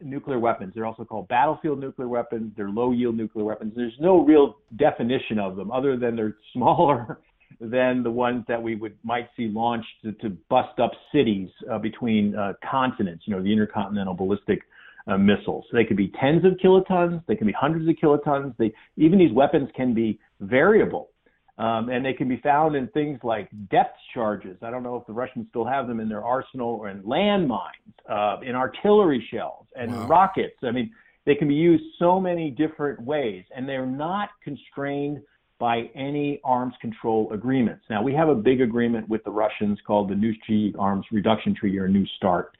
nuclear 0.00 0.38
weapons. 0.38 0.72
They're 0.74 0.86
also 0.86 1.04
called 1.04 1.28
battlefield 1.28 1.80
nuclear 1.80 2.08
weapons. 2.08 2.52
They're 2.56 2.70
low 2.70 2.92
yield 2.92 3.16
nuclear 3.16 3.44
weapons. 3.44 3.72
There's 3.74 3.96
no 3.98 4.24
real 4.24 4.58
definition 4.76 5.38
of 5.38 5.56
them 5.56 5.70
other 5.70 5.96
than 5.96 6.16
they're 6.16 6.36
smaller 6.52 7.18
than 7.60 8.02
the 8.02 8.10
ones 8.10 8.44
that 8.46 8.62
we 8.62 8.76
would 8.76 8.96
might 9.02 9.28
see 9.36 9.48
launched 9.48 9.88
to, 10.04 10.12
to 10.12 10.30
bust 10.48 10.78
up 10.78 10.92
cities 11.12 11.48
uh, 11.70 11.78
between 11.78 12.36
uh, 12.36 12.52
continents. 12.68 13.24
You 13.26 13.34
know, 13.34 13.42
the 13.42 13.52
intercontinental 13.52 14.14
ballistic 14.14 14.62
uh, 15.08 15.18
missiles. 15.18 15.64
They 15.72 15.84
could 15.84 15.96
be 15.96 16.12
tens 16.20 16.44
of 16.44 16.52
kilotons. 16.62 17.22
They 17.26 17.34
can 17.34 17.46
be 17.46 17.52
hundreds 17.52 17.88
of 17.88 17.96
kilotons. 17.96 18.54
They 18.58 18.72
even 18.96 19.18
these 19.18 19.32
weapons 19.32 19.68
can 19.74 19.94
be 19.94 20.18
variable. 20.40 21.10
Um, 21.58 21.88
and 21.88 22.04
they 22.04 22.12
can 22.12 22.28
be 22.28 22.36
found 22.36 22.76
in 22.76 22.86
things 22.88 23.18
like 23.24 23.48
depth 23.68 23.96
charges. 24.14 24.56
I 24.62 24.70
don't 24.70 24.84
know 24.84 24.94
if 24.94 25.04
the 25.08 25.12
Russians 25.12 25.46
still 25.50 25.64
have 25.64 25.88
them 25.88 25.98
in 25.98 26.08
their 26.08 26.22
arsenal 26.22 26.68
or 26.68 26.88
in 26.88 27.02
landmines, 27.02 27.72
uh, 28.08 28.36
in 28.42 28.54
artillery 28.54 29.26
shells 29.32 29.66
and 29.74 29.90
Wow. 29.90 30.06
rockets. 30.06 30.54
I 30.62 30.70
mean, 30.70 30.92
they 31.24 31.34
can 31.34 31.48
be 31.48 31.56
used 31.56 31.82
so 31.98 32.20
many 32.20 32.52
different 32.52 33.00
ways, 33.02 33.44
and 33.56 33.68
they're 33.68 33.86
not 33.86 34.28
constrained 34.44 35.20
by 35.58 35.90
any 35.96 36.40
arms 36.44 36.74
control 36.80 37.32
agreements. 37.32 37.84
Now, 37.90 38.04
we 38.04 38.14
have 38.14 38.28
a 38.28 38.36
big 38.36 38.60
agreement 38.60 39.08
with 39.08 39.24
the 39.24 39.32
Russians 39.32 39.80
called 39.84 40.08
the 40.10 40.14
New 40.14 40.32
Strategic 40.34 40.78
Arms 40.78 41.06
Reduction 41.10 41.56
Treaty 41.56 41.80
or 41.80 41.88
New 41.88 42.06
START, 42.18 42.56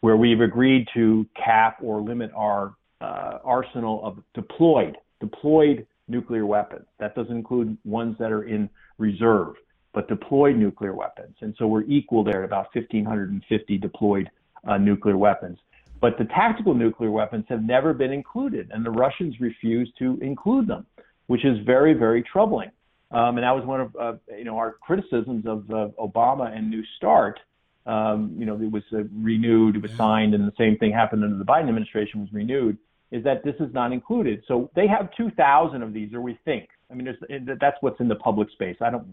where 0.00 0.16
we've 0.16 0.40
agreed 0.40 0.86
to 0.94 1.26
cap 1.34 1.78
or 1.82 2.00
limit 2.00 2.30
our 2.34 2.74
uh, 3.00 3.38
arsenal 3.44 4.04
of 4.04 4.18
deployed 4.34 4.96
deployed 5.20 5.86
nuclear 6.08 6.46
weapons. 6.46 6.86
That 6.98 7.14
doesn't 7.14 7.36
include 7.36 7.76
ones 7.84 8.16
that 8.18 8.32
are 8.32 8.44
in 8.44 8.70
reserve, 8.98 9.54
but 9.92 10.08
deployed 10.08 10.56
nuclear 10.56 10.94
weapons. 10.94 11.36
And 11.40 11.54
so 11.58 11.66
we're 11.66 11.82
equal 11.82 12.24
there 12.24 12.42
at 12.42 12.44
about 12.44 12.68
1,550 12.72 13.78
deployed 13.78 14.30
uh, 14.66 14.78
nuclear 14.78 15.16
weapons. 15.16 15.58
But 16.00 16.16
the 16.18 16.24
tactical 16.26 16.74
nuclear 16.74 17.10
weapons 17.10 17.46
have 17.48 17.64
never 17.64 17.92
been 17.92 18.12
included, 18.12 18.70
and 18.72 18.86
the 18.86 18.90
Russians 18.90 19.40
refuse 19.40 19.92
to 19.98 20.16
include 20.22 20.68
them, 20.68 20.86
which 21.26 21.44
is 21.44 21.58
very, 21.66 21.92
very 21.92 22.22
troubling. 22.22 22.70
Um, 23.10 23.38
and 23.38 23.42
that 23.42 23.52
was 23.52 23.64
one 23.64 23.80
of 23.80 23.96
uh, 23.96 24.12
you 24.36 24.44
know 24.44 24.58
our 24.58 24.72
criticisms 24.72 25.46
of 25.46 25.68
uh, 25.70 25.88
Obama 25.98 26.54
and 26.54 26.70
New 26.70 26.82
START. 26.96 27.40
Um, 27.88 28.34
you 28.38 28.44
know, 28.44 28.54
it 28.60 28.70
was 28.70 28.82
uh, 28.92 29.04
renewed, 29.22 29.76
it 29.76 29.82
was 29.82 29.92
signed, 29.92 30.34
and 30.34 30.46
the 30.46 30.52
same 30.58 30.76
thing 30.76 30.92
happened 30.92 31.24
under 31.24 31.38
the 31.38 31.44
Biden 31.44 31.68
administration 31.68 32.20
was 32.20 32.30
renewed 32.32 32.76
is 33.10 33.24
that 33.24 33.42
this 33.42 33.54
is 33.60 33.72
not 33.72 33.92
included. 33.92 34.42
So 34.46 34.70
they 34.76 34.86
have 34.86 35.08
2,000 35.16 35.82
of 35.82 35.94
these, 35.94 36.12
or 36.12 36.20
we 36.20 36.38
think. 36.44 36.68
I 36.90 36.94
mean, 36.94 37.06
there's, 37.06 37.58
that's 37.60 37.78
what's 37.80 37.98
in 38.00 38.08
the 38.08 38.16
public 38.16 38.50
space. 38.50 38.76
I 38.82 38.90
don't. 38.90 39.06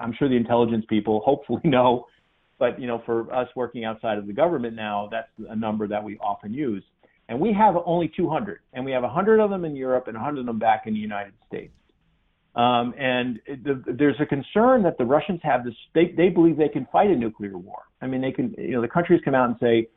I'm 0.00 0.12
sure 0.12 0.28
the 0.28 0.36
intelligence 0.36 0.84
people 0.88 1.20
hopefully 1.24 1.62
know, 1.64 2.06
but 2.58 2.80
you 2.80 2.86
know, 2.86 3.02
for 3.04 3.32
us 3.34 3.48
working 3.56 3.84
outside 3.84 4.18
of 4.18 4.26
the 4.26 4.32
government 4.32 4.76
now, 4.76 5.08
that's 5.10 5.30
a 5.48 5.56
number 5.56 5.88
that 5.88 6.02
we 6.02 6.16
often 6.18 6.54
use. 6.54 6.84
And 7.28 7.38
we 7.40 7.52
have 7.52 7.76
only 7.84 8.10
200, 8.16 8.60
and 8.72 8.84
we 8.84 8.90
have 8.92 9.02
100 9.02 9.40
of 9.40 9.50
them 9.50 9.64
in 9.64 9.76
Europe 9.76 10.08
and 10.08 10.16
100 10.16 10.40
of 10.40 10.46
them 10.46 10.58
back 10.58 10.86
in 10.86 10.94
the 10.94 11.00
United 11.00 11.32
States. 11.46 11.72
Um, 12.54 12.94
and 12.98 13.38
the, 13.46 13.82
there's 13.86 14.16
a 14.20 14.26
concern 14.26 14.82
that 14.82 14.98
the 14.98 15.04
Russians 15.04 15.40
have 15.44 15.64
this. 15.64 15.74
They 15.94 16.12
they 16.16 16.28
believe 16.28 16.56
they 16.56 16.68
can 16.68 16.86
fight 16.90 17.10
a 17.10 17.16
nuclear 17.16 17.56
war. 17.56 17.82
I 18.02 18.06
mean, 18.06 18.20
they 18.20 18.32
can. 18.32 18.54
You 18.58 18.72
know, 18.72 18.80
the 18.80 18.88
countries 18.88 19.20
come 19.24 19.34
out 19.34 19.48
and 19.48 19.56
say, 19.60 19.88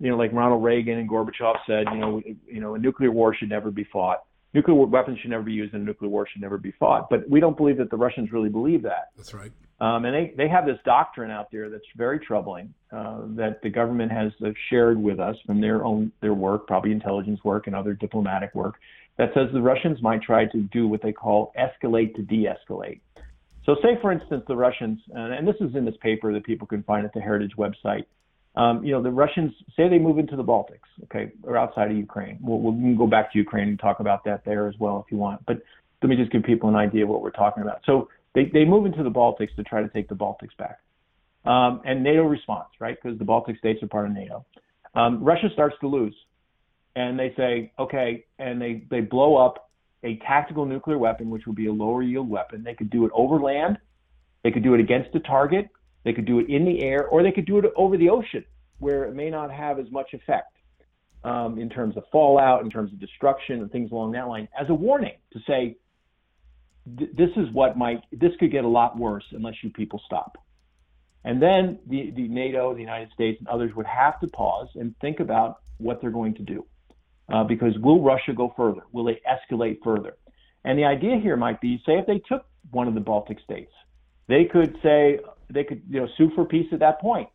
you 0.00 0.10
know, 0.10 0.16
like 0.16 0.32
Ronald 0.32 0.64
Reagan 0.64 0.98
and 0.98 1.08
Gorbachev 1.08 1.54
said, 1.66 1.84
you 1.92 1.98
know, 1.98 2.22
you 2.46 2.60
know, 2.60 2.74
a 2.76 2.78
nuclear 2.78 3.10
war 3.10 3.34
should 3.34 3.50
never 3.50 3.70
be 3.70 3.84
fought. 3.84 4.24
Nuclear 4.54 4.76
weapons 4.76 5.18
should 5.20 5.30
never 5.30 5.42
be 5.42 5.52
used 5.52 5.74
and 5.74 5.84
nuclear 5.84 6.10
war 6.10 6.26
should 6.30 6.42
never 6.42 6.58
be 6.58 6.72
fought. 6.72 7.10
But 7.10 7.28
we 7.28 7.40
don't 7.40 7.56
believe 7.56 7.78
that 7.78 7.90
the 7.90 7.96
Russians 7.96 8.32
really 8.32 8.48
believe 8.48 8.82
that. 8.82 9.10
That's 9.16 9.34
right. 9.34 9.52
Um, 9.80 10.04
and 10.04 10.14
they, 10.14 10.34
they 10.36 10.48
have 10.48 10.66
this 10.66 10.78
doctrine 10.84 11.30
out 11.30 11.52
there 11.52 11.70
that's 11.70 11.84
very 11.96 12.18
troubling 12.18 12.74
uh, 12.90 13.20
that 13.36 13.62
the 13.62 13.70
government 13.70 14.10
has 14.10 14.32
uh, 14.44 14.50
shared 14.70 15.00
with 15.00 15.20
us 15.20 15.36
from 15.46 15.60
their 15.60 15.84
own 15.84 16.10
their 16.20 16.34
work, 16.34 16.66
probably 16.66 16.90
intelligence 16.90 17.44
work 17.44 17.68
and 17.68 17.76
other 17.76 17.94
diplomatic 17.94 18.52
work, 18.54 18.74
that 19.18 19.30
says 19.34 19.48
the 19.52 19.62
Russians 19.62 20.02
might 20.02 20.22
try 20.22 20.46
to 20.46 20.62
do 20.72 20.88
what 20.88 21.00
they 21.02 21.12
call 21.12 21.52
escalate 21.56 22.14
to 22.16 22.22
de-escalate. 22.22 23.00
So, 23.64 23.76
say 23.82 23.98
for 24.00 24.10
instance, 24.10 24.44
the 24.48 24.56
Russians, 24.56 24.98
and 25.14 25.46
this 25.46 25.56
is 25.60 25.76
in 25.76 25.84
this 25.84 25.96
paper 26.00 26.32
that 26.32 26.44
people 26.44 26.66
can 26.66 26.82
find 26.82 27.04
at 27.04 27.12
the 27.12 27.20
Heritage 27.20 27.52
website. 27.56 28.06
Um, 28.56 28.84
you 28.84 28.92
know, 28.92 29.02
the 29.02 29.10
Russians 29.10 29.52
say 29.76 29.88
they 29.88 29.98
move 29.98 30.18
into 30.18 30.34
the 30.34 30.42
Baltics, 30.42 30.88
okay, 31.04 31.30
or 31.44 31.56
outside 31.56 31.90
of 31.90 31.96
Ukraine. 31.96 32.38
We'll, 32.40 32.58
we'll 32.58 32.96
go 32.96 33.06
back 33.06 33.32
to 33.32 33.38
Ukraine 33.38 33.68
and 33.68 33.78
talk 33.78 34.00
about 34.00 34.24
that 34.24 34.44
there 34.44 34.66
as 34.68 34.74
well 34.80 35.04
if 35.04 35.12
you 35.12 35.18
want. 35.18 35.44
But 35.46 35.62
let 36.02 36.08
me 36.08 36.16
just 36.16 36.32
give 36.32 36.42
people 36.42 36.68
an 36.68 36.74
idea 36.76 37.04
of 37.04 37.08
what 37.08 37.22
we're 37.22 37.30
talking 37.30 37.62
about. 37.62 37.80
So 37.86 38.08
they, 38.34 38.50
they 38.52 38.64
move 38.64 38.86
into 38.86 39.02
the 39.02 39.10
Baltics 39.10 39.54
to 39.56 39.62
try 39.62 39.82
to 39.82 39.88
take 39.88 40.08
the 40.08 40.14
Baltics 40.14 40.56
back. 40.58 40.80
Um, 41.44 41.82
and 41.84 42.02
NATO 42.02 42.24
responds, 42.24 42.70
right? 42.80 42.96
Because 43.00 43.18
the 43.18 43.24
Baltic 43.24 43.58
states 43.58 43.82
are 43.82 43.88
part 43.88 44.06
of 44.06 44.12
NATO. 44.12 44.44
Um, 44.94 45.22
Russia 45.22 45.48
starts 45.52 45.76
to 45.80 45.88
lose. 45.88 46.14
And 46.96 47.18
they 47.18 47.32
say, 47.36 47.72
okay, 47.78 48.24
and 48.38 48.60
they, 48.60 48.84
they 48.90 49.00
blow 49.00 49.36
up 49.36 49.70
a 50.02 50.16
tactical 50.26 50.66
nuclear 50.66 50.98
weapon, 50.98 51.30
which 51.30 51.46
would 51.46 51.56
be 51.56 51.66
a 51.66 51.72
lower 51.72 52.02
yield 52.02 52.28
weapon. 52.28 52.64
They 52.64 52.74
could 52.74 52.90
do 52.90 53.04
it 53.04 53.12
over 53.14 53.40
land, 53.40 53.78
they 54.42 54.50
could 54.50 54.62
do 54.62 54.74
it 54.74 54.80
against 54.80 55.14
a 55.14 55.20
target, 55.20 55.68
they 56.04 56.12
could 56.12 56.26
do 56.26 56.38
it 56.38 56.48
in 56.48 56.64
the 56.64 56.82
air, 56.82 57.06
or 57.06 57.22
they 57.22 57.32
could 57.32 57.46
do 57.46 57.58
it 57.58 57.64
over 57.76 57.96
the 57.96 58.10
ocean, 58.10 58.44
where 58.78 59.04
it 59.04 59.14
may 59.14 59.30
not 59.30 59.50
have 59.50 59.78
as 59.78 59.90
much 59.90 60.14
effect 60.14 60.56
um, 61.24 61.58
in 61.58 61.68
terms 61.68 61.96
of 61.96 62.04
fallout, 62.12 62.62
in 62.62 62.70
terms 62.70 62.92
of 62.92 63.00
destruction, 63.00 63.60
and 63.60 63.70
things 63.70 63.90
along 63.90 64.12
that 64.12 64.28
line, 64.28 64.48
as 64.58 64.68
a 64.68 64.74
warning 64.74 65.16
to 65.32 65.40
say, 65.46 65.76
this 66.86 67.30
is 67.36 67.50
what 67.52 67.76
might 67.76 68.00
this 68.12 68.32
could 68.40 68.50
get 68.50 68.64
a 68.64 68.68
lot 68.68 68.96
worse 68.96 69.24
unless 69.32 69.54
you 69.62 69.70
people 69.70 70.00
stop. 70.06 70.38
And 71.24 71.42
then 71.42 71.80
the, 71.86 72.12
the 72.12 72.28
NATO, 72.28 72.72
the 72.72 72.80
United 72.80 73.10
States, 73.12 73.38
and 73.40 73.48
others 73.48 73.74
would 73.74 73.86
have 73.86 74.18
to 74.20 74.28
pause 74.28 74.68
and 74.74 74.94
think 75.00 75.20
about 75.20 75.58
what 75.76 76.00
they're 76.00 76.10
going 76.10 76.34
to 76.36 76.42
do. 76.42 76.64
Uh, 77.30 77.44
because 77.44 77.76
will 77.80 78.02
Russia 78.02 78.32
go 78.32 78.54
further? 78.56 78.82
Will 78.92 79.04
they 79.04 79.20
escalate 79.28 79.78
further? 79.84 80.16
And 80.64 80.78
the 80.78 80.84
idea 80.84 81.18
here 81.18 81.36
might 81.36 81.60
be, 81.60 81.82
say, 81.84 81.98
if 81.98 82.06
they 82.06 82.20
took 82.20 82.46
one 82.70 82.88
of 82.88 82.94
the 82.94 83.00
Baltic 83.00 83.38
states, 83.40 83.72
they 84.28 84.44
could 84.44 84.78
say 84.82 85.18
they 85.50 85.64
could 85.64 85.82
you 85.88 86.00
know 86.00 86.08
sue 86.16 86.30
for 86.34 86.44
peace 86.44 86.66
at 86.72 86.80
that 86.80 87.00
point. 87.00 87.28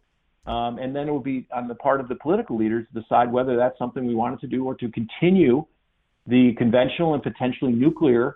Um, 0.45 0.77
and 0.77 0.93
then 0.93 1.07
it 1.07 1.13
would 1.13 1.23
be 1.23 1.47
on 1.55 1.69
the 1.69 1.75
part 1.75 2.01
of 2.01 2.09
the 2.09 2.15
political 2.15 2.57
leaders 2.57 2.85
to 2.93 3.01
decide 3.01 3.31
whether 3.31 3.55
that's 3.55 3.77
something 3.77 4.05
we 4.05 4.15
wanted 4.15 4.41
to 4.41 4.47
do 4.47 4.65
or 4.65 4.75
to 4.75 4.89
continue 4.89 5.65
the 6.27 6.53
conventional 6.57 7.13
and 7.13 7.23
potentially 7.23 7.71
nuclear 7.71 8.35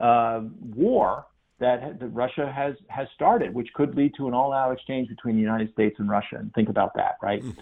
uh, 0.00 0.42
war 0.74 1.26
that, 1.60 2.00
that 2.00 2.08
Russia 2.08 2.52
has 2.54 2.74
has 2.88 3.06
started, 3.14 3.54
which 3.54 3.68
could 3.74 3.94
lead 3.94 4.12
to 4.16 4.28
an 4.28 4.34
all-out 4.34 4.72
exchange 4.72 5.08
between 5.08 5.36
the 5.36 5.42
United 5.42 5.72
States 5.72 5.96
and 5.98 6.08
Russia. 6.08 6.36
And 6.36 6.52
think 6.54 6.68
about 6.68 6.94
that, 6.94 7.16
right? 7.22 7.42
Mm. 7.42 7.56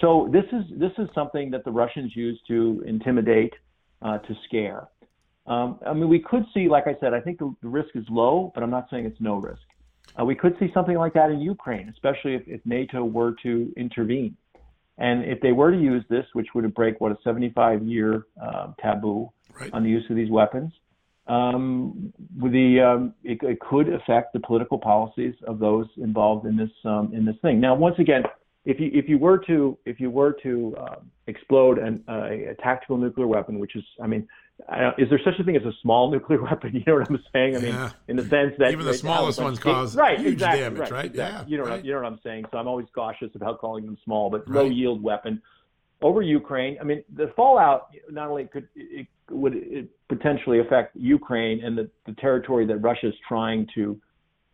So 0.00 0.28
this 0.30 0.44
is 0.52 0.64
this 0.78 0.92
is 0.98 1.08
something 1.14 1.50
that 1.52 1.64
the 1.64 1.70
Russians 1.70 2.14
use 2.14 2.38
to 2.48 2.82
intimidate, 2.86 3.54
uh, 4.02 4.18
to 4.18 4.34
scare. 4.46 4.88
Um, 5.46 5.78
I 5.86 5.92
mean, 5.94 6.08
we 6.08 6.18
could 6.18 6.44
see, 6.52 6.68
like 6.68 6.86
I 6.86 6.96
said, 7.00 7.14
I 7.14 7.20
think 7.20 7.38
the, 7.38 7.54
the 7.62 7.68
risk 7.68 7.90
is 7.94 8.04
low, 8.10 8.50
but 8.54 8.62
I'm 8.62 8.70
not 8.70 8.88
saying 8.90 9.06
it's 9.06 9.20
no 9.20 9.36
risk. 9.36 9.62
Uh, 10.18 10.24
we 10.24 10.34
could 10.34 10.56
see 10.58 10.70
something 10.72 10.96
like 10.96 11.12
that 11.14 11.30
in 11.30 11.40
Ukraine, 11.40 11.88
especially 11.88 12.34
if, 12.34 12.42
if 12.46 12.60
NATO 12.64 13.04
were 13.04 13.34
to 13.42 13.72
intervene. 13.76 14.36
And 14.98 15.24
if 15.24 15.40
they 15.40 15.52
were 15.52 15.70
to 15.70 15.78
use 15.78 16.04
this, 16.08 16.24
which 16.32 16.48
would 16.54 16.72
break 16.74 17.00
what 17.00 17.12
a 17.12 17.18
75 17.22 17.82
year 17.82 18.26
uh, 18.42 18.68
taboo 18.80 19.30
right. 19.60 19.70
on 19.72 19.82
the 19.82 19.90
use 19.90 20.04
of 20.08 20.16
these 20.16 20.30
weapons, 20.30 20.72
um, 21.26 22.12
the 22.40 22.80
um, 22.80 23.14
it, 23.24 23.38
it, 23.42 23.58
could 23.60 23.92
affect 23.92 24.32
the 24.32 24.40
political 24.40 24.78
policies 24.78 25.34
of 25.46 25.58
those 25.58 25.86
involved 25.96 26.46
in 26.46 26.56
this 26.56 26.70
um, 26.84 27.10
in 27.12 27.24
this 27.24 27.34
thing. 27.42 27.60
Now, 27.60 27.74
once 27.74 27.96
again, 27.98 28.22
if 28.64 28.78
you 28.78 28.90
if 28.94 29.08
you 29.08 29.18
were 29.18 29.38
to 29.46 29.76
if 29.86 29.98
you 29.98 30.08
were 30.08 30.36
to 30.44 30.76
uh, 30.78 30.96
explode 31.26 31.78
an, 31.78 32.02
uh, 32.08 32.28
a 32.30 32.54
tactical 32.62 32.96
nuclear 32.96 33.26
weapon, 33.26 33.58
which 33.58 33.74
is, 33.76 33.84
I 34.02 34.06
mean, 34.06 34.28
is 34.98 35.08
there 35.10 35.20
such 35.24 35.34
a 35.38 35.44
thing 35.44 35.56
as 35.56 35.64
a 35.64 35.72
small 35.82 36.10
nuclear 36.12 36.42
weapon? 36.42 36.74
You 36.74 36.82
know 36.86 36.94
what 37.00 37.10
I'm 37.10 37.22
saying? 37.32 37.56
I 37.56 37.58
mean, 37.60 37.74
yeah. 37.74 37.90
in 38.08 38.16
the 38.16 38.22
sense 38.22 38.54
that 38.58 38.72
even 38.72 38.84
the 38.84 38.92
right 38.92 39.00
smallest 39.00 39.38
now, 39.38 39.44
ones 39.44 39.58
cause 39.58 39.96
right, 39.96 40.18
huge 40.18 40.34
exactly, 40.34 40.60
damage, 40.60 40.80
right? 40.80 40.90
right? 40.90 41.04
Exactly. 41.06 41.38
Yeah, 41.38 41.50
you 41.50 41.58
know, 41.58 41.64
right. 41.64 41.76
what, 41.76 41.84
you 41.84 41.92
know 41.92 42.02
what 42.02 42.06
I'm 42.06 42.20
saying. 42.22 42.46
So 42.50 42.58
I'm 42.58 42.68
always 42.68 42.86
cautious 42.94 43.30
about 43.34 43.58
calling 43.60 43.84
them 43.84 43.98
small, 44.04 44.30
but 44.30 44.48
low 44.48 44.64
yield 44.64 45.02
weapon 45.02 45.42
over 46.02 46.22
Ukraine. 46.22 46.78
I 46.80 46.84
mean, 46.84 47.02
the 47.14 47.32
fallout 47.36 47.88
not 48.10 48.28
only 48.28 48.44
could 48.44 48.68
it 48.74 49.06
would 49.30 49.54
it 49.54 49.88
potentially 50.08 50.60
affect 50.60 50.96
Ukraine 50.96 51.64
and 51.64 51.76
the, 51.76 51.90
the 52.06 52.12
territory 52.14 52.66
that 52.66 52.76
Russia 52.78 53.08
is 53.08 53.14
trying 53.28 53.66
to 53.74 54.00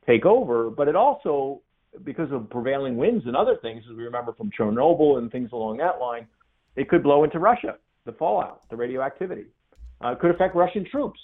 take 0.07 0.25
over, 0.25 0.71
but 0.71 0.89
it 0.89 0.97
also 0.97 1.63
because 2.05 2.33
of 2.33 2.49
prevailing 2.49 2.97
winds 2.97 3.27
and 3.27 3.37
other 3.37 3.57
things, 3.61 3.85
as 3.91 3.97
we 3.97 4.05
remember 4.05 4.33
from 4.33 4.51
Chernobyl 4.59 5.19
and 5.19 5.31
things 5.31 5.51
along 5.53 5.77
that 5.79 6.01
line, 6.01 6.27
it 6.75 6.89
could 6.89 7.03
blow 7.03 7.25
into 7.25 7.39
Russia. 7.39 7.77
The 8.07 8.13
fallout, 8.13 8.63
the 8.71 8.77
radioactivity, 8.77 9.45
uh, 10.03 10.15
could 10.15 10.31
affect 10.31 10.55
Russian 10.55 10.85
troops. 10.85 11.21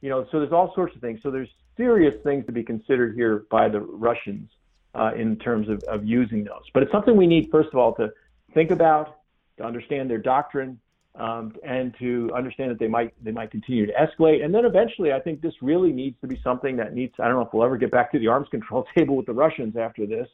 You 0.00 0.10
know, 0.10 0.26
so 0.30 0.40
there's 0.40 0.52
all 0.52 0.72
sorts 0.74 0.94
of 0.94 1.00
things. 1.00 1.20
So 1.22 1.30
there's 1.30 1.48
serious 1.76 2.14
things 2.22 2.46
to 2.46 2.52
be 2.52 2.62
considered 2.62 3.14
here 3.14 3.46
by 3.50 3.68
the 3.68 3.80
Russians 3.80 4.50
uh, 4.94 5.12
in 5.16 5.36
terms 5.36 5.68
of, 5.68 5.82
of 5.84 6.04
using 6.04 6.44
those. 6.44 6.62
But 6.72 6.82
it's 6.82 6.92
something 6.92 7.16
we 7.16 7.26
need, 7.26 7.50
first 7.50 7.68
of 7.72 7.76
all, 7.76 7.94
to 7.94 8.10
think 8.54 8.70
about, 8.70 9.20
to 9.58 9.64
understand 9.64 10.10
their 10.10 10.18
doctrine, 10.18 10.78
um, 11.14 11.54
and 11.64 11.94
to 11.98 12.30
understand 12.34 12.70
that 12.70 12.78
they 12.78 12.88
might 12.88 13.12
they 13.24 13.30
might 13.30 13.50
continue 13.50 13.86
to 13.86 13.92
escalate. 13.92 14.44
And 14.44 14.54
then 14.54 14.66
eventually, 14.66 15.12
I 15.12 15.20
think 15.20 15.40
this 15.40 15.54
really 15.62 15.92
needs 15.92 16.16
to 16.20 16.26
be 16.26 16.38
something 16.44 16.76
that 16.76 16.94
needs. 16.94 17.14
I 17.18 17.26
don't 17.26 17.36
know 17.36 17.42
if 17.42 17.52
we'll 17.52 17.64
ever 17.64 17.78
get 17.78 17.90
back 17.90 18.12
to 18.12 18.18
the 18.18 18.28
arms 18.28 18.48
control 18.50 18.86
table 18.94 19.16
with 19.16 19.26
the 19.26 19.32
Russians 19.32 19.76
after 19.76 20.06
this. 20.06 20.28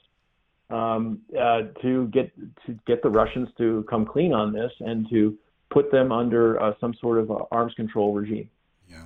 Um, 0.71 1.21
uh, 1.39 1.65
to 1.83 2.07
get 2.09 2.33
to 2.67 2.79
get 2.87 3.03
the 3.03 3.11
Russians 3.11 3.49
to 3.59 3.85
come 3.91 4.07
clean 4.07 4.33
on 4.33 4.53
this 4.53 4.73
and 4.81 5.09
to 5.11 5.37
put 5.73 5.91
them 5.91 6.13
under 6.13 6.61
uh, 6.61 6.75
some 6.81 6.95
sort 7.01 7.19
of 7.19 7.31
uh, 7.31 7.45
arms 7.51 7.75
control 7.75 8.13
regime. 8.13 8.49
Yeah, 8.89 8.99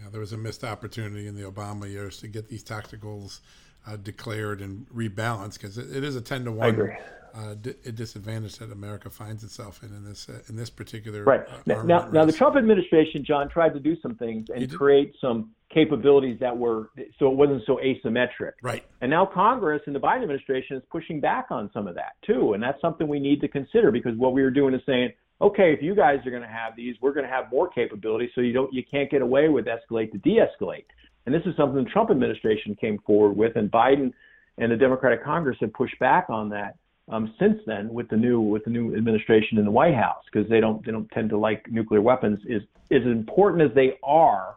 yeah. 0.00 0.10
There 0.10 0.20
was 0.20 0.32
a 0.32 0.36
missed 0.36 0.64
opportunity 0.64 1.26
in 1.26 1.34
the 1.34 1.42
Obama 1.42 1.90
years 1.90 2.18
to 2.18 2.28
get 2.28 2.48
these 2.48 2.62
tacticals 2.62 3.40
uh, 3.86 3.96
declared 3.96 4.60
and 4.60 4.86
rebalanced 4.88 5.54
because 5.54 5.78
it, 5.78 5.94
it 5.94 6.04
is 6.04 6.16
a 6.16 6.20
ten 6.20 6.44
to 6.44 6.52
one 6.52 6.96
uh, 7.34 7.54
di- 7.54 7.74
disadvantage 7.92 8.58
that 8.58 8.70
America 8.70 9.10
finds 9.10 9.42
itself 9.42 9.82
in 9.82 9.90
in 9.90 10.04
this 10.04 10.28
uh, 10.28 10.40
in 10.48 10.56
this 10.56 10.70
particular 10.70 11.24
right 11.24 11.40
uh, 11.48 11.56
now. 11.66 11.82
Now, 11.82 12.08
now, 12.08 12.24
the 12.24 12.32
Trump 12.32 12.56
administration, 12.56 13.24
John, 13.24 13.48
tried 13.48 13.74
to 13.74 13.80
do 13.80 13.96
some 14.00 14.14
things 14.14 14.46
and 14.54 14.72
create 14.72 15.14
some 15.20 15.50
capabilities 15.72 16.38
that 16.40 16.56
were 16.56 16.90
so 17.18 17.30
it 17.30 17.36
wasn't 17.36 17.62
so 17.66 17.80
asymmetric. 17.82 18.52
Right. 18.62 18.84
And 19.00 19.10
now 19.10 19.26
Congress 19.26 19.82
and 19.86 19.94
the 19.94 20.00
Biden 20.00 20.22
administration 20.22 20.76
is 20.76 20.82
pushing 20.90 21.20
back 21.20 21.46
on 21.50 21.68
some 21.74 21.88
of 21.88 21.96
that 21.96 22.12
too, 22.24 22.52
and 22.52 22.62
that's 22.62 22.80
something 22.80 23.08
we 23.08 23.18
need 23.18 23.40
to 23.40 23.48
consider 23.48 23.90
because 23.90 24.16
what 24.16 24.32
we 24.32 24.42
were 24.42 24.52
doing 24.52 24.72
is 24.72 24.80
saying, 24.86 25.12
okay, 25.40 25.72
if 25.72 25.82
you 25.82 25.94
guys 25.94 26.18
are 26.26 26.30
going 26.30 26.42
to 26.42 26.48
have 26.48 26.76
these, 26.76 26.96
we're 27.00 27.12
going 27.12 27.26
to 27.26 27.32
have 27.32 27.50
more 27.50 27.68
capabilities, 27.68 28.30
so 28.34 28.40
you 28.40 28.52
don't 28.52 28.72
you 28.72 28.82
can't 28.88 29.10
get 29.10 29.22
away 29.22 29.48
with 29.48 29.66
escalate 29.66 30.12
to 30.12 30.18
de-escalate. 30.18 30.84
And 31.26 31.34
this 31.34 31.42
is 31.46 31.56
something 31.56 31.82
the 31.82 31.90
Trump 31.90 32.10
administration 32.10 32.76
came 32.80 32.98
forward 33.06 33.36
with, 33.36 33.56
and 33.56 33.70
Biden 33.70 34.12
and 34.58 34.70
the 34.70 34.76
Democratic 34.76 35.24
Congress 35.24 35.56
have 35.60 35.72
pushed 35.72 35.98
back 35.98 36.26
on 36.28 36.48
that 36.50 36.76
um, 37.08 37.34
since 37.38 37.58
then 37.66 37.92
with 37.92 38.08
the 38.08 38.16
new 38.16 38.40
with 38.40 38.64
the 38.64 38.70
new 38.70 38.94
administration 38.96 39.58
in 39.58 39.64
the 39.64 39.70
White 39.70 39.94
House 39.94 40.22
because 40.32 40.48
they 40.48 40.60
don't 40.60 40.84
they 40.84 40.92
don't 40.92 41.10
tend 41.10 41.30
to 41.30 41.38
like 41.38 41.70
nuclear 41.70 42.00
weapons 42.00 42.40
is 42.46 42.62
as 42.90 43.02
important 43.02 43.62
as 43.62 43.74
they 43.74 43.98
are 44.02 44.56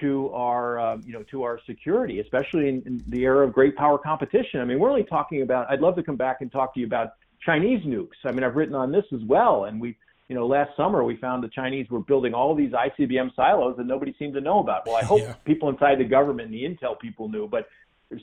to 0.00 0.30
our 0.30 0.78
uh, 0.80 0.96
you 1.04 1.12
know 1.12 1.22
to 1.24 1.42
our 1.42 1.60
security, 1.66 2.20
especially 2.20 2.68
in, 2.68 2.82
in 2.86 3.04
the 3.08 3.22
era 3.22 3.46
of 3.46 3.52
great 3.52 3.76
power 3.76 3.98
competition. 3.98 4.60
I 4.60 4.64
mean, 4.64 4.78
we're 4.78 4.90
only 4.90 5.04
talking 5.04 5.42
about. 5.42 5.70
I'd 5.70 5.80
love 5.80 5.96
to 5.96 6.02
come 6.02 6.16
back 6.16 6.38
and 6.40 6.50
talk 6.50 6.74
to 6.74 6.80
you 6.80 6.86
about 6.86 7.10
Chinese 7.44 7.84
nukes. 7.84 8.08
I 8.24 8.32
mean, 8.32 8.44
I've 8.44 8.56
written 8.56 8.74
on 8.74 8.92
this 8.92 9.04
as 9.12 9.20
well, 9.26 9.64
and 9.64 9.80
we 9.80 9.96
you 10.28 10.34
know 10.34 10.46
last 10.46 10.70
summer 10.76 11.04
we 11.04 11.16
found 11.16 11.42
the 11.44 11.48
Chinese 11.48 11.88
were 11.90 12.00
building 12.00 12.34
all 12.34 12.54
these 12.54 12.72
ICBM 12.72 13.34
silos 13.36 13.76
that 13.76 13.86
nobody 13.86 14.14
seemed 14.18 14.34
to 14.34 14.40
know 14.40 14.60
about. 14.60 14.86
Well, 14.86 14.96
I 14.96 15.04
hope 15.04 15.20
yeah. 15.20 15.34
people 15.44 15.68
inside 15.68 15.98
the 15.98 16.04
government 16.04 16.52
and 16.52 16.54
the 16.54 16.64
intel 16.64 16.98
people 16.98 17.28
knew, 17.28 17.48
but 17.48 17.68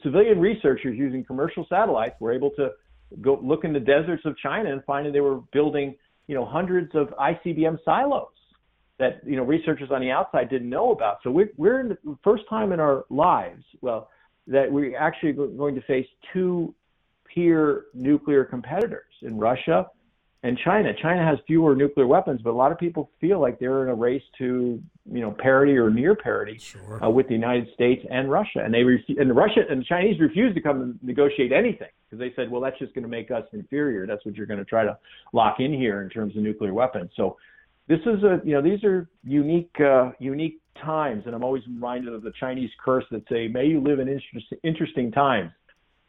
civilian 0.04 0.40
researchers 0.40 0.98
using 0.98 1.24
commercial 1.24 1.66
satellites 1.70 2.16
were 2.20 2.32
able 2.32 2.52
to 2.52 2.72
go 3.20 3.40
look 3.42 3.64
in 3.64 3.74
the 3.74 3.80
deserts 3.80 4.24
of 4.26 4.38
China 4.38 4.72
and 4.72 4.84
find 4.86 5.06
that 5.06 5.12
they 5.12 5.20
were 5.20 5.42
building, 5.52 5.96
you 6.28 6.36
know, 6.36 6.46
hundreds 6.46 6.96
of 6.96 7.10
ICBM 7.20 7.78
silos 7.84 8.28
that 9.00 9.20
you 9.26 9.36
know 9.36 9.44
researchers 9.44 9.90
on 9.92 10.00
the 10.00 10.12
outside 10.12 10.50
didn't 10.50 10.70
know 10.70 10.92
about. 10.92 11.18
So 11.24 11.32
we're 11.32 11.52
we're 11.58 11.80
in 11.82 11.90
the 11.90 12.18
first 12.24 12.44
time 12.50 12.72
in 12.72 12.80
our 12.80 13.04
lives, 13.10 13.64
well, 13.82 14.10
that 14.48 14.72
we're 14.72 14.98
actually 14.98 15.34
going 15.34 15.76
to 15.76 15.82
face 15.82 16.08
two 16.32 16.74
peer 17.34 17.86
nuclear 17.94 18.44
competitors 18.44 19.14
in 19.22 19.38
Russia 19.38 19.88
and 20.44 20.58
China. 20.58 20.92
China 21.00 21.24
has 21.24 21.38
fewer 21.46 21.76
nuclear 21.76 22.08
weapons, 22.08 22.42
but 22.44 22.50
a 22.50 22.58
lot 22.58 22.72
of 22.72 22.80
people 22.80 23.12
feel 23.20 23.40
like 23.40 23.60
they're 23.60 23.84
in 23.84 23.90
a 23.90 23.96
race 23.96 24.24
to, 24.40 24.82
you 25.12 25.22
know, 25.22 25.32
parity 25.32 25.78
or 25.78 25.92
near 25.92 26.16
parity 26.16 26.58
sure. 26.58 27.04
uh, 27.04 27.10
with 27.10 27.28
the 27.28 27.34
United 27.34 27.68
States 27.74 28.04
and 28.10 28.32
Russia. 28.32 28.62
And 28.64 28.74
they 28.74 28.84
ref- 28.84 29.02
and 29.08 29.30
the 29.30 29.34
Russia 29.34 29.62
and 29.70 29.82
the 29.82 29.86
Chinese 29.86 30.20
refused 30.20 30.56
to 30.56 30.62
come 30.62 30.82
and 30.82 31.00
negotiate 31.04 31.52
anything 31.52 31.90
because 32.10 32.20
they 32.20 32.34
said, 32.36 32.50
well, 32.50 32.60
that's 32.60 32.78
just 32.80 32.94
going 32.96 33.04
to 33.04 33.10
make 33.10 33.30
us 33.30 33.44
inferior. 33.54 34.08
That's 34.08 34.26
what 34.26 34.36
you're 34.36 34.48
going 34.48 34.60
to 34.60 34.66
try 34.66 34.84
to 34.84 34.98
lock 35.32 35.60
in 35.60 35.74
here 35.74 36.02
in 36.02 36.10
terms 36.10 36.36
of 36.36 36.42
nuclear 36.42 36.74
weapons. 36.74 37.12
So 37.16 37.38
this 37.88 38.00
is 38.06 38.24
a 38.24 38.42
you 38.46 38.54
know 38.54 38.62
these 38.62 38.84
are 38.84 39.10
unique 39.24 39.76
uh, 39.80 40.12
unique 40.20 40.62
times, 40.82 41.24
and 41.26 41.36
I'm 41.36 41.44
always 41.44 41.66
reminded 41.68 42.14
of 42.14 42.24
the 42.24 42.32
Chinese 42.40 42.70
curse 42.84 43.04
that 43.12 43.28
say, 43.30 43.48
"May 43.48 43.66
you 43.66 43.82
live 43.82 44.00
in 44.00 44.08
inter- 44.08 44.58
interesting 44.64 45.12
times." 45.12 45.52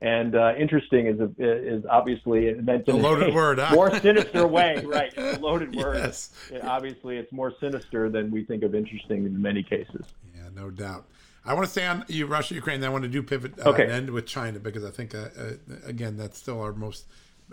And 0.03 0.35
uh, 0.35 0.55
interesting 0.59 1.07
is 1.07 1.21
a, 1.21 1.31
is 1.39 1.85
obviously 1.89 2.53
meant 2.55 2.89
in 2.89 2.97
a 2.97 2.99
loaded 2.99 3.29
a 3.29 3.33
word, 3.35 3.61
huh? 3.61 3.73
more 3.73 3.97
sinister 4.01 4.49
way, 4.49 4.83
right? 4.85 5.17
a 5.17 5.39
loaded 5.41 5.77
word. 5.77 5.95
Yes. 5.95 6.31
obviously, 6.65 7.19
it's 7.19 7.31
more 7.31 7.53
sinister 7.61 8.11
than 8.11 8.33
we 8.33 8.45
think 8.45 8.65
of 8.65 8.75
interesting 8.75 9.27
in 9.27 9.41
many 9.41 9.63
cases. 9.63 10.05
Yeah, 10.35 10.49
no 10.53 10.71
doubt. 10.71 11.07
I 11.45 11.55
want 11.55 11.67
to 11.67 11.71
stay 11.71 11.87
on 11.87 12.05
you, 12.09 12.27
Russia, 12.27 12.55
Ukraine. 12.55 12.81
Then 12.81 12.91
I 12.91 12.93
want 12.93 13.05
to 13.05 13.09
do 13.09 13.23
pivot 13.23 13.55
uh, 13.65 13.71
okay. 13.71 13.85
and 13.85 13.93
end 13.93 14.11
with 14.11 14.27
China 14.27 14.59
because 14.59 14.85
I 14.85 14.91
think, 14.91 15.15
uh, 15.15 15.29
uh, 15.39 15.53
again, 15.85 16.17
that's 16.17 16.37
still 16.37 16.61
our 16.61 16.73
most, 16.73 17.07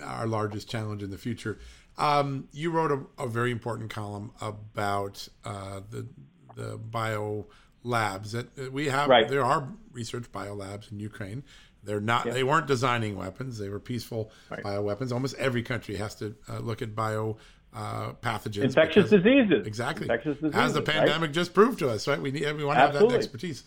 our 0.04 0.26
largest 0.26 0.68
challenge 0.68 1.04
in 1.04 1.12
the 1.12 1.20
future. 1.20 1.60
Um, 2.00 2.48
you 2.52 2.72
wrote 2.72 2.92
a, 2.92 3.24
a, 3.24 3.28
very 3.28 3.52
important 3.52 3.92
column 3.92 4.32
about 4.42 5.28
uh, 5.44 5.82
the 5.90 6.08
the 6.56 6.78
bio 6.78 7.46
labs 7.84 8.32
that 8.32 8.72
we 8.72 8.88
have. 8.88 9.10
Right. 9.10 9.28
There 9.28 9.44
are 9.44 9.70
research 9.92 10.32
bio 10.32 10.54
labs 10.54 10.92
in 10.92 11.00
Ukraine. 11.00 11.44
They're 11.84 12.02
not. 12.02 12.26
They 12.26 12.44
weren't 12.44 12.68
designing 12.68 13.16
weapons. 13.16 13.58
They 13.58 13.70
were 13.70 13.80
peaceful 13.80 14.32
right. 14.50 14.64
bioweapons. 14.64 15.12
Almost 15.12 15.36
every 15.38 15.64
country 15.64 15.96
has 15.96 16.16
to 16.16 16.36
uh, 16.50 16.60
look 16.60 16.82
at 16.82 16.96
bio 16.96 17.38
uh, 17.74 18.14
pathogens. 18.22 18.64
Infectious 18.64 19.10
because, 19.10 19.24
diseases. 19.24 19.66
Exactly. 19.66 20.06
Infectious 20.06 20.36
diseases, 20.38 20.60
As 20.60 20.74
the 20.74 20.82
pandemic 20.82 21.22
right? 21.22 21.32
just 21.32 21.54
proved 21.54 21.80
to 21.80 21.90
us, 21.90 22.08
right? 22.08 22.22
We 22.22 22.32
need 22.32 22.44
we 22.56 22.64
want 22.64 22.78
to 22.78 22.82
have 22.82 22.94
that 22.94 23.12
expertise. 23.12 23.64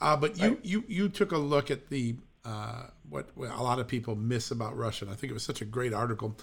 Uh, 0.00 0.16
but 0.16 0.38
you, 0.38 0.48
right. 0.48 0.58
you 0.62 0.84
you 0.86 1.08
took 1.08 1.32
a 1.32 1.38
look 1.38 1.70
at 1.70 1.88
the 1.88 2.16
uh, 2.44 2.84
what, 3.08 3.28
what 3.34 3.50
a 3.50 3.62
lot 3.62 3.78
of 3.78 3.88
people 3.88 4.14
miss 4.14 4.50
about 4.50 4.76
Russia. 4.76 5.04
And 5.04 5.12
I 5.12 5.16
think 5.16 5.30
it 5.30 5.34
was 5.34 5.42
such 5.42 5.60
a 5.60 5.64
great 5.64 5.92
article. 5.92 6.36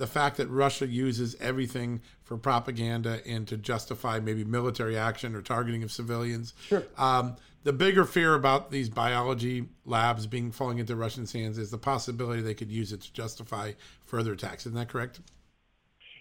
The 0.00 0.06
fact 0.06 0.38
that 0.38 0.48
Russia 0.48 0.86
uses 0.86 1.36
everything 1.40 2.00
for 2.22 2.38
propaganda 2.38 3.20
and 3.26 3.46
to 3.48 3.58
justify 3.58 4.18
maybe 4.18 4.44
military 4.44 4.96
action 4.96 5.34
or 5.34 5.42
targeting 5.42 5.82
of 5.82 5.92
civilians. 5.92 6.54
Sure. 6.66 6.84
Um, 6.96 7.36
the 7.64 7.74
bigger 7.74 8.06
fear 8.06 8.34
about 8.34 8.70
these 8.70 8.88
biology 8.88 9.68
labs 9.84 10.26
being 10.26 10.52
falling 10.52 10.78
into 10.78 10.96
Russian 10.96 11.26
hands 11.26 11.58
is 11.58 11.70
the 11.70 11.76
possibility 11.76 12.40
they 12.40 12.54
could 12.54 12.70
use 12.70 12.94
it 12.94 13.02
to 13.02 13.12
justify 13.12 13.72
further 14.06 14.32
attacks. 14.32 14.64
Isn't 14.64 14.78
that 14.78 14.88
correct? 14.88 15.20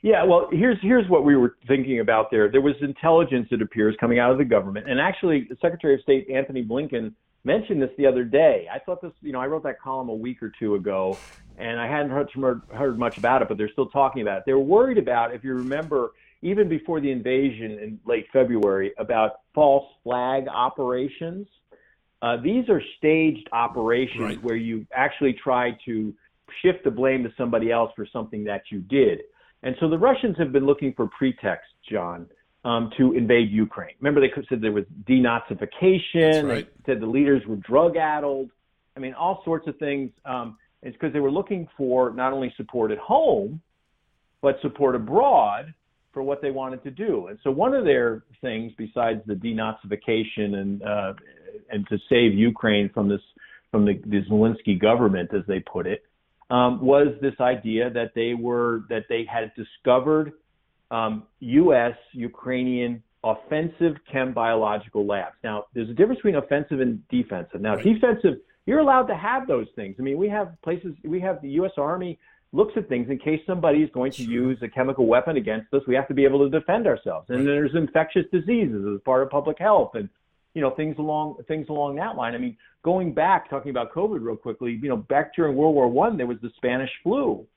Yeah, 0.02 0.26
well, 0.26 0.50
here's 0.52 0.78
here's 0.82 1.10
what 1.10 1.24
we 1.24 1.38
were 1.38 1.56
thinking 1.66 2.02
about 2.02 2.32
there. 2.32 2.52
There 2.52 2.60
was 2.60 2.76
intelligence, 2.82 3.48
it 3.52 3.62
appears, 3.62 3.96
coming 3.98 4.20
out 4.20 4.32
of 4.32 4.38
the 4.38 4.46
government, 4.46 4.90
and 4.90 5.00
actually, 5.00 5.48
Secretary 5.62 5.94
of 5.94 6.02
State 6.02 6.30
Anthony 6.30 6.64
Blinken 6.64 7.14
mentioned 7.44 7.82
this 7.82 7.92
the 7.98 8.06
other 8.06 8.24
day. 8.24 8.68
I 8.74 8.80
thought 8.80 9.02
this, 9.02 9.12
you 9.22 9.32
know, 9.32 9.40
I 9.40 9.48
wrote 9.48 9.64
that 9.64 9.80
column 9.80 10.10
a 10.10 10.14
week 10.14 10.44
or 10.44 10.52
two 10.60 10.76
ago, 10.76 11.18
and 11.60 11.80
I 11.80 11.88
hadn't 11.88 12.10
heard, 12.10 12.62
heard 12.74 12.98
much 12.98 13.18
about 13.18 13.42
it, 13.42 13.50
but 13.50 13.58
they're 13.58 13.72
still 13.72 13.90
talking 13.90 14.22
about 14.22 14.40
it. 14.40 14.44
They 14.46 14.54
were 14.54 14.60
worried 14.60 14.98
about, 14.98 15.36
if 15.36 15.44
you 15.44 15.54
remember, 15.54 16.12
even 16.42 16.70
before 16.70 17.02
the 17.02 17.12
invasion 17.12 17.72
in 17.72 18.00
late 18.06 18.28
February, 18.32 18.94
about 18.98 19.42
false 19.54 19.86
flag 20.04 20.48
operations. 20.48 21.48
Uh, 22.22 22.38
these 22.38 22.68
are 22.70 22.82
staged 22.98 23.48
operations 23.52 24.22
right. 24.22 24.44
where 24.44 24.56
you 24.56 24.86
actually 24.94 25.34
try 25.34 25.78
to 25.86 26.14
shift 26.62 26.84
the 26.84 26.92
blame 26.92 27.24
to 27.24 27.32
somebody 27.38 27.72
else 27.72 27.92
for 27.96 28.06
something 28.12 28.44
that 28.46 28.64
you 28.72 28.80
did. 28.80 29.22
And 29.64 29.76
so 29.80 29.90
the 29.90 29.98
Russians 29.98 30.38
have 30.38 30.52
been 30.52 30.66
looking 30.66 30.94
for 30.94 31.08
pretexts, 31.08 31.74
John, 31.90 32.28
um, 32.64 32.92
to 32.98 33.14
invade 33.14 33.52
Ukraine. 33.52 33.96
Remember, 34.00 34.22
they 34.22 34.32
said 34.48 34.62
there 34.62 34.72
was 34.72 34.86
denazification. 35.04 36.48
Right. 36.48 36.68
They 36.86 36.94
said 36.94 37.02
the 37.02 37.06
leaders 37.06 37.46
were 37.46 37.58
drug 37.58 37.98
addled. 37.98 38.50
I 38.96 39.00
mean, 39.02 39.14
all 39.14 39.42
sorts 39.44 39.68
of 39.68 39.78
things. 39.78 40.12
Um, 40.26 40.58
it's 40.82 40.96
because 40.96 41.14
they 41.14 41.20
were 41.20 41.32
looking 41.32 41.68
for 41.78 42.12
not 42.12 42.34
only 42.34 42.54
support 42.58 42.92
at 42.92 42.98
home, 42.98 43.62
but 44.42 44.56
support 44.62 44.96
abroad 44.96 45.74
for 46.14 46.24
what 46.24 46.42
they 46.42 46.52
wanted 46.52 46.84
to 46.84 46.92
do. 46.92 47.28
And 47.28 47.38
so 47.44 47.52
one 47.52 47.74
of 47.74 47.86
their 47.86 48.24
things, 48.42 48.72
besides 48.78 49.22
the 49.26 49.34
denazification 49.34 50.56
and 50.56 50.84
uh, 50.84 51.14
and 51.72 51.88
to 51.90 51.98
save 52.10 52.34
Ukraine 52.34 52.90
from 52.94 53.10
this 53.10 53.22
from 53.72 53.86
the, 53.86 54.02
the 54.06 54.22
Zelensky 54.30 54.80
government, 54.80 55.30
as 55.34 55.44
they 55.48 55.60
put 55.60 55.86
it, 55.86 56.04
um, 56.50 56.84
was 56.84 57.08
this 57.22 57.36
idea 57.40 57.90
that 57.92 58.14
they 58.16 58.34
were 58.34 58.84
that 58.90 59.04
they 59.10 59.26
had 59.32 59.52
discovered 59.56 60.34
um, 60.92 61.24
U.S. 61.40 61.94
Ukrainian 62.14 63.04
offensive 63.24 63.96
chem 64.12 64.34
biological 64.34 65.06
labs. 65.06 65.36
Now, 65.44 65.66
there's 65.74 65.90
a 65.90 65.94
difference 65.94 66.20
between 66.20 66.36
offensive 66.36 66.80
and 66.80 67.08
defensive. 67.10 67.62
Now, 67.62 67.76
right. 67.76 67.84
defensive, 67.84 68.40
you're 68.70 68.80
allowed 68.80 69.08
to 69.08 69.16
have 69.16 69.48
those 69.48 69.66
things. 69.76 69.96
I 69.98 70.04
mean, 70.04 70.16
we 70.16 70.30
have 70.30 70.54
places, 70.62 70.94
we 71.04 71.20
have 71.22 71.42
the 71.42 71.50
U.S. 71.54 71.72
Army 71.76 72.20
looks 72.54 72.74
at 72.78 72.88
things 72.88 73.10
in 73.10 73.18
case 73.18 73.42
somebody 73.48 73.80
is 73.80 73.90
going 73.96 74.12
to 74.12 74.24
use 74.24 74.60
a 74.62 74.68
chemical 74.68 75.08
weapon 75.08 75.38
against 75.38 75.74
us. 75.74 75.82
We 75.88 75.96
have 75.96 76.08
to 76.08 76.14
be 76.14 76.24
able 76.24 76.48
to 76.48 76.60
defend 76.60 76.86
ourselves. 76.86 77.32
And 77.32 77.48
there's 77.48 77.74
infectious 77.74 78.26
diseases 78.32 78.86
as 78.94 79.02
part 79.02 79.24
of 79.24 79.32
public 79.32 79.58
health, 79.58 79.96
and 79.96 80.08
you 80.54 80.62
know 80.62 80.70
things 80.70 80.96
along 81.00 81.38
things 81.48 81.68
along 81.70 81.96
that 81.96 82.16
line. 82.16 82.36
I 82.36 82.38
mean, 82.38 82.58
going 82.84 83.12
back, 83.12 83.50
talking 83.50 83.72
about 83.72 83.92
COVID 83.92 84.20
real 84.22 84.36
quickly, 84.36 84.80
you 84.80 84.88
know, 84.88 84.98
back 84.98 85.36
during 85.36 85.56
World 85.56 85.74
War 85.74 85.88
One, 85.88 86.16
there 86.16 86.28
was 86.28 86.38
the 86.44 86.52
Spanish 86.58 86.92
flu, 87.02 87.48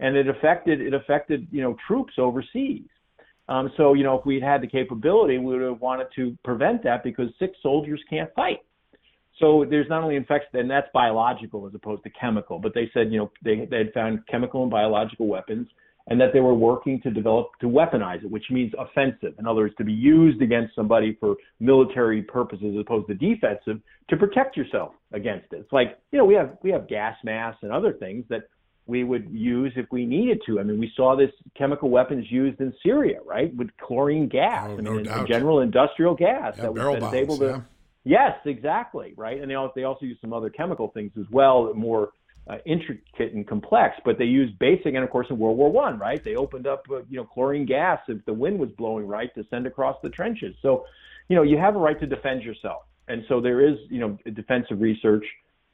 and 0.00 0.16
it 0.16 0.28
affected 0.28 0.80
it 0.80 0.94
affected 0.94 1.46
you 1.50 1.60
know 1.60 1.76
troops 1.86 2.14
overseas. 2.16 2.88
Um, 3.50 3.70
so 3.76 3.92
you 3.92 4.02
know 4.02 4.18
if 4.18 4.24
we'd 4.24 4.42
had 4.42 4.62
the 4.62 4.66
capability, 4.66 5.36
we 5.36 5.58
would 5.58 5.60
have 5.60 5.82
wanted 5.82 6.06
to 6.16 6.38
prevent 6.42 6.82
that 6.84 7.04
because 7.04 7.28
sick 7.38 7.52
soldiers 7.62 8.00
can't 8.08 8.32
fight. 8.34 8.60
So 9.40 9.66
there's 9.68 9.88
not 9.88 10.02
only 10.02 10.16
infection, 10.16 10.60
and 10.60 10.70
that's 10.70 10.86
biological 10.94 11.66
as 11.66 11.74
opposed 11.74 12.04
to 12.04 12.10
chemical. 12.10 12.58
But 12.58 12.72
they 12.74 12.90
said 12.94 13.12
you 13.12 13.18
know 13.18 13.30
they 13.42 13.66
they 13.70 13.78
had 13.78 13.92
found 13.92 14.26
chemical 14.28 14.62
and 14.62 14.70
biological 14.70 15.26
weapons, 15.26 15.66
and 16.08 16.20
that 16.20 16.32
they 16.32 16.40
were 16.40 16.54
working 16.54 17.00
to 17.02 17.10
develop 17.10 17.48
to 17.60 17.66
weaponize 17.66 18.22
it, 18.24 18.30
which 18.30 18.44
means 18.50 18.72
offensive. 18.78 19.34
In 19.38 19.46
other 19.46 19.62
words, 19.62 19.74
to 19.78 19.84
be 19.84 19.92
used 19.92 20.40
against 20.40 20.74
somebody 20.74 21.16
for 21.18 21.36
military 21.58 22.22
purposes 22.22 22.74
as 22.74 22.80
opposed 22.80 23.08
to 23.08 23.14
defensive 23.14 23.80
to 24.10 24.16
protect 24.16 24.56
yourself 24.56 24.92
against 25.12 25.52
it. 25.52 25.56
It's 25.56 25.72
like 25.72 25.98
you 26.12 26.18
know 26.18 26.24
we 26.24 26.34
have 26.34 26.56
we 26.62 26.70
have 26.70 26.88
gas 26.88 27.16
masks 27.24 27.62
and 27.62 27.72
other 27.72 27.92
things 27.92 28.24
that 28.28 28.42
we 28.86 29.02
would 29.02 29.28
use 29.30 29.72
if 29.76 29.86
we 29.90 30.04
needed 30.04 30.42
to. 30.46 30.60
I 30.60 30.62
mean, 30.62 30.78
we 30.78 30.92
saw 30.94 31.16
this 31.16 31.30
chemical 31.56 31.88
weapons 31.88 32.26
used 32.30 32.60
in 32.60 32.72
Syria, 32.84 33.18
right, 33.24 33.54
with 33.56 33.70
chlorine 33.78 34.28
gas. 34.28 34.66
Oh, 34.68 34.78
I 34.78 34.80
mean, 34.80 35.04
no 35.04 35.26
general 35.26 35.60
industrial 35.60 36.14
gas 36.14 36.54
yeah, 36.56 36.64
that 36.64 36.74
was 36.74 37.14
able 37.14 37.38
to. 37.38 37.46
Yeah. 37.46 37.60
Yes, 38.04 38.32
exactly, 38.44 39.14
right. 39.16 39.40
And 39.40 39.50
they 39.50 39.54
also, 39.54 39.72
they 39.74 39.84
also 39.84 40.06
use 40.06 40.18
some 40.20 40.32
other 40.32 40.50
chemical 40.50 40.88
things 40.88 41.12
as 41.18 41.24
well, 41.30 41.72
more 41.74 42.10
uh, 42.48 42.56
intricate 42.66 43.32
and 43.32 43.46
complex. 43.46 43.96
But 44.04 44.18
they 44.18 44.26
used 44.26 44.58
basic, 44.58 44.94
and 44.94 44.98
of 44.98 45.10
course, 45.10 45.26
in 45.30 45.38
World 45.38 45.56
War 45.56 45.72
One, 45.72 45.98
right, 45.98 46.22
they 46.22 46.36
opened 46.36 46.66
up, 46.66 46.84
uh, 46.90 46.98
you 47.08 47.16
know, 47.16 47.24
chlorine 47.24 47.66
gas 47.66 48.00
if 48.08 48.24
the 48.26 48.34
wind 48.34 48.58
was 48.58 48.68
blowing 48.76 49.06
right 49.06 49.34
to 49.34 49.44
send 49.48 49.66
across 49.66 49.96
the 50.02 50.10
trenches. 50.10 50.54
So, 50.60 50.84
you 51.28 51.36
know, 51.36 51.42
you 51.42 51.56
have 51.56 51.76
a 51.76 51.78
right 51.78 51.98
to 52.00 52.06
defend 52.06 52.42
yourself, 52.42 52.82
and 53.08 53.24
so 53.28 53.40
there 53.40 53.66
is, 53.66 53.76
you 53.88 54.00
know, 54.00 54.18
defensive 54.34 54.80
research 54.80 55.24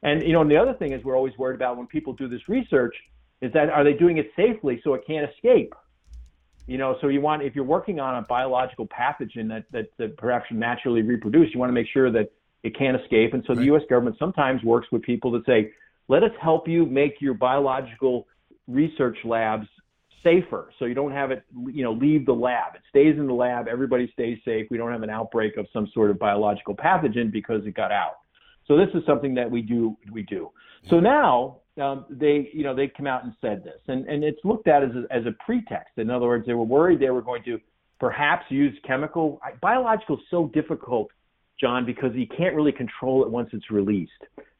and 0.03 0.23
you 0.23 0.33
know, 0.33 0.41
and 0.41 0.49
the 0.49 0.57
other 0.57 0.73
thing 0.73 0.93
is 0.93 1.03
we're 1.03 1.15
always 1.15 1.37
worried 1.37 1.55
about 1.55 1.77
when 1.77 1.87
people 1.87 2.13
do 2.13 2.27
this 2.27 2.41
research 2.47 2.95
is 3.41 3.51
that 3.53 3.69
are 3.69 3.83
they 3.83 3.93
doing 3.93 4.17
it 4.17 4.31
safely 4.35 4.79
so 4.83 4.93
it 4.93 5.01
can't 5.05 5.29
escape? 5.29 5.73
You 6.71 6.77
know, 6.77 6.97
so 7.01 7.07
you 7.07 7.21
want 7.21 7.43
if 7.43 7.55
you're 7.55 7.65
working 7.65 7.99
on 7.99 8.15
a 8.15 8.21
biological 8.21 8.87
pathogen 8.87 9.47
that 9.49 9.65
that, 9.71 9.87
that 9.97 10.17
perhaps 10.17 10.45
naturally 10.51 11.01
reproduce, 11.01 11.53
you 11.53 11.59
want 11.59 11.69
to 11.69 11.73
make 11.73 11.87
sure 11.91 12.11
that 12.11 12.31
it 12.63 12.77
can't 12.77 12.99
escape. 12.99 13.33
And 13.33 13.43
so 13.45 13.53
right. 13.53 13.59
the 13.59 13.65
U.S. 13.65 13.81
government 13.89 14.15
sometimes 14.19 14.63
works 14.63 14.87
with 14.91 15.01
people 15.01 15.31
that 15.31 15.45
say, 15.45 15.71
let 16.07 16.23
us 16.23 16.31
help 16.41 16.67
you 16.67 16.85
make 16.85 17.15
your 17.19 17.33
biological 17.33 18.27
research 18.67 19.17
labs 19.25 19.67
safer 20.23 20.71
so 20.77 20.85
you 20.85 20.93
don't 20.93 21.11
have 21.11 21.31
it 21.31 21.43
you 21.67 21.83
know 21.83 21.93
leave 21.93 22.27
the 22.27 22.31
lab 22.31 22.75
it 22.75 22.81
stays 22.87 23.17
in 23.17 23.25
the 23.25 23.33
lab 23.33 23.67
everybody 23.67 24.07
stays 24.13 24.37
safe 24.45 24.67
we 24.69 24.77
don't 24.77 24.91
have 24.91 25.01
an 25.01 25.09
outbreak 25.09 25.57
of 25.57 25.65
some 25.73 25.89
sort 25.95 26.11
of 26.11 26.19
biological 26.19 26.75
pathogen 26.75 27.31
because 27.31 27.65
it 27.65 27.73
got 27.73 27.91
out 27.91 28.17
so 28.71 28.77
this 28.77 28.89
is 28.93 29.03
something 29.05 29.33
that 29.35 29.49
we 29.49 29.61
do 29.61 29.97
we 30.11 30.23
do. 30.23 30.49
So 30.89 30.99
now 30.99 31.57
um, 31.79 32.05
they 32.09 32.49
you 32.53 32.63
know 32.63 32.75
they 32.75 32.87
come 32.87 33.07
out 33.07 33.23
and 33.23 33.33
said 33.39 33.63
this, 33.63 33.79
and 33.87 34.05
and 34.07 34.23
it's 34.23 34.39
looked 34.43 34.67
at 34.67 34.83
as 34.83 34.89
a, 34.91 35.13
as 35.13 35.25
a 35.25 35.31
pretext. 35.45 35.97
In 35.97 36.09
other 36.09 36.25
words, 36.25 36.45
they 36.45 36.53
were 36.53 36.63
worried 36.63 36.99
they 36.99 37.09
were 37.09 37.21
going 37.21 37.43
to 37.43 37.59
perhaps 37.99 38.45
use 38.49 38.77
chemical 38.85 39.39
biological 39.61 40.17
is 40.17 40.23
so 40.29 40.47
difficult, 40.53 41.09
John, 41.59 41.85
because 41.85 42.11
you 42.13 42.27
can't 42.27 42.55
really 42.55 42.71
control 42.73 43.23
it 43.23 43.29
once 43.29 43.49
it's 43.53 43.71
released. 43.71 44.11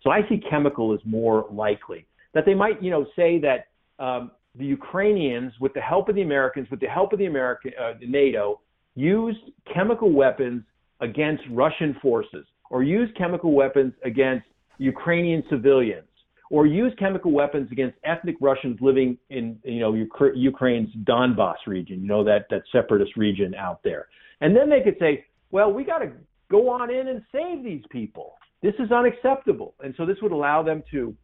So 0.03 0.09
I 0.09 0.21
see 0.29 0.41
chemical 0.49 0.93
as 0.93 0.99
more 1.05 1.47
likely 1.51 2.05
that 2.33 2.45
they 2.45 2.53
might 2.53 2.81
you 2.81 2.91
know 2.91 3.05
say 3.15 3.39
that. 3.39 3.67
Um, 4.03 4.31
the 4.55 4.65
Ukrainians, 4.65 5.53
with 5.61 5.73
the 5.73 5.79
help 5.79 6.09
of 6.09 6.15
the 6.15 6.23
Americans, 6.23 6.67
with 6.69 6.81
the 6.81 6.87
help 6.87 7.13
of 7.13 7.19
the 7.19 7.25
American 7.25 7.71
uh, 7.81 7.93
NATO, 8.05 8.59
used 8.95 9.39
chemical 9.73 10.11
weapons 10.11 10.63
against 10.99 11.43
Russian 11.51 11.95
forces 12.01 12.45
or 12.69 12.83
used 12.83 13.15
chemical 13.17 13.53
weapons 13.53 13.93
against 14.03 14.45
Ukrainian 14.77 15.43
civilians 15.49 16.07
or 16.51 16.67
use 16.67 16.93
chemical 16.99 17.31
weapons 17.31 17.69
against 17.71 17.97
ethnic 18.03 18.35
Russians 18.41 18.77
living 18.81 19.17
in 19.29 19.57
you 19.63 19.79
know 19.79 19.93
Ukraine's 20.35 20.89
Donbas 21.05 21.55
region, 21.65 22.01
you 22.01 22.07
know 22.07 22.23
that 22.25 22.45
that 22.51 22.63
separatist 22.71 23.15
region 23.15 23.55
out 23.55 23.79
there. 23.83 24.07
And 24.41 24.55
then 24.55 24.69
they 24.69 24.81
could 24.81 24.97
say, 24.99 25.25
well, 25.51 25.71
we 25.71 25.83
got 25.83 25.99
to 25.99 26.11
go 26.49 26.69
on 26.69 26.91
in 26.91 27.07
and 27.07 27.23
save 27.31 27.63
these 27.63 27.83
people. 27.89 28.33
This 28.61 28.73
is 28.79 28.91
unacceptable. 28.91 29.75
And 29.79 29.93
so 29.95 30.05
this 30.05 30.17
would 30.21 30.33
allow 30.33 30.61
them 30.61 30.83
to 30.91 31.15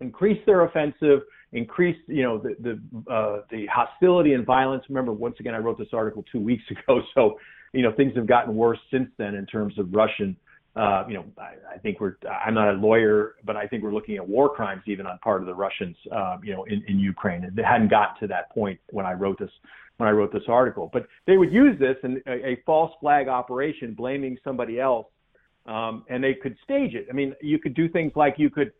increase 0.00 0.40
their 0.46 0.64
offensive, 0.64 1.20
increase, 1.52 1.96
you 2.06 2.22
know, 2.22 2.38
the 2.38 2.54
the 2.60 3.12
uh, 3.12 3.40
the 3.50 3.66
hostility 3.66 4.34
and 4.34 4.46
violence. 4.46 4.84
Remember, 4.88 5.12
once 5.12 5.34
again, 5.40 5.54
I 5.54 5.58
wrote 5.58 5.78
this 5.78 5.88
article 5.92 6.24
two 6.30 6.40
weeks 6.40 6.62
ago, 6.70 7.00
so 7.14 7.38
you 7.72 7.82
know 7.82 7.92
things 7.92 8.12
have 8.14 8.28
gotten 8.28 8.54
worse 8.54 8.78
since 8.92 9.10
then 9.18 9.34
in 9.34 9.46
terms 9.46 9.76
of 9.80 9.92
Russian. 9.92 10.36
Uh, 10.76 11.04
you 11.08 11.14
know, 11.14 11.24
I, 11.38 11.74
I 11.74 11.78
think 11.78 12.00
we're. 12.00 12.16
I'm 12.28 12.54
not 12.54 12.68
a 12.68 12.72
lawyer, 12.72 13.36
but 13.44 13.56
I 13.56 13.66
think 13.66 13.84
we're 13.84 13.94
looking 13.94 14.16
at 14.16 14.28
war 14.28 14.52
crimes 14.52 14.82
even 14.86 15.06
on 15.06 15.18
part 15.18 15.40
of 15.40 15.46
the 15.46 15.54
Russians. 15.54 15.96
Uh, 16.10 16.38
you 16.42 16.52
know, 16.52 16.64
in, 16.64 16.82
in 16.88 16.98
Ukraine, 16.98 17.44
it 17.44 17.64
hadn't 17.64 17.90
gotten 17.90 18.20
to 18.20 18.26
that 18.28 18.50
point 18.50 18.80
when 18.90 19.06
I 19.06 19.12
wrote 19.12 19.38
this 19.38 19.50
when 19.98 20.08
I 20.08 20.12
wrote 20.12 20.32
this 20.32 20.42
article. 20.48 20.90
But 20.92 21.06
they 21.26 21.36
would 21.36 21.52
use 21.52 21.78
this 21.78 21.96
in 22.02 22.20
a, 22.26 22.32
a 22.32 22.62
false 22.66 22.92
flag 23.00 23.28
operation, 23.28 23.94
blaming 23.94 24.36
somebody 24.42 24.80
else, 24.80 25.06
um, 25.66 26.04
and 26.08 26.24
they 26.24 26.34
could 26.34 26.56
stage 26.64 26.94
it. 26.94 27.06
I 27.08 27.12
mean, 27.12 27.34
you 27.40 27.60
could 27.60 27.74
do 27.74 27.88
things 27.88 28.12
like 28.16 28.34
you 28.38 28.50
could 28.50 28.72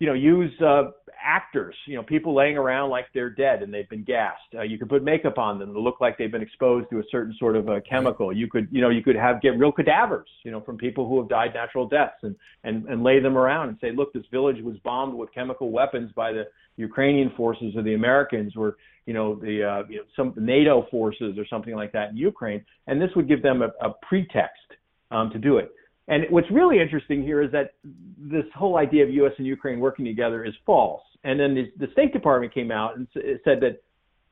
you 0.00 0.06
know, 0.06 0.14
use 0.14 0.50
uh, 0.62 0.90
actors, 1.24 1.74
you 1.86 1.96
know, 1.96 2.02
people 2.02 2.34
laying 2.34 2.56
around 2.56 2.90
like 2.90 3.06
they're 3.14 3.30
dead 3.30 3.62
and 3.62 3.72
they've 3.72 3.88
been 3.88 4.04
gassed. 4.04 4.40
Uh, 4.54 4.62
you 4.62 4.78
could 4.78 4.88
put 4.88 5.02
makeup 5.02 5.38
on 5.38 5.58
them 5.58 5.72
to 5.72 5.80
look 5.80 6.00
like 6.00 6.16
they've 6.18 6.32
been 6.32 6.42
exposed 6.42 6.88
to 6.90 6.98
a 6.98 7.02
certain 7.10 7.34
sort 7.38 7.56
of 7.56 7.68
a 7.68 7.80
chemical. 7.80 8.32
You 8.34 8.48
could, 8.48 8.68
you 8.70 8.80
know, 8.80 8.90
you 8.90 9.02
could 9.02 9.16
have 9.16 9.40
get 9.40 9.58
real 9.58 9.72
cadavers, 9.72 10.28
you 10.44 10.50
know, 10.50 10.60
from 10.60 10.76
people 10.76 11.08
who 11.08 11.18
have 11.18 11.28
died 11.28 11.54
natural 11.54 11.88
deaths 11.88 12.18
and 12.22 12.36
and 12.64 12.86
and 12.86 13.02
lay 13.02 13.20
them 13.20 13.36
around 13.36 13.68
and 13.68 13.78
say, 13.80 13.92
look, 13.92 14.12
this 14.12 14.24
village 14.30 14.62
was 14.62 14.76
bombed 14.84 15.14
with 15.14 15.32
chemical 15.32 15.70
weapons 15.70 16.10
by 16.14 16.32
the 16.32 16.44
Ukrainian 16.76 17.30
forces 17.36 17.74
or 17.76 17.82
the 17.82 17.94
Americans 17.94 18.54
or 18.56 18.76
you 19.06 19.14
know 19.14 19.34
the 19.34 19.64
uh, 19.64 19.82
you 19.88 19.96
know, 19.96 20.04
some 20.16 20.32
NATO 20.36 20.86
forces 20.90 21.38
or 21.38 21.46
something 21.46 21.74
like 21.74 21.92
that 21.92 22.10
in 22.10 22.16
Ukraine, 22.16 22.64
and 22.86 23.00
this 23.00 23.10
would 23.16 23.28
give 23.28 23.42
them 23.42 23.62
a, 23.62 23.70
a 23.86 23.94
pretext 24.08 24.68
um, 25.10 25.30
to 25.30 25.38
do 25.38 25.58
it. 25.58 25.72
And 26.10 26.24
what's 26.28 26.50
really 26.50 26.80
interesting 26.80 27.22
here 27.22 27.40
is 27.40 27.52
that 27.52 27.74
this 28.18 28.44
whole 28.54 28.76
idea 28.76 29.04
of 29.04 29.10
U.S. 29.10 29.32
and 29.38 29.46
Ukraine 29.46 29.78
working 29.78 30.04
together 30.04 30.44
is 30.44 30.52
false. 30.66 31.02
And 31.22 31.38
then 31.38 31.54
the, 31.54 31.86
the 31.86 31.92
State 31.92 32.12
Department 32.12 32.52
came 32.52 32.72
out 32.72 32.96
and 32.96 33.06
said 33.14 33.60
that 33.60 33.80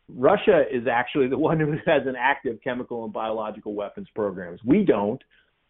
Russia 0.08 0.64
is 0.72 0.88
actually 0.90 1.28
the 1.28 1.38
one 1.48 1.60
who 1.60 1.70
has 1.86 2.02
an 2.06 2.16
active 2.18 2.58
chemical 2.62 3.04
and 3.04 3.12
biological 3.12 3.74
weapons 3.74 4.08
programs. 4.12 4.60
We 4.64 4.84
don't, 4.84 5.22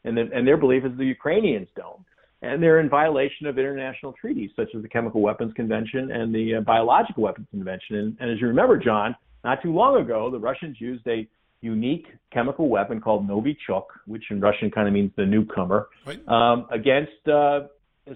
and, 0.05 0.17
the, 0.17 0.31
and 0.35 0.49
their 0.49 0.57
belief 0.57 0.85
is 0.87 0.97
the 0.97 1.05
Ukrainians 1.05 1.69
don't. 1.77 2.05
And 2.41 2.63
they're 2.63 2.81
in 2.81 2.89
violation 2.89 3.47
of 3.47 3.59
international 3.59 4.15
treaties 4.19 4.51
such 4.57 4.69
as 4.75 4.81
the 4.81 4.89
Chemical 4.89 5.21
Weapons 5.21 5.53
Convention 5.55 6.13
and 6.13 6.35
the 6.35 6.55
uh, 6.55 6.61
Biological 6.63 7.25
Weapons 7.25 7.49
Convention. 7.51 7.97
And, 7.97 8.17
and 8.21 8.31
as 8.31 8.41
you 8.41 8.47
remember, 8.47 8.79
John, 8.79 9.15
not 9.45 9.61
too 9.61 9.75
long 9.75 10.01
ago, 10.01 10.31
the 10.31 10.39
Russians 10.39 10.81
used 10.81 11.07
a 11.07 11.29
unique 11.61 12.07
chemical 12.33 12.69
weapon 12.69 13.01
called 13.01 13.29
Novichok, 13.29 13.85
which 14.07 14.25
in 14.31 14.41
Russian 14.41 14.71
kind 14.71 14.87
of 14.87 14.95
means 14.95 15.11
the 15.17 15.27
newcomer, 15.27 15.89
right. 16.07 16.29
um, 16.29 16.67
against 16.71 17.27
uh, 17.29 17.61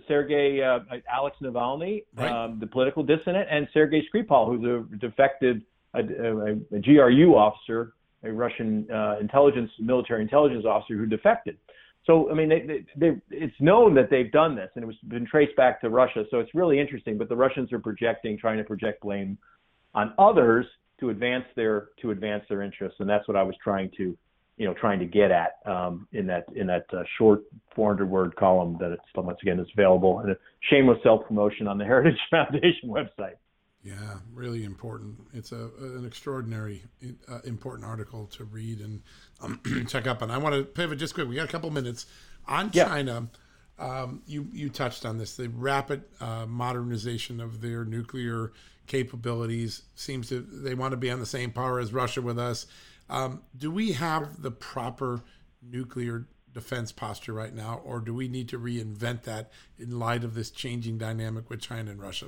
Sergei 0.09 0.63
uh, 0.63 0.81
Alex 1.13 1.37
Navalny, 1.43 2.05
right. 2.15 2.31
um, 2.31 2.59
the 2.61 2.67
political 2.67 3.03
dissident, 3.03 3.49
and 3.51 3.69
Sergei 3.73 4.03
Skripal, 4.13 4.47
who's 4.47 4.65
a 4.65 4.97
defected 4.97 5.63
a, 5.95 6.01
a, 6.01 6.77
a 6.77 6.81
GRU 6.81 7.35
officer, 7.35 7.95
a 8.23 8.33
Russian 8.33 8.87
uh, 8.91 9.17
intelligence 9.21 9.71
military 9.79 10.23
intelligence 10.23 10.65
officer 10.67 10.97
who 10.97 11.07
defected. 11.07 11.59
So 12.07 12.31
I 12.31 12.35
mean, 12.35 12.49
they, 12.49 12.61
they, 12.61 12.85
they, 12.97 13.21
it's 13.31 13.55
known 13.61 13.95
that 13.95 14.11
they've 14.11 14.31
done 14.33 14.57
this, 14.57 14.71
and 14.75 14.83
it 14.83 14.87
was 14.87 14.97
been 15.09 15.27
traced 15.27 15.57
back 15.57 15.81
to 15.83 15.91
Russia. 15.91 16.25
So 16.31 16.39
it's 16.39 16.55
really 16.55 16.81
interesting. 16.81 17.19
But 17.19 17.29
the 17.29 17.37
Russians 17.37 17.73
are 17.73 17.79
projecting, 17.79 18.39
trying 18.39 18.59
to 18.59 18.65
project 18.65 19.03
blame 19.03 19.39
on 19.95 20.15
others 20.19 20.67
to 21.03 21.11
advance 21.11 21.45
their 21.57 21.89
to 22.01 22.13
advance 22.13 22.45
their 22.49 22.63
interests, 22.63 23.01
and 23.01 23.11
that's 23.11 23.27
what 23.27 23.37
I 23.37 23.43
was 23.43 23.57
trying 23.63 23.91
to, 23.97 24.17
you 24.57 24.67
know, 24.67 24.73
trying 24.73 25.01
to 25.01 25.05
get 25.05 25.33
at 25.33 25.59
um, 25.67 26.07
in 26.13 26.27
that 26.29 26.45
in 26.55 26.69
that 26.69 26.87
uh, 26.93 27.03
short 27.19 27.43
400 27.75 28.09
word 28.09 28.37
column 28.37 28.77
that 28.81 28.93
it's 28.93 29.03
once 29.17 29.39
again 29.43 29.59
is 29.59 29.67
available 29.77 30.21
and 30.21 30.31
a 30.31 30.37
shameless 30.71 30.99
self 31.03 31.27
promotion 31.27 31.67
on 31.67 31.77
the 31.77 31.85
Heritage 31.93 32.19
Foundation 32.31 32.89
website. 32.89 33.35
Yeah, 33.83 34.19
really 34.33 34.63
important. 34.63 35.17
It's 35.35 35.51
a 35.51 35.71
an 35.81 36.07
extraordinary 36.07 36.85
uh, 37.29 37.41
important 37.45 37.85
article 37.85 38.27
to 38.29 38.45
read 38.45 38.79
and 38.79 39.03
um, 39.43 39.61
check 39.89 40.07
up 40.07 40.23
on. 40.23 40.31
I 40.31 40.39
want 40.39 40.55
to 40.55 40.63
pivot 40.63 40.99
just 40.99 41.15
quick. 41.15 41.29
We 41.29 41.35
got 41.35 41.49
a 41.49 41.53
couple 41.53 41.69
minutes 41.71 42.07
on 42.47 42.71
yeah. 42.73 42.85
China. 42.85 43.29
Um, 43.77 44.23
you 44.27 44.47
you 44.53 44.69
touched 44.69 45.05
on 45.05 45.19
this 45.19 45.37
the 45.37 45.49
rapid 45.49 46.05
uh, 46.21 46.47
modernization 46.47 47.41
of 47.41 47.61
their 47.61 47.85
nuclear 47.85 48.53
capabilities. 48.93 49.83
Seems 49.95 50.29
to 50.29 50.41
they 50.41 50.75
want 50.75 50.93
to 50.93 50.99
be 50.99 51.11
on 51.11 51.19
the 51.19 51.27
same 51.27 51.51
power 51.51 51.81
as 51.81 51.93
Russia 51.95 52.21
with 52.21 52.39
us. 52.39 52.67
Um, 53.09 53.43
do 53.57 53.71
we 53.71 53.93
have 53.93 54.43
the 54.43 54.51
proper 54.51 55.23
nuclear 55.63 56.27
defense 56.53 56.93
posture 56.93 57.33
right 57.33 57.55
now, 57.55 57.81
or 57.85 58.01
do 58.01 58.13
we 58.13 58.29
need 58.29 58.51
to 58.51 58.59
reinvent 58.59 59.23
that 59.23 59.51
in 59.79 59.99
light 59.99 60.25
of 60.25 60.35
this 60.35 60.51
changing 60.51 60.99
dynamic 60.99 61.49
with 61.49 61.61
China 61.61 61.91
and 61.91 62.01
Russia? 62.01 62.27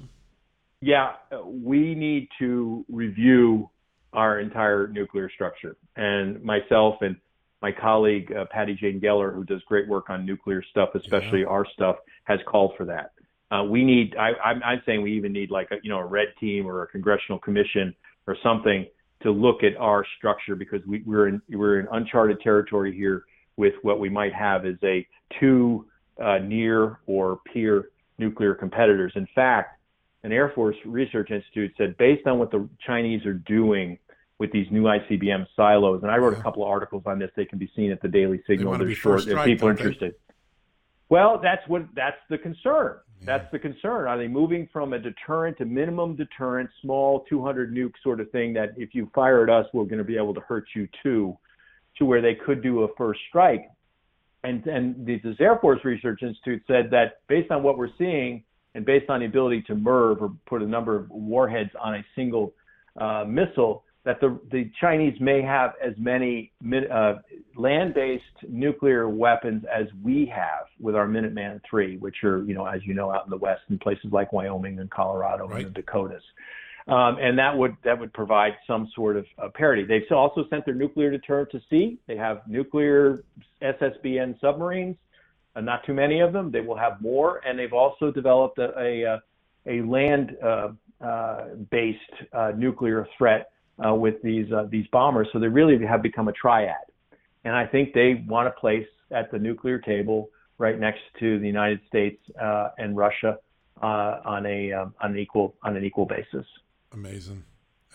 Yeah, 0.81 1.13
we 1.45 1.95
need 1.95 2.29
to 2.39 2.85
review 2.89 3.69
our 4.15 4.41
entire 4.41 4.89
nuclear 4.89 5.31
structure. 5.31 5.77
And 5.97 6.43
myself 6.43 6.97
and 7.03 7.17
my 7.61 7.73
colleague 7.73 8.33
uh, 8.33 8.47
Patty 8.51 8.75
Jane 8.75 9.01
Geller, 9.01 9.35
who 9.35 9.45
does 9.45 9.63
great 9.69 9.87
work 9.89 10.09
on 10.09 10.25
nuclear 10.25 10.63
stuff, 10.63 10.91
especially 10.95 11.41
yeah. 11.41 11.47
our 11.47 11.67
stuff, 11.75 11.97
has 12.25 12.41
called 12.47 12.73
for 12.77 12.85
that. 12.87 13.13
Uh, 13.55 13.63
we 13.63 13.85
need. 13.85 14.17
I, 14.17 14.33
I'm, 14.45 14.63
I'm 14.65 14.83
saying 14.85 15.03
we 15.03 15.13
even 15.17 15.33
need 15.33 15.51
like 15.51 15.69
a 15.71 15.77
you 15.83 15.91
know 15.91 15.99
a 15.99 16.05
red 16.05 16.29
team 16.41 16.67
or 16.67 16.83
a 16.83 16.87
congressional 16.89 17.39
commission 17.39 17.95
or 18.27 18.37
something 18.43 18.87
to 19.23 19.31
look 19.31 19.63
at 19.63 19.77
our 19.77 20.05
structure 20.19 20.57
because 20.57 20.81
we, 20.87 21.03
we're 21.07 21.29
in 21.29 21.41
we're 21.51 21.79
in 21.79 21.87
uncharted 21.93 22.41
territory 22.41 22.95
here 22.95 23.25
with 23.57 23.75
what 23.83 24.01
we 24.01 24.09
might 24.09 24.35
have 24.35 24.67
as 24.67 24.75
a 24.83 25.07
two 25.39 25.87
uh, 26.21 26.39
near 26.39 26.99
or 27.07 27.41
peer 27.53 27.91
nuclear 28.19 28.55
competitors. 28.55 29.13
In 29.15 29.29
fact, 29.35 29.79
an 30.25 30.33
Air 30.33 30.51
Force 30.55 30.77
Research 30.85 31.31
Institute 31.31 31.73
said 31.79 31.97
based 31.97 32.27
on 32.27 32.41
what 32.41 32.51
the 32.51 32.69
Chinese 32.85 33.25
are 33.25 33.35
doing 33.35 33.99
with 34.39 34.51
these 34.51 34.67
new 34.73 34.83
ICBM 34.83 35.47
silos, 35.55 36.03
and 36.03 36.11
I 36.11 36.17
wrote 36.17 36.37
a 36.37 36.43
couple 36.43 36.65
of 36.65 36.69
articles 36.69 37.05
on 37.07 37.21
this. 37.21 37.31
They 37.37 37.45
can 37.45 37.59
be 37.59 37.71
seen 37.77 37.93
at 37.93 38.03
the 38.03 38.09
Daily 38.09 38.43
Signal. 38.49 38.77
They're 38.79 38.93
short 38.95 39.29
if 39.29 39.45
people 39.45 39.69
are 39.69 39.71
interested. 39.71 40.17
Well, 41.09 41.39
that's 41.41 41.63
what 41.69 41.87
that's 41.95 42.17
the 42.29 42.39
concern. 42.39 42.97
That's 43.25 43.51
the 43.53 43.59
concern. 43.59 44.07
Are 44.07 44.19
they 44.19 44.29
moving 44.29 44.69
from 44.73 44.93
a 44.93 44.99
deterrent 44.99 45.59
to 45.59 45.65
minimum 45.65 46.15
deterrent, 46.17 46.69
small 46.83 47.25
200 47.29 47.75
nuke 47.75 47.93
sort 48.03 48.21
of 48.21 48.31
thing 48.31 48.53
that 48.55 48.71
if 48.77 48.95
you 48.95 49.11
fire 49.15 49.43
at 49.43 49.51
us, 49.51 49.67
we're 49.73 49.85
going 49.85 49.99
to 49.99 50.05
be 50.05 50.17
able 50.17 50.35
to 50.35 50.41
hurt 50.41 50.67
you 50.75 50.89
too, 51.03 51.37
to 51.99 52.05
where 52.05 52.21
they 52.21 52.35
could 52.35 52.63
do 52.63 52.83
a 52.83 52.89
first 52.97 53.21
strike? 53.29 53.65
And 54.43 54.67
and 54.67 55.07
this 55.07 55.21
Air 55.41 55.59
Force 55.59 55.81
Research 55.85 56.23
Institute 56.23 56.63
said 56.67 56.91
that 56.91 57.21
based 57.29 57.51
on 57.51 57.63
what 57.63 57.79
we're 57.79 57.97
seeing 57.97 58.45
and 58.75 58.85
based 58.85 59.09
on 59.09 59.21
the 59.21 59.27
ability 59.27 59.63
to 59.69 59.75
MIRV 59.75 60.21
or 60.21 60.33
put 60.47 60.61
a 60.61 60.67
number 60.67 60.97
of 60.97 61.09
warheads 61.09 61.71
on 61.81 61.95
a 61.95 62.05
single 62.15 62.53
uh, 63.01 63.25
missile, 63.27 63.85
that 64.05 64.21
the, 64.21 64.39
the 64.53 64.71
Chinese 64.81 65.19
may 65.19 65.41
have 65.41 65.73
as 65.83 65.95
many 65.97 66.53
uh, 66.93 67.15
land-based 67.57 68.23
nuclear 68.49 69.09
weapons 69.09 69.65
as 69.75 69.87
we 70.03 70.31
have 70.35 70.67
with 70.79 70.95
our 70.95 71.07
Minuteman 71.07 71.61
III, 71.73 71.97
which 71.97 72.23
are, 72.23 72.45
you 72.45 72.55
know, 72.55 72.67
as 72.67 72.81
you 72.85 72.93
know, 72.93 73.11
out 73.11 73.25
in 73.25 73.31
the 73.31 73.37
West 73.37 73.63
in 73.71 73.79
places 73.79 74.07
like 74.13 74.33
Wyoming 74.33 74.79
and 74.79 74.91
Colorado 74.91 75.49
right. 75.49 75.65
and 75.65 75.75
the 75.75 75.81
Dakotas. 75.81 76.23
Um, 76.87 77.17
and 77.19 77.39
that 77.39 77.57
would 77.57 77.79
that 77.83 77.99
would 77.99 78.13
provide 78.13 78.53
some 78.67 78.91
sort 78.95 79.17
of 79.17 79.25
uh, 79.43 79.49
parity. 79.55 79.85
They've 79.85 80.03
also 80.11 80.45
sent 80.51 80.67
their 80.67 80.75
nuclear 80.75 81.11
deterrent 81.11 81.51
to 81.53 81.61
sea. 81.71 81.99
They 82.07 82.17
have 82.19 82.43
nuclear 82.47 83.25
SSBN 83.63 84.39
submarines, 84.39 84.97
uh, 85.57 85.63
not 85.63 85.87
too 85.87 85.95
many 85.95 86.21
of 86.21 86.35
them. 86.35 86.51
They 86.51 86.61
will 86.61 86.77
have 86.77 87.01
more, 87.01 87.41
and 87.47 87.59
they've 87.59 87.73
also 87.73 88.11
developed 88.11 88.59
a 88.59 88.79
a, 88.79 89.23
a 89.67 89.81
land 89.81 90.37
uh, 90.45 90.73
uh 91.03 91.45
based 91.71 92.01
uh, 92.35 92.53
nuclear 92.55 93.09
threat 93.17 93.53
uh, 93.85 93.95
with 93.95 94.21
these 94.23 94.51
uh, 94.53 94.67
these 94.71 94.87
bombers. 94.89 95.29
So 95.33 95.39
they 95.39 95.49
really 95.49 95.85
have 95.85 96.03
become 96.03 96.29
a 96.29 96.33
triad, 96.33 96.75
and 97.45 97.55
I 97.55 97.67
think 97.67 97.93
they 97.95 98.25
want 98.27 98.49
a 98.49 98.53
place 98.53 98.87
at 99.11 99.31
the 99.31 99.39
nuclear 99.39 99.79
table 99.79 100.31
right 100.59 100.79
next 100.79 101.03
to 101.21 101.39
the 101.39 101.47
United 101.47 101.81
States 101.89 102.21
uh, 102.41 102.71
and 102.79 102.97
Russia 102.97 103.39
uh, 103.83 104.21
on 104.25 104.47
a 104.47 104.73
um, 104.73 104.95
on 105.01 105.13
an 105.13 105.19
equal 105.19 105.55
on 105.63 105.77
an 105.77 105.85
equal 105.85 106.07
basis. 106.07 106.47
Amazing. 106.93 107.45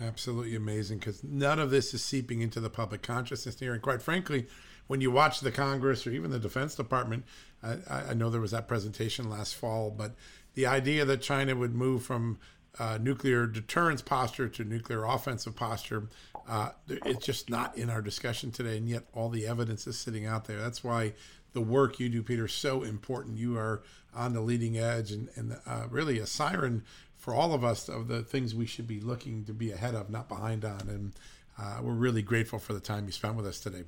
Absolutely 0.02 0.56
amazing 0.56 1.00
because 1.00 1.24
none 1.26 1.60
of 1.60 1.72
this 1.72 1.94
is 1.94 2.04
seeping 2.04 2.42
into 2.42 2.62
the 2.62 2.70
public 2.70 3.02
consciousness 3.02 3.60
here. 3.60 3.74
And 3.74 3.82
quite 3.82 4.02
frankly, 4.02 4.48
when 4.88 5.02
you 5.02 5.12
watch 5.12 5.42
the 5.42 5.52
Congress 5.52 6.08
or 6.08 6.12
even 6.12 6.32
the 6.32 6.40
Defense 6.40 6.74
Department, 6.74 7.26
I, 7.62 7.78
I 7.90 8.14
know 8.14 8.30
there 8.30 8.40
was 8.40 8.52
that 8.52 8.68
presentation 8.68 9.30
last 9.30 9.56
fall, 9.56 9.92
but 9.92 10.16
the 10.54 10.66
idea 10.66 11.04
that 11.04 11.22
China 11.22 11.56
would 11.56 11.76
move 11.76 12.04
from 12.04 12.40
uh, 12.78 12.98
nuclear 13.02 13.48
deterrence 13.48 14.02
posture 14.02 14.48
to 14.50 14.64
nuclear 14.64 15.04
offensive 15.06 15.56
posture. 15.56 16.10
Uh, 16.48 16.70
it's 16.88 17.26
just 17.26 17.50
not 17.50 17.78
in 17.78 17.90
our 17.90 18.02
discussion 18.02 18.52
today, 18.52 18.78
and 18.78 18.88
yet 18.88 19.04
all 19.14 19.30
the 19.30 19.48
evidence 19.48 19.88
is 19.88 19.98
sitting 19.98 20.26
out 20.26 20.46
there. 20.46 20.60
That's 20.60 20.84
why 20.84 21.14
the 21.54 21.62
work 21.62 22.00
you 22.00 22.10
do, 22.10 22.24
Peter, 22.24 22.46
is 22.46 22.54
so 22.54 22.84
important. 22.84 23.38
You 23.38 23.58
are 23.58 23.82
on 24.14 24.34
the 24.34 24.42
leading 24.42 24.78
edge 24.78 25.12
and, 25.12 25.30
and 25.36 25.58
uh, 25.66 25.86
really 25.90 26.20
a 26.20 26.26
siren 26.26 26.84
for 27.16 27.34
all 27.34 27.54
of 27.54 27.64
us 27.64 27.90
of 27.90 28.08
the 28.08 28.24
things 28.24 28.56
we 28.56 28.66
should 28.66 28.88
be 28.88 29.00
looking 29.00 29.44
to 29.46 29.54
be 29.54 29.72
ahead 29.72 29.94
of, 29.96 30.10
not 30.10 30.30
behind 30.30 30.64
on. 30.64 30.82
And 30.88 31.14
uh, 31.60 31.80
we're 31.82 31.94
really 31.94 32.22
grateful 32.22 32.60
for 32.60 32.74
the 32.74 32.80
time 32.80 33.06
you 33.06 33.12
spent 33.12 33.36
with 33.36 33.46
us 33.46 33.60
today. 33.60 33.84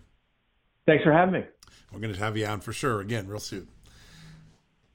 Thanks 0.86 1.03
for 1.03 1.13
having 1.13 1.34
me. 1.34 1.45
We're 1.91 1.99
going 1.99 2.13
to 2.13 2.19
have 2.19 2.38
you 2.38 2.45
on 2.45 2.61
for 2.61 2.73
sure 2.73 2.99
again 2.99 3.27
real 3.27 3.39
soon. 3.39 3.67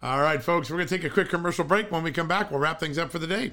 All 0.03 0.21
right, 0.21 0.43
folks, 0.43 0.71
we're 0.71 0.77
going 0.77 0.89
to 0.89 0.97
take 0.97 1.05
a 1.05 1.13
quick 1.13 1.31
commercial 1.31 1.65
break. 1.65 1.91
When 1.91 2.03
we 2.03 2.13
come 2.13 2.29
back, 2.29 2.51
we'll 2.51 2.61
wrap 2.61 2.79
things 2.79 2.99
up 2.99 3.11
for 3.11 3.19
the 3.19 3.27
day. 3.27 3.53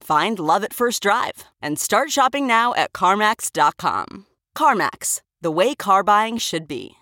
Find 0.00 0.38
love 0.38 0.64
at 0.64 0.72
first 0.72 1.02
drive 1.02 1.44
and 1.62 1.78
start 1.78 2.10
shopping 2.10 2.46
now 2.46 2.74
at 2.74 2.92
CarMax.com. 2.92 4.26
CarMax, 4.56 5.20
the 5.40 5.50
way 5.50 5.74
car 5.74 6.02
buying 6.02 6.38
should 6.38 6.66
be. 6.66 6.96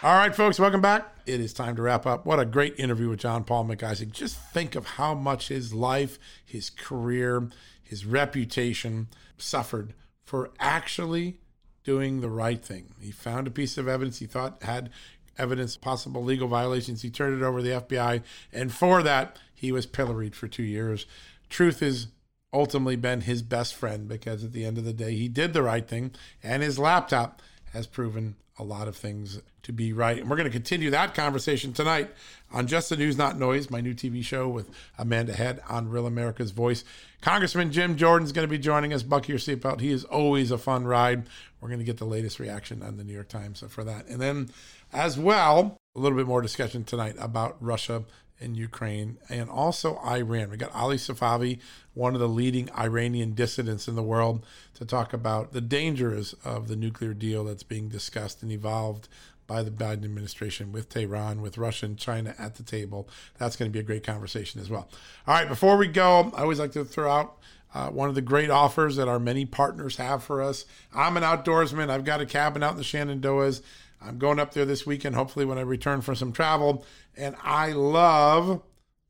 All 0.00 0.14
right, 0.14 0.34
folks, 0.34 0.60
welcome 0.60 0.80
back. 0.80 1.12
It 1.26 1.40
is 1.40 1.52
time 1.52 1.74
to 1.74 1.82
wrap 1.82 2.06
up. 2.06 2.24
What 2.24 2.38
a 2.38 2.44
great 2.44 2.78
interview 2.78 3.08
with 3.08 3.18
John 3.18 3.42
Paul 3.42 3.64
Mac 3.64 3.82
Isaac. 3.82 4.12
Just 4.12 4.36
think 4.36 4.76
of 4.76 4.86
how 4.86 5.12
much 5.14 5.48
his 5.48 5.74
life, 5.74 6.20
his 6.44 6.70
career, 6.70 7.48
his 7.82 8.06
reputation 8.06 9.08
suffered 9.36 9.94
for 10.24 10.50
actually 10.60 11.40
doing 11.82 12.20
the 12.20 12.30
right 12.30 12.64
thing. 12.64 12.94
He 13.00 13.10
found 13.10 13.46
a 13.46 13.50
piece 13.50 13.76
of 13.76 13.88
evidence 13.88 14.18
he 14.18 14.26
thought 14.26 14.62
had 14.62 14.90
evidence 15.38 15.76
possible 15.76 16.22
legal 16.22 16.48
violations. 16.48 17.02
He 17.02 17.10
turned 17.10 17.40
it 17.40 17.44
over 17.44 17.58
to 17.58 17.64
the 17.64 17.80
FBI, 17.80 18.22
and 18.52 18.72
for 18.72 19.02
that, 19.02 19.38
he 19.54 19.72
was 19.72 19.86
pilloried 19.86 20.34
for 20.34 20.48
two 20.48 20.62
years. 20.62 21.06
Truth 21.48 21.80
has 21.80 22.08
ultimately 22.52 22.96
been 22.96 23.22
his 23.22 23.42
best 23.42 23.74
friend 23.74 24.08
because 24.08 24.44
at 24.44 24.52
the 24.52 24.64
end 24.64 24.78
of 24.78 24.84
the 24.84 24.92
day, 24.92 25.14
he 25.14 25.28
did 25.28 25.52
the 25.52 25.62
right 25.62 25.86
thing, 25.86 26.12
and 26.42 26.62
his 26.62 26.78
laptop 26.78 27.42
has 27.72 27.86
proven 27.86 28.36
a 28.58 28.64
lot 28.64 28.88
of 28.88 28.96
things 28.96 29.40
to 29.62 29.72
be 29.72 29.92
right. 29.92 30.18
And 30.18 30.28
we're 30.28 30.36
going 30.36 30.48
to 30.48 30.52
continue 30.52 30.90
that 30.90 31.14
conversation 31.14 31.72
tonight 31.72 32.10
on 32.50 32.66
Just 32.66 32.88
the 32.88 32.96
News, 32.96 33.16
Not 33.16 33.38
Noise, 33.38 33.70
my 33.70 33.80
new 33.80 33.94
TV 33.94 34.24
show 34.24 34.48
with 34.48 34.70
Amanda 34.98 35.34
Head 35.34 35.60
on 35.68 35.88
Real 35.88 36.06
America's 36.06 36.50
Voice. 36.50 36.84
Congressman 37.20 37.70
Jim 37.70 37.96
Jordan's 37.96 38.32
going 38.32 38.46
to 38.46 38.50
be 38.50 38.58
joining 38.58 38.92
us. 38.92 39.02
Buckle 39.02 39.30
your 39.30 39.38
seatbelt. 39.38 39.80
He 39.80 39.90
is 39.90 40.04
always 40.04 40.50
a 40.50 40.58
fun 40.58 40.86
ride. 40.86 41.28
We're 41.60 41.68
going 41.68 41.80
to 41.80 41.84
get 41.84 41.98
the 41.98 42.04
latest 42.04 42.40
reaction 42.40 42.82
on 42.82 42.96
the 42.96 43.04
New 43.04 43.12
York 43.12 43.28
Times 43.28 43.62
for 43.68 43.84
that. 43.84 44.06
And 44.06 44.20
then, 44.20 44.50
as 44.92 45.18
well, 45.18 45.76
a 45.94 46.00
little 46.00 46.16
bit 46.16 46.26
more 46.26 46.42
discussion 46.42 46.84
tonight 46.84 47.16
about 47.18 47.56
Russia 47.60 48.04
and 48.40 48.56
Ukraine 48.56 49.18
and 49.28 49.50
also 49.50 49.96
Iran. 49.98 50.50
We 50.50 50.56
got 50.56 50.74
Ali 50.74 50.96
Safavi, 50.96 51.58
one 51.94 52.14
of 52.14 52.20
the 52.20 52.28
leading 52.28 52.70
Iranian 52.72 53.32
dissidents 53.32 53.88
in 53.88 53.96
the 53.96 54.02
world, 54.02 54.46
to 54.74 54.84
talk 54.84 55.12
about 55.12 55.52
the 55.52 55.60
dangers 55.60 56.34
of 56.44 56.68
the 56.68 56.76
nuclear 56.76 57.14
deal 57.14 57.44
that's 57.44 57.64
being 57.64 57.88
discussed 57.88 58.42
and 58.42 58.52
evolved 58.52 59.08
by 59.46 59.62
the 59.62 59.70
Biden 59.70 60.04
administration 60.04 60.72
with 60.72 60.90
Tehran, 60.90 61.40
with 61.40 61.58
Russia 61.58 61.86
and 61.86 61.98
China 61.98 62.34
at 62.38 62.56
the 62.56 62.62
table. 62.62 63.08
That's 63.38 63.56
going 63.56 63.70
to 63.70 63.72
be 63.72 63.80
a 63.80 63.82
great 63.84 64.04
conversation 64.04 64.60
as 64.60 64.68
well. 64.68 64.88
All 65.26 65.34
right, 65.34 65.48
before 65.48 65.76
we 65.78 65.88
go, 65.88 66.30
I 66.36 66.42
always 66.42 66.60
like 66.60 66.72
to 66.72 66.84
throw 66.84 67.10
out 67.10 67.38
uh, 67.74 67.88
one 67.88 68.08
of 68.08 68.14
the 68.14 68.22
great 68.22 68.50
offers 68.50 68.96
that 68.96 69.08
our 69.08 69.18
many 69.18 69.46
partners 69.46 69.96
have 69.96 70.22
for 70.22 70.42
us. 70.42 70.64
I'm 70.94 71.16
an 71.16 71.22
outdoorsman. 71.22 71.90
I've 71.90 72.04
got 72.04 72.20
a 72.20 72.26
cabin 72.26 72.62
out 72.62 72.72
in 72.72 72.76
the 72.76 72.82
Shenandoahs. 72.84 73.62
I'm 74.00 74.18
going 74.18 74.38
up 74.38 74.54
there 74.54 74.64
this 74.64 74.86
weekend, 74.86 75.14
hopefully, 75.14 75.44
when 75.44 75.58
I 75.58 75.62
return 75.62 76.00
from 76.00 76.14
some 76.14 76.32
travel. 76.32 76.84
And 77.16 77.36
I 77.42 77.72
love, 77.72 78.62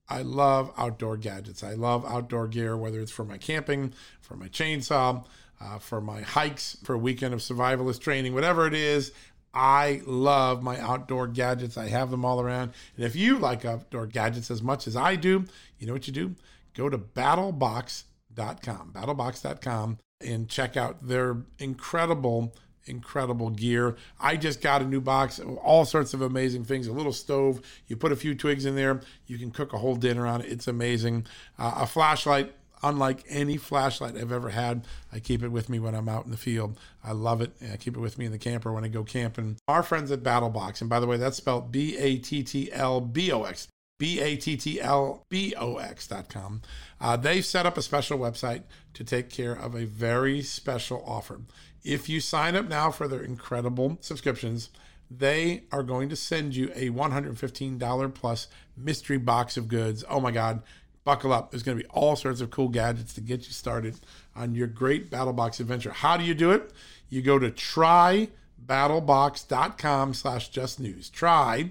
I 0.08 0.22
love 0.22 0.72
outdoor 0.76 1.16
gadgets. 1.16 1.62
I 1.62 1.74
love 1.74 2.04
outdoor 2.06 2.48
gear, 2.48 2.76
whether 2.76 3.00
it's 3.00 3.12
for 3.12 3.24
my 3.24 3.38
camping, 3.38 3.92
for 4.20 4.36
my 4.36 4.48
chainsaw, 4.48 5.24
uh, 5.60 5.78
for 5.78 6.00
my 6.00 6.22
hikes, 6.22 6.78
for 6.84 6.94
a 6.94 6.98
weekend 6.98 7.34
of 7.34 7.40
survivalist 7.40 8.00
training, 8.00 8.34
whatever 8.34 8.66
it 8.66 8.74
is. 8.74 9.12
I 9.52 10.02
love 10.06 10.62
my 10.62 10.78
outdoor 10.78 11.26
gadgets. 11.26 11.76
I 11.76 11.88
have 11.88 12.10
them 12.10 12.24
all 12.24 12.40
around. 12.40 12.72
And 12.96 13.04
if 13.04 13.16
you 13.16 13.38
like 13.38 13.64
outdoor 13.64 14.06
gadgets 14.06 14.50
as 14.50 14.62
much 14.62 14.86
as 14.86 14.96
I 14.96 15.16
do, 15.16 15.44
you 15.78 15.86
know 15.86 15.92
what 15.92 16.06
you 16.06 16.12
do? 16.12 16.34
Go 16.74 16.88
to 16.88 16.98
battlbox.com, 16.98 18.92
battlbox.com, 18.92 19.98
and 20.20 20.48
check 20.48 20.76
out 20.76 21.06
their 21.06 21.38
incredible 21.58 22.54
incredible 22.88 23.50
gear. 23.50 23.96
I 24.20 24.36
just 24.36 24.60
got 24.60 24.82
a 24.82 24.84
new 24.84 25.00
box, 25.00 25.40
all 25.40 25.84
sorts 25.84 26.14
of 26.14 26.22
amazing 26.22 26.64
things. 26.64 26.86
A 26.86 26.92
little 26.92 27.12
stove, 27.12 27.60
you 27.86 27.96
put 27.96 28.12
a 28.12 28.16
few 28.16 28.34
twigs 28.34 28.64
in 28.64 28.74
there, 28.74 29.00
you 29.26 29.38
can 29.38 29.50
cook 29.50 29.72
a 29.72 29.78
whole 29.78 29.96
dinner 29.96 30.26
on 30.26 30.40
it. 30.40 30.50
It's 30.50 30.66
amazing. 30.68 31.26
Uh, 31.58 31.74
a 31.76 31.86
flashlight, 31.86 32.54
unlike 32.82 33.24
any 33.28 33.56
flashlight 33.56 34.16
I've 34.16 34.32
ever 34.32 34.50
had. 34.50 34.86
I 35.12 35.18
keep 35.20 35.42
it 35.42 35.48
with 35.48 35.68
me 35.68 35.78
when 35.78 35.94
I'm 35.94 36.08
out 36.08 36.24
in 36.24 36.30
the 36.30 36.36
field. 36.36 36.78
I 37.02 37.12
love 37.12 37.40
it. 37.40 37.52
I 37.72 37.76
keep 37.76 37.96
it 37.96 38.00
with 38.00 38.18
me 38.18 38.26
in 38.26 38.32
the 38.32 38.38
camper 38.38 38.72
when 38.72 38.84
I 38.84 38.88
go 38.88 39.04
camping. 39.04 39.56
Our 39.66 39.82
friends 39.82 40.10
at 40.10 40.22
Battlbox, 40.22 40.80
and 40.80 40.90
by 40.90 41.00
the 41.00 41.06
way, 41.06 41.16
that's 41.16 41.36
spelled 41.36 41.72
B 41.72 41.96
A 41.96 42.18
T 42.18 42.42
T 42.42 42.72
L 42.72 43.00
B 43.00 43.32
O 43.32 43.44
X. 43.44 43.68
B 43.98 44.20
A 44.20 44.36
T 44.36 44.56
T 44.56 44.80
L 44.80 45.24
B 45.28 45.54
O 45.58 45.78
X 45.78 46.06
dot 46.06 46.28
com. 46.28 46.62
Uh, 47.00 47.16
they've 47.16 47.44
set 47.44 47.66
up 47.66 47.76
a 47.76 47.82
special 47.82 48.16
website 48.16 48.62
to 48.94 49.02
take 49.02 49.28
care 49.28 49.52
of 49.52 49.74
a 49.74 49.86
very 49.86 50.40
special 50.40 51.02
offer. 51.04 51.40
If 51.84 52.08
you 52.08 52.20
sign 52.20 52.56
up 52.56 52.66
now 52.68 52.90
for 52.90 53.06
their 53.08 53.22
incredible 53.22 53.98
subscriptions, 54.00 54.70
they 55.10 55.62
are 55.72 55.82
going 55.82 56.10
to 56.10 56.16
send 56.16 56.54
you 56.54 56.70
a 56.74 56.90
$115 56.90 58.14
plus 58.14 58.48
mystery 58.76 59.16
box 59.18 59.56
of 59.56 59.66
goods. 59.68 60.04
Oh 60.08 60.20
my 60.20 60.30
God, 60.30 60.62
buckle 61.04 61.32
up. 61.32 61.50
There's 61.50 61.62
going 61.62 61.78
to 61.78 61.84
be 61.84 61.90
all 61.90 62.14
sorts 62.16 62.42
of 62.42 62.50
cool 62.50 62.68
gadgets 62.68 63.14
to 63.14 63.22
get 63.22 63.46
you 63.46 63.52
started 63.52 63.98
on 64.36 64.54
your 64.54 64.66
great 64.66 65.10
Battlbox 65.10 65.60
adventure. 65.60 65.92
How 65.92 66.18
do 66.18 66.24
you 66.24 66.34
do 66.34 66.50
it? 66.50 66.72
You 67.08 67.22
go 67.22 67.38
to 67.38 67.50
trybattlbox.com 67.50 70.14
slash 70.14 70.48
just 70.50 70.78
news. 70.78 71.08
Try 71.08 71.70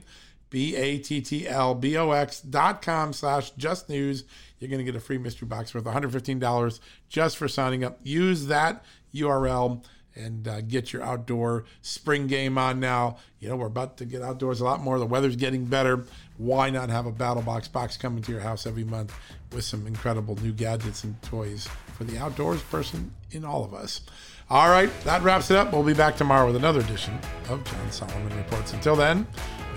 B-A-T-T-L-B-O-X 0.50 2.42
dot 2.42 2.82
com 2.82 3.14
slash 3.14 3.52
just 3.52 3.88
news. 3.90 4.24
You're 4.60 4.70
going 4.70 4.80
to 4.80 4.92
get 4.92 4.96
a 4.96 5.00
free 5.00 5.18
mystery 5.18 5.48
box 5.48 5.76
worth 5.76 5.84
$115 5.84 6.80
just 7.10 7.38
for 7.38 7.48
signing 7.48 7.84
up. 7.84 8.00
Use 8.04 8.48
that 8.48 8.84
URL 9.14 9.84
and 10.18 10.48
uh, 10.48 10.62
get 10.62 10.92
your 10.92 11.04
outdoor 11.04 11.66
spring 11.82 12.28
game 12.28 12.58
on 12.58 12.80
now. 12.80 13.18
You 13.40 13.50
know, 13.50 13.56
we're 13.56 13.68
about 13.68 13.98
to 13.98 14.06
get 14.06 14.22
outdoors 14.22 14.62
a 14.62 14.66
lot 14.66 14.82
more. 14.82 15.00
The 15.00 15.06
weather's 15.06 15.36
getting 15.36 15.66
better. 15.66 16.06
Why 16.38 16.70
not 16.70 16.90
have 16.90 17.06
a 17.06 17.12
Battlbox 17.12 17.72
box 17.72 17.98
coming 17.98 18.24
to 18.24 18.32
your 18.32 18.42
house 18.42 18.66
every 18.66 18.84
month 18.84 19.14
with 19.52 19.64
some 19.64 19.88
incredible 19.88 20.36
new 20.42 20.52
gadgets 20.52 21.04
and 21.04 21.22
toys 21.22 21.68
for 21.98 22.04
the 22.04 22.18
outdoors 22.18 22.62
person 22.64 23.12
in 23.32 23.46
all 23.46 23.64
of 23.64 23.74
us? 23.74 24.02
All 24.50 24.70
right, 24.70 24.90
that 25.04 25.22
wraps 25.24 25.52
it 25.52 25.58
up. 25.58 25.74
We'll 25.74 25.84
be 25.84 25.94
back 25.94 26.16
tomorrow 26.16 26.48
with 26.48 26.56
another 26.56 26.80
edition 26.80 27.20
of 27.50 27.64
John 27.66 27.92
Solomon 27.92 28.36
Reports. 28.38 28.72
Until 28.72 28.96
then, 28.96 29.28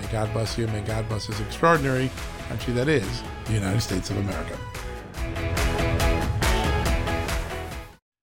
may 0.00 0.06
God 0.12 0.32
bless 0.32 0.56
you. 0.56 0.68
May 0.68 0.82
God 0.82 1.08
bless 1.08 1.26
this 1.26 1.40
extraordinary 1.40 2.08
country 2.48 2.72
that 2.74 2.88
is 2.88 3.22
the 3.46 3.54
United 3.54 3.80
States 3.80 4.10
of 4.10 4.18
America. 4.18 5.89